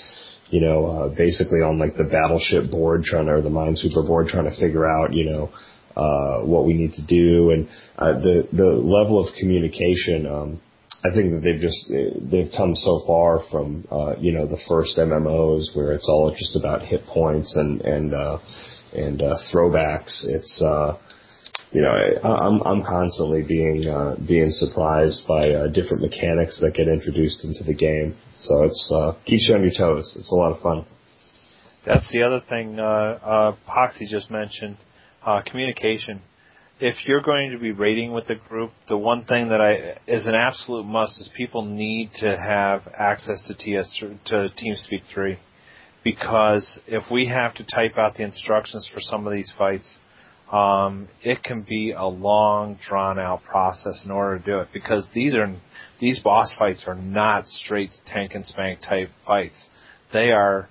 [0.49, 4.27] you know, uh, basically on like the battleship board trying to, or the minesweeper board
[4.29, 5.49] trying to figure out, you know,
[5.97, 7.67] uh, what we need to do and,
[7.97, 10.61] uh, the, the level of communication, um,
[11.05, 11.85] I think that they've just,
[12.31, 16.55] they've come so far from, uh, you know, the first MMOs where it's all just
[16.55, 18.37] about hit points and, and, uh,
[18.93, 20.23] and, uh, throwbacks.
[20.23, 20.97] It's, uh,
[21.71, 26.73] you know, I, I'm I'm constantly being uh, being surprised by uh, different mechanics that
[26.73, 28.15] get introduced into the game.
[28.39, 30.13] So it's uh, keeps you on your toes.
[30.15, 30.85] It's a lot of fun.
[31.85, 34.77] That's the other thing uh, uh, Poxy just mentioned,
[35.27, 36.21] uh, communication.
[36.79, 40.25] If you're going to be raiding with the group, the one thing that I is
[40.25, 45.37] an absolute must is people need to have access to TS to TeamSpeak 3,
[46.03, 49.97] because if we have to type out the instructions for some of these fights,
[50.51, 55.09] um, it can be a long, drawn out process in order to do it because
[55.13, 55.53] these are
[55.99, 59.67] these boss fights are not straight tank and spank type fights.
[60.13, 60.69] They are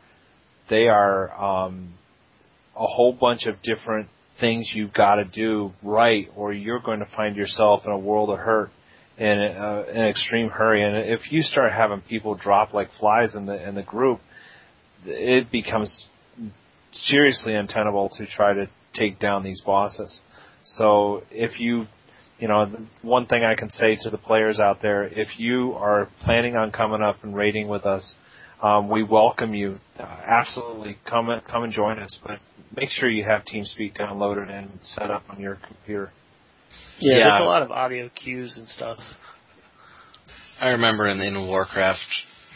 [0.70, 1.92] they are um,
[2.74, 4.08] a whole bunch of different
[4.40, 8.30] things you've got to do right, or you're going to find yourself in a world
[8.30, 8.70] of hurt
[9.18, 10.82] in uh, an extreme hurry.
[10.82, 14.20] And if you start having people drop like flies in the in the group,
[15.04, 16.08] it becomes
[16.92, 20.20] seriously untenable to try to take down these bosses.
[20.64, 21.86] So if you,
[22.38, 22.70] you know,
[23.02, 26.72] one thing I can say to the players out there, if you are planning on
[26.72, 28.16] coming up and raiding with us,
[28.62, 29.78] um, we welcome you.
[29.98, 32.18] Uh, absolutely, come and, come and join us.
[32.24, 32.38] But
[32.74, 36.10] make sure you have TeamSpeak downloaded and set up on your computer.
[36.98, 37.28] Yeah, yeah.
[37.30, 38.98] there's a lot of audio cues and stuff.
[40.60, 42.00] I remember in, in Warcraft,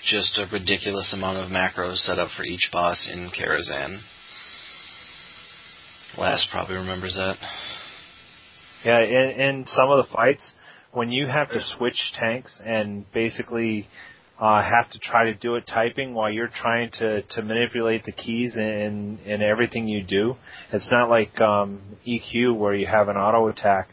[0.04, 4.00] just a ridiculous amount of macros set up for each boss in Karazhan.
[6.16, 7.36] Last probably remembers that.
[8.84, 10.52] Yeah, in, in some of the fights,
[10.92, 13.86] when you have to switch tanks and basically
[14.40, 18.12] uh, have to try to do it typing while you're trying to, to manipulate the
[18.12, 20.34] keys in, in everything you do,
[20.72, 23.90] it's not like um, EQ where you have an auto attack.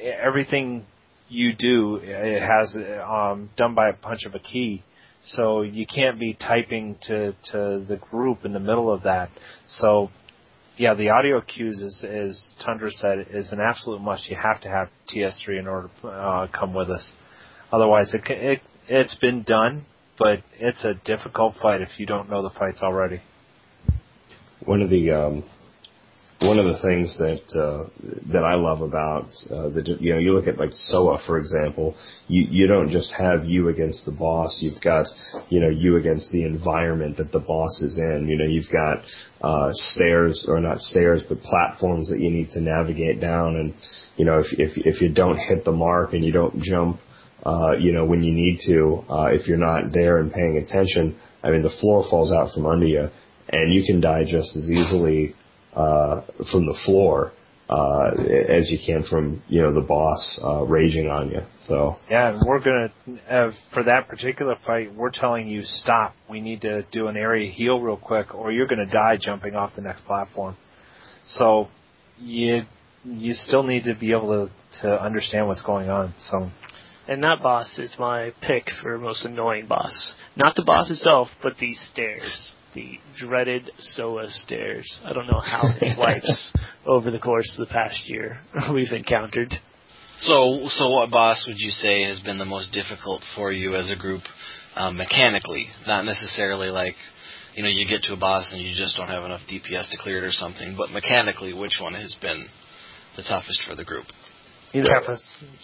[0.00, 0.84] Everything
[1.28, 2.76] you do it has
[3.08, 4.82] um, done by a punch of a key.
[5.24, 9.30] So you can't be typing to, to the group in the middle of that.
[9.68, 10.10] So
[10.76, 14.28] yeah, the audio cues is, as Tundra said, is an absolute must.
[14.28, 17.12] You have to have TS3 in order to uh, come with us.
[17.72, 19.86] Otherwise, it, it it's been done,
[20.18, 23.20] but it's a difficult fight if you don't know the fights already.
[24.64, 25.44] One of the um,
[26.40, 27.88] one of the things that uh,
[28.32, 31.96] that I love about uh, the you know you look at like SOA for example,
[32.28, 34.58] you you don't just have you against the boss.
[34.60, 35.06] You've got
[35.48, 38.26] you know you against the environment that the boss is in.
[38.28, 39.04] You know you've got
[39.42, 43.56] uh, stairs or not stairs but platforms that you need to navigate down.
[43.56, 43.74] And
[44.16, 47.00] you know if if if you don't hit the mark and you don't jump,
[47.44, 51.16] uh, you know when you need to, uh, if you're not there and paying attention,
[51.42, 53.08] I mean the floor falls out from under you,
[53.48, 55.34] and you can die just as easily
[55.74, 57.32] uh, from the floor
[57.68, 58.10] uh,
[58.48, 61.40] as you can from you know the boss uh, raging on you.
[61.64, 62.92] So yeah, we're gonna
[63.28, 66.14] uh, for that particular fight, we're telling you stop.
[66.28, 69.72] We need to do an area heal real quick, or you're gonna die jumping off
[69.76, 70.56] the next platform.
[71.26, 71.68] So
[72.18, 72.62] you
[73.04, 76.14] you still need to be able to to understand what's going on.
[76.30, 76.50] So.
[77.06, 80.14] And that boss is my pick for most annoying boss.
[80.36, 85.00] Not the boss itself, but these stairs the dreaded SOA stairs.
[85.04, 86.52] I don't know how many wipes
[86.84, 88.40] over the course of the past year
[88.72, 89.52] we've encountered.
[90.18, 93.90] So, so what boss would you say has been the most difficult for you as
[93.90, 94.22] a group,
[94.76, 95.68] um, mechanically?
[95.86, 96.94] Not necessarily like,
[97.54, 99.98] you know, you get to a boss and you just don't have enough DPS to
[99.98, 102.46] clear it or something, but mechanically, which one has been
[103.16, 104.06] the toughest for the group?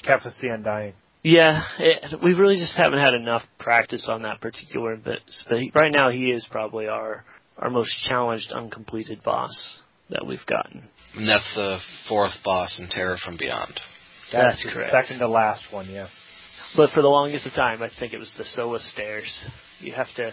[0.04, 0.94] Kephess the Undying.
[1.22, 5.20] Yeah, it, we really just haven't had enough practice on that particular bit.
[5.48, 7.24] But he, right now, he is probably our
[7.58, 10.82] our most challenged uncompleted boss that we've gotten.
[11.14, 11.78] And that's the
[12.08, 13.80] fourth boss in Terror from Beyond.
[14.32, 14.92] That's, that's correct.
[14.92, 16.08] Second to last one, yeah.
[16.76, 19.46] But for the longest of time, I think it was the SOA stairs.
[19.80, 20.30] You have to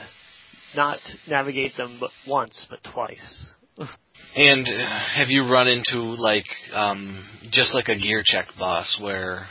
[0.76, 3.54] not navigate them but once, but twice.
[4.36, 9.46] and have you run into like um, just like a gear check boss where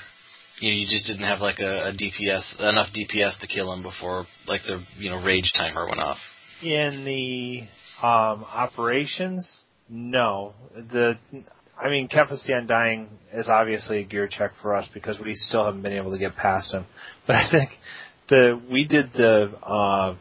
[0.61, 3.83] you know, you just didn't have like a, a DPS enough DPS to kill him
[3.83, 6.19] before like the you know rage timer went off.
[6.63, 7.63] In the
[8.03, 10.53] Um, operations, no.
[10.75, 11.17] The,
[11.83, 15.65] I mean, Kephess the Undying is obviously a gear check for us because we still
[15.65, 16.87] haven't been able to get past him.
[17.27, 17.71] But I think
[18.29, 20.17] the we did the uh,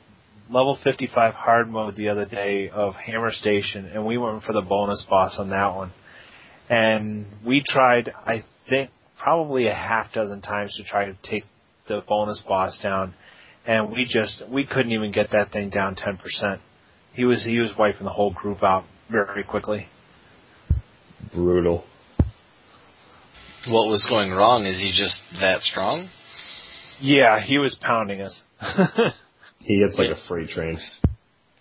[0.49, 4.61] level 55 hard mode the other day of Hammer Station, and we went for the
[4.61, 5.91] bonus boss on that one.
[6.69, 11.43] And we tried, I think, probably a half dozen times to try to take
[11.87, 13.13] the bonus boss down,
[13.65, 16.59] and we just we couldn't even get that thing down 10%.
[17.13, 19.87] He was he was wiping the whole group out very quickly.
[21.33, 21.85] Brutal.
[23.67, 24.65] What was going wrong?
[24.65, 26.09] Is he just that strong?
[26.99, 28.41] Yeah, he was pounding us.
[29.65, 30.77] He gets like a freight train.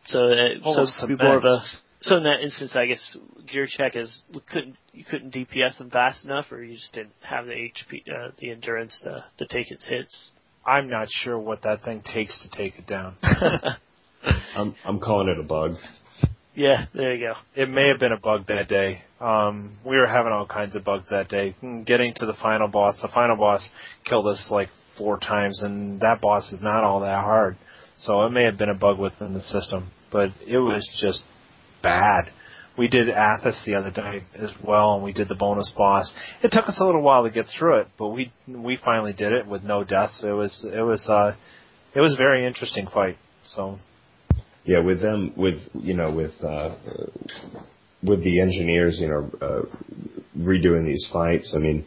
[0.08, 1.62] So, uh, so it'd be more of a.
[2.04, 3.16] So in that instance, I guess
[3.50, 4.22] gear check is
[4.52, 8.30] couldn't you couldn't DPS him fast enough, or you just didn't have the HP, uh,
[8.38, 10.32] the endurance to to take its hits.
[10.66, 13.16] I'm not sure what that thing takes to take it down.
[14.56, 15.76] I'm I'm calling it a bug.
[16.54, 17.34] yeah, there you go.
[17.54, 19.02] It may have been a bug that day.
[19.18, 21.56] Um, we were having all kinds of bugs that day.
[21.62, 23.66] Mm, Getting to the final boss, the final boss
[24.04, 24.68] killed us like
[24.98, 27.56] four times, and that boss is not all that hard.
[27.96, 31.24] So it may have been a bug within the system, but it was just
[31.84, 32.32] bad.
[32.76, 36.12] We did Athiss the other day as well, and we did the bonus boss.
[36.42, 39.32] It took us a little while to get through it, but we we finally did
[39.32, 40.24] it with no deaths.
[40.24, 41.36] It was it was uh
[41.94, 43.16] it was a very interesting fight.
[43.44, 43.78] So
[44.64, 46.74] Yeah, with them, with you know, with uh,
[48.02, 49.62] with the engineers, you know, uh,
[50.36, 51.54] redoing these fights.
[51.56, 51.84] I mean,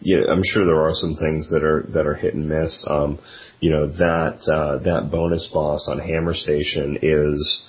[0.00, 2.86] yeah, I'm sure there are some things that are that are hit and miss.
[2.90, 3.18] Um,
[3.60, 7.64] you know, that uh, that bonus boss on Hammer Station is,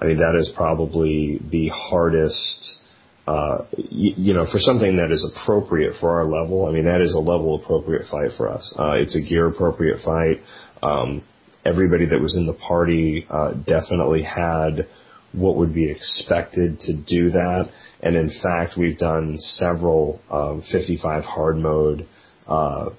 [0.00, 2.78] I mean, that is probably the hardest.
[3.26, 7.00] Uh, you, you know, for something that is appropriate for our level, I mean, that
[7.00, 8.74] is a level appropriate fight for us.
[8.78, 10.40] Uh, it's a gear appropriate fight.
[10.82, 11.22] Um,
[11.64, 14.88] everybody that was in the party uh, definitely had
[15.32, 17.70] what would be expected to do that.
[18.02, 22.08] And in fact, we've done several um, 55 hard mode,
[22.48, 22.90] uh,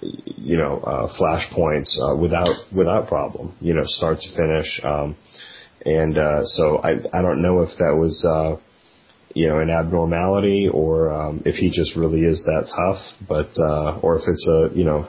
[0.00, 3.56] you know, uh, flashpoints uh, without without problem.
[3.60, 4.80] You know, start to finish.
[4.84, 5.16] Um,
[5.84, 8.24] and uh, so I I don't know if that was.
[8.24, 8.60] Uh,
[9.34, 14.00] you know, an abnormality, or um, if he just really is that tough, but uh,
[14.00, 15.06] or if it's a you know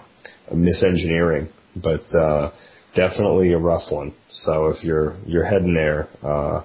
[0.52, 1.50] a misengineering.
[1.76, 2.52] But uh,
[2.96, 4.14] definitely a rough one.
[4.32, 6.64] So if you're you're heading there, uh,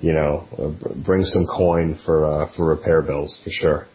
[0.00, 3.88] you know, uh, bring some coin for uh, for repair bills for sure.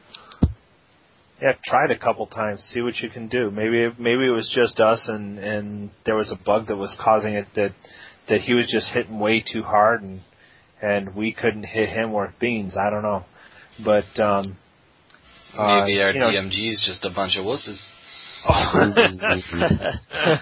[1.41, 3.49] yeah, try it a couple times, see what you can do.
[3.49, 7.33] Maybe maybe it was just us, and and there was a bug that was causing
[7.33, 7.71] it that
[8.29, 10.21] that he was just hitting way too hard, and
[10.81, 12.75] and we couldn't hit him worth beans.
[12.77, 13.25] I don't know,
[13.83, 14.57] but um,
[15.57, 17.79] uh, Maybe our you know, DMG is just a bunch of wusses.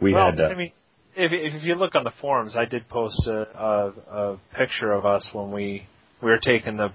[0.00, 0.72] We well, had uh, I mean,
[1.16, 5.04] if if you look on the forums, I did post a, a, a picture of
[5.04, 5.86] us when we
[6.22, 6.92] we were taking the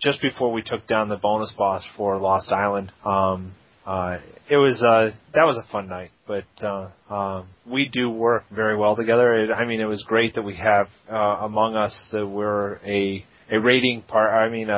[0.00, 2.92] just before we took down the bonus boss for Lost Island.
[3.04, 3.54] Um,
[3.86, 4.18] uh,
[4.48, 8.76] it was uh, that was a fun night, but uh, um, we do work very
[8.76, 9.34] well together.
[9.34, 13.24] It, I mean, it was great that we have uh, among us that we're a
[13.50, 14.30] a rating part.
[14.30, 14.74] I mean, a,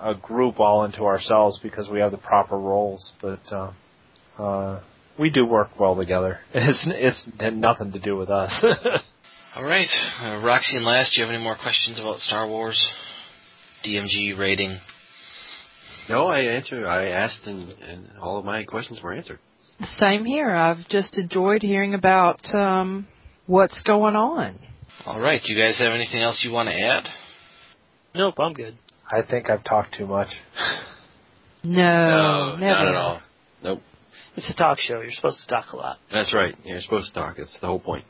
[0.00, 3.12] a a group all into ourselves because we have the proper roles.
[3.22, 3.72] But uh,
[4.38, 4.82] uh,
[5.18, 6.40] we do work well together.
[6.54, 8.64] It's it's had nothing to do with us.
[9.56, 9.88] All right,
[10.20, 12.86] uh, Roxy and Last, do you have any more questions about Star Wars?
[13.86, 14.78] DMG rating.
[16.08, 16.86] No, I answered.
[16.86, 19.38] I asked, and, and all of my questions were answered.
[19.98, 20.50] Same here.
[20.54, 23.06] I've just enjoyed hearing about um,
[23.46, 24.58] what's going on.
[25.04, 27.04] All right, do you guys have anything else you want to add?
[28.14, 28.76] Nope, I'm good.
[29.10, 30.28] I think I've talked too much.
[31.68, 32.60] No, never.
[32.60, 33.20] not at all.
[33.64, 33.82] Nope.
[34.36, 35.00] It's a talk show.
[35.00, 35.98] You're supposed to talk a lot.
[36.12, 36.54] That's right.
[36.64, 37.38] You're supposed to talk.
[37.38, 38.04] That's the whole point.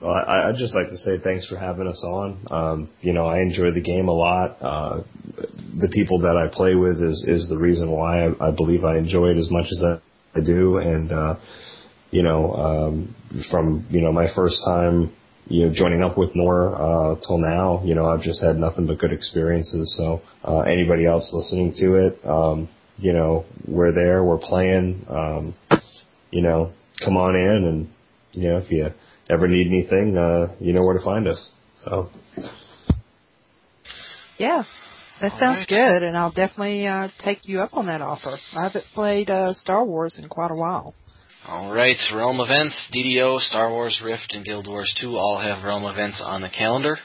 [0.00, 2.46] Well, I, I'd just like to say thanks for having us on.
[2.50, 4.58] Um, you know, I enjoy the game a lot.
[4.60, 5.02] Uh,
[5.80, 8.96] the people that I play with is is the reason why I, I believe I
[8.96, 10.78] enjoy it as much as I, I do.
[10.78, 11.36] And uh,
[12.12, 13.14] you know, um,
[13.50, 15.12] from you know my first time,
[15.48, 18.86] you know, joining up with Nor uh, till now, you know, I've just had nothing
[18.86, 19.94] but good experiences.
[19.98, 22.68] So uh, anybody else listening to it, um,
[22.98, 25.06] you know, we're there, we're playing.
[25.08, 25.54] Um,
[26.30, 26.72] you know,
[27.04, 27.88] come on in, and
[28.32, 28.92] you know, if you
[29.30, 31.50] ever need anything, uh, you know where to find us.
[31.84, 32.10] So,
[34.38, 34.64] Yeah,
[35.20, 35.68] that All sounds right.
[35.68, 38.36] good, and I'll definitely uh, take you up on that offer.
[38.56, 40.94] I haven't played uh, Star Wars in quite a while.
[41.46, 45.84] All right, Realm events, DDO, Star Wars Rift, and Guild Wars 2 all have Realm
[45.84, 46.98] events on the calendar.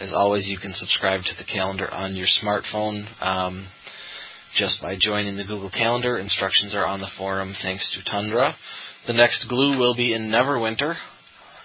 [0.00, 3.68] As always, you can subscribe to the calendar on your smartphone um,
[4.56, 6.18] just by joining the Google Calendar.
[6.18, 8.54] Instructions are on the forum thanks to Tundra.
[9.06, 10.94] The next glue will be in Neverwinter.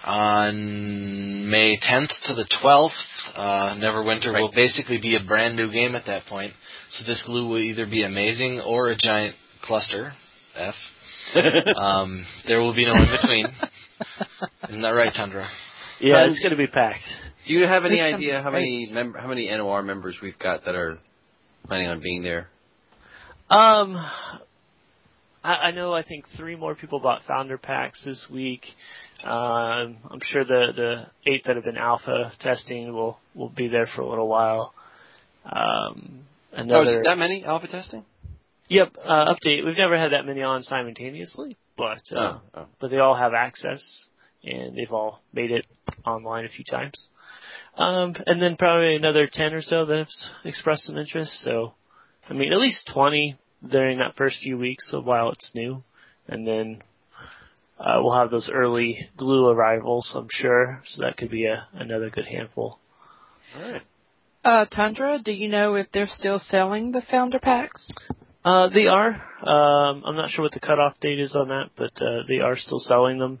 [0.04, 2.90] On May 10th to the 12th.
[3.34, 6.52] Uh, Neverwinter will basically be a brand new game at that point.
[6.90, 10.12] So this glue will either be amazing or a giant cluster.
[10.56, 10.74] F.
[11.76, 13.46] um, there will be no in between.
[14.68, 15.48] Isn't that right, Tundra?
[16.00, 17.00] Yeah, it's going to be packed.
[17.46, 20.64] Do you have any idea how many great- mem- how many NOR members we've got
[20.64, 20.96] that are
[21.66, 22.48] planning on being there?
[23.50, 23.96] Um,
[25.44, 25.92] I, I know.
[25.92, 28.62] I think three more people bought founder packs this week.
[29.24, 33.86] Um, I'm sure the the eight that have been alpha testing will will be there
[33.94, 34.74] for a little while.
[35.44, 38.04] Um, Oh, is another it that many alpha testing?
[38.68, 39.64] yep uh, update.
[39.64, 42.66] We've never had that many on simultaneously, but uh, Oh, oh.
[42.80, 43.80] but they all have access
[44.42, 45.66] and they've all made it
[46.06, 47.08] online a few times.
[47.76, 50.08] Um, and then probably another 10 or so that have
[50.44, 51.32] expressed some interest.
[51.42, 51.74] So,
[52.28, 53.36] I mean, at least 20
[53.66, 55.82] during that first few weeks of while it's new.
[56.26, 56.82] And then,
[57.78, 60.82] uh, we'll have those early glue arrivals, I'm sure.
[60.86, 62.78] So that could be a, another good handful.
[63.56, 63.82] All right.
[64.44, 67.88] Uh, Tundra, do you know if they're still selling the founder packs?
[68.44, 69.22] Uh, they are.
[69.42, 72.56] Um, I'm not sure what the cutoff date is on that, but uh, they are
[72.56, 73.40] still selling them.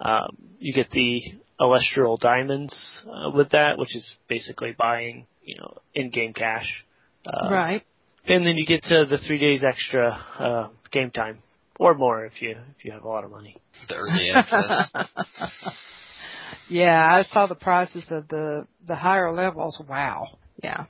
[0.00, 1.22] Um, you get the
[1.60, 2.74] Alestral diamonds
[3.08, 6.84] uh, with that, which is basically buying, you know, in-game cash.
[7.26, 7.82] Uh, right.
[8.26, 11.38] And then you get to the three days extra uh, game time,
[11.78, 13.56] or more if you if you have a lot of money.
[13.88, 14.88] The early access.
[16.68, 19.80] yeah, I saw the prices of the the higher levels.
[19.88, 20.38] Wow.
[20.62, 20.84] Yeah.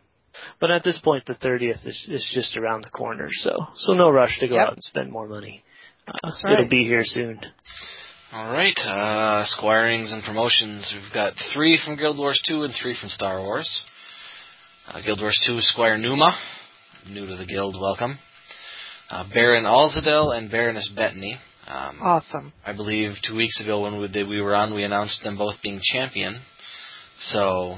[0.61, 4.11] But at this point, the 30th is, is just around the corner, so so no
[4.11, 4.67] rush to go Yep.
[4.67, 5.63] out and spend more money.
[6.07, 7.41] Uh, That's It'll be here soon.
[8.33, 10.93] All right, uh, squirings and promotions.
[10.93, 13.83] We've got three from Guild Wars 2 and three from Star Wars.
[14.89, 16.37] Uh, Guild Wars 2 Squire Numa,
[17.09, 18.19] new to the guild, welcome.
[19.11, 21.37] Uh, Baron Alzadel and Baroness Bettany.
[21.67, 22.53] Um, Awesome.
[22.65, 25.55] I believe two weeks ago when we, did, we were on, we announced them both
[25.63, 26.41] being champion.
[27.19, 27.77] So,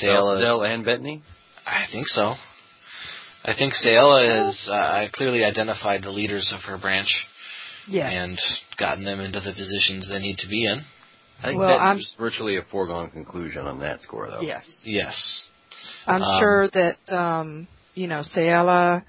[0.00, 1.22] Sayla, Dell and Bettany.
[1.66, 2.34] I think so.
[3.44, 7.08] I think Sayla has uh, clearly identified the leaders of her branch
[7.88, 8.12] Yes.
[8.14, 8.38] and
[8.78, 10.82] gotten them into the positions they need to be in.
[11.42, 14.40] I think Well, that I'm- virtually a foregone conclusion on that score, though.
[14.40, 14.64] yes.
[14.84, 15.40] Yes.
[16.06, 19.04] I'm Um, sure that um, you know, Ciela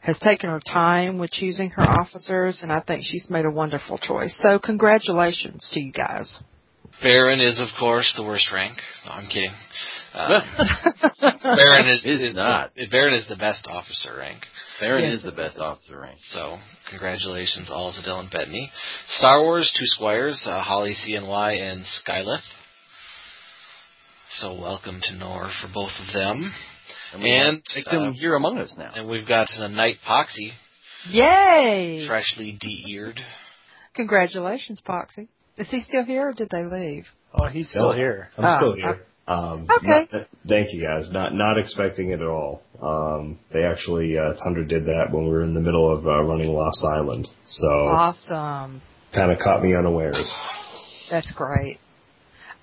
[0.00, 3.98] has taken her time with choosing her officers and I think she's made a wonderful
[3.98, 4.34] choice.
[4.42, 6.38] So congratulations to you guys.
[7.02, 8.78] Baron is, of course, the worst rank.
[9.04, 9.50] No, I'm kidding.
[10.12, 10.40] Uh,
[11.42, 12.72] Baron is, Is is not.
[12.76, 14.42] The, Baron is the best officer rank.
[14.78, 15.60] Baron Yes, is the best is.
[15.60, 16.18] officer rank.
[16.22, 16.58] So,
[16.90, 18.70] congratulations, Alzadil and Bettany.
[19.08, 22.46] Star Wars, two squires, uh, Holly CNY and Skylith.
[24.38, 26.52] So, welcome to Nor for both of them.
[27.12, 28.90] And, we And, have them uh, here among us now.
[28.94, 30.50] And we've got a knight Poxy,
[31.10, 32.06] Yay!
[32.06, 33.20] freshly de-eared.
[33.94, 35.28] Congratulations, Poxy.
[35.56, 37.04] Is he still here or did they leave?
[37.32, 38.28] Oh, he's still No, here.
[38.36, 39.02] I'm Oh, still here.
[39.26, 40.06] Um, Okay.
[40.12, 41.10] not- thank you guys.
[41.10, 42.62] Not not expecting it at all.
[42.82, 46.22] Um, they actually uh, Tundra did that when we were in the middle of uh,
[46.24, 48.82] running Lost Island, so Awesome.
[49.14, 50.18] kind of caught me unawares.
[51.10, 51.78] That's great.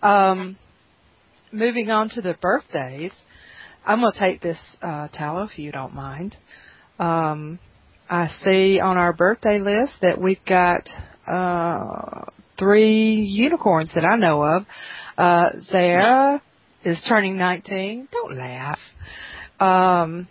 [0.03, 0.57] Um,
[1.51, 3.13] moving on to the birthdays,
[3.85, 6.35] I'm going to take this uh, tallow if you don't mind.
[6.99, 7.59] Um,
[8.09, 10.87] I see on our birthday list that we've got
[11.27, 12.25] uh,
[12.59, 14.65] three unicorns that I know of.
[15.17, 16.41] Uh, Zara
[16.83, 18.07] is turning 19.
[18.11, 18.79] Don't laugh.
[19.59, 20.27] Um,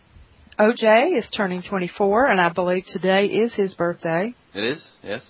[0.58, 4.34] OJ is turning 24, and I believe today is his birthday.
[4.54, 5.22] It is, yes.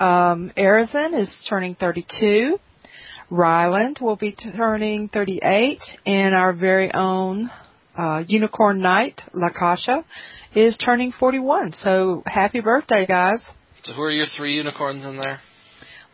[0.00, 2.58] Um, Arizon is turning 32.
[3.30, 5.80] Ryland will be turning 38.
[6.04, 7.50] And our very own
[7.96, 10.04] uh, Unicorn Knight, Lakasha,
[10.54, 11.72] is turning 41.
[11.74, 13.44] So happy birthday, guys.
[13.82, 15.40] So, who are your three unicorns in there?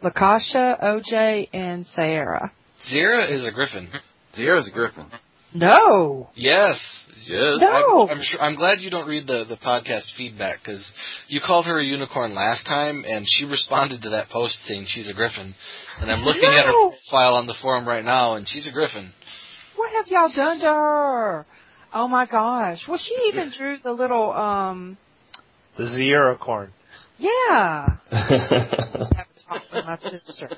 [0.03, 2.53] Lakasha, OJ, and Sarah.
[2.93, 3.89] Zira is a griffin.
[4.35, 5.07] Sierra's a griffin.
[5.55, 6.31] No!
[6.35, 6.79] Yes.
[7.25, 7.57] Yes.
[7.61, 8.09] No!
[8.09, 8.41] I'm, I'm sure.
[8.41, 10.93] I'm glad you don't read the the podcast feedback because
[11.29, 15.09] you called her a unicorn last time, and she responded to that post saying she's
[15.11, 15.55] a griffin.
[16.01, 16.93] And I'm looking at her No!
[17.11, 19.13] file on the forum right now, and she's a griffin.
[19.77, 21.47] What have y'all done to her?
[21.93, 22.83] Oh my gosh.
[22.87, 24.97] Well, she even drew the little, um,
[25.79, 26.71] The Zeracorn.
[27.19, 27.97] yeah.
[28.11, 29.09] have a
[29.49, 30.51] talk with my sister.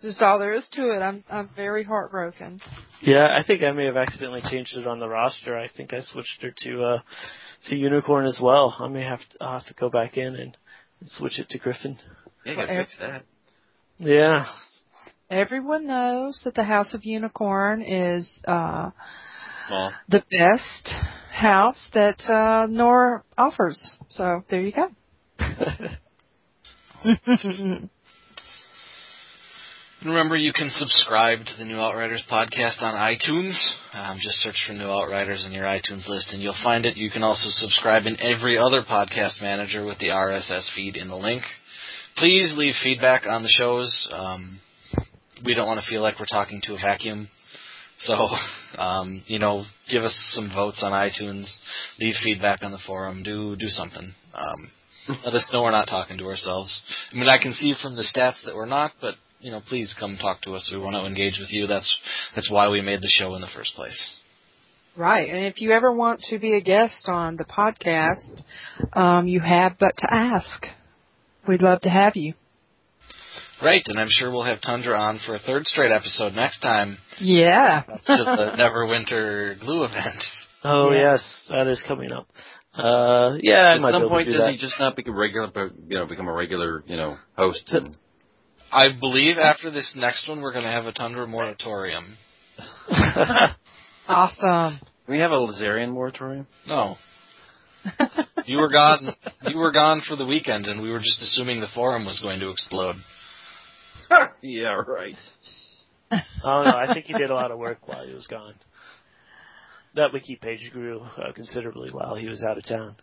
[0.00, 1.00] Just all there is to it.
[1.00, 2.60] I'm I'm very heartbroken.
[3.02, 5.58] Yeah, I think I may have accidentally changed it on the roster.
[5.58, 6.98] I think I switched her to uh
[7.68, 8.76] to unicorn as well.
[8.78, 10.56] I may have to I'll have to go back in and,
[11.00, 11.98] and switch it to griffin.
[12.44, 13.24] Yeah, you gotta fix that.
[13.98, 14.46] Yeah.
[15.30, 18.90] Everyone knows that the House of Unicorn is uh
[19.66, 19.92] Small.
[20.08, 20.94] the best
[21.32, 23.96] house that uh Nor offers.
[24.08, 24.90] So there you go.
[30.00, 33.58] And remember, you can subscribe to the New Outriders podcast on iTunes.
[33.92, 36.96] Um, just search for New Outriders in your iTunes list and you'll find it.
[36.96, 41.16] You can also subscribe in every other podcast manager with the RSS feed in the
[41.16, 41.42] link.
[42.16, 44.08] Please leave feedback on the shows.
[44.12, 44.60] Um,
[45.44, 47.28] we don't want to feel like we're talking to a vacuum.
[47.98, 48.28] So,
[48.80, 51.52] um, you know, give us some votes on iTunes,
[51.98, 54.14] leave feedback on the forum, do do something.
[54.32, 54.70] Um,
[55.24, 56.80] let us know we're not talking to ourselves.
[57.10, 59.94] I mean, I can see from the stats that we're not, but you know, please
[59.98, 60.68] come talk to us.
[60.72, 61.66] We want to engage with you.
[61.66, 61.98] That's
[62.34, 64.14] that's why we made the show in the first place.
[64.96, 68.42] Right, and if you ever want to be a guest on the podcast,
[68.94, 70.66] um, you have but to ask.
[71.46, 72.34] We'd love to have you.
[73.62, 76.98] Right, and I'm sure we'll have Tundra on for a third straight episode next time
[77.20, 77.82] Yeah.
[77.86, 80.22] to the Neverwinter Glue event.
[80.64, 81.12] Oh Yeah.
[81.12, 82.28] yes, that is coming up.
[82.74, 84.52] Uh, yeah, At some point, do does that.
[84.52, 85.50] he just not become a regular,
[85.88, 87.64] you know, become a regular, you know, host?
[87.72, 87.96] And,
[88.70, 92.16] I believe after this next one, we're going to have a Tundra moratorium.
[94.08, 94.80] Awesome.
[95.06, 96.46] We have a Lazarian moratorium?
[96.66, 96.96] No.
[98.46, 99.14] You were gone.
[99.42, 102.40] You were gone for the weekend, and we were just assuming the forum was going
[102.40, 102.96] to explode.
[104.42, 105.14] yeah, right.
[106.10, 108.54] oh no, I think he did a lot of work while he was gone.
[109.94, 112.96] That wiki page grew uh, considerably while he was out of town.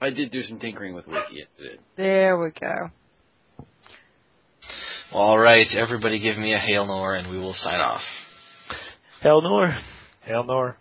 [0.00, 1.40] I did do some tinkering with Wiki.
[1.40, 1.78] It did.
[1.96, 2.90] There we go.
[5.12, 8.02] All right, everybody, give me a hail nor, and we will sign off.
[9.22, 9.74] Hell nor.
[10.22, 10.76] Hail Nor.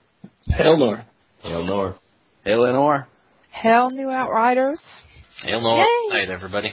[0.50, 0.98] Hell no.
[1.42, 1.96] Hail Nor.
[2.44, 3.08] Hey, Lenore.
[3.50, 4.80] Hell, New Outriders.
[5.44, 5.78] Hail nor.
[5.80, 6.18] Yay.
[6.18, 6.72] Night, everybody.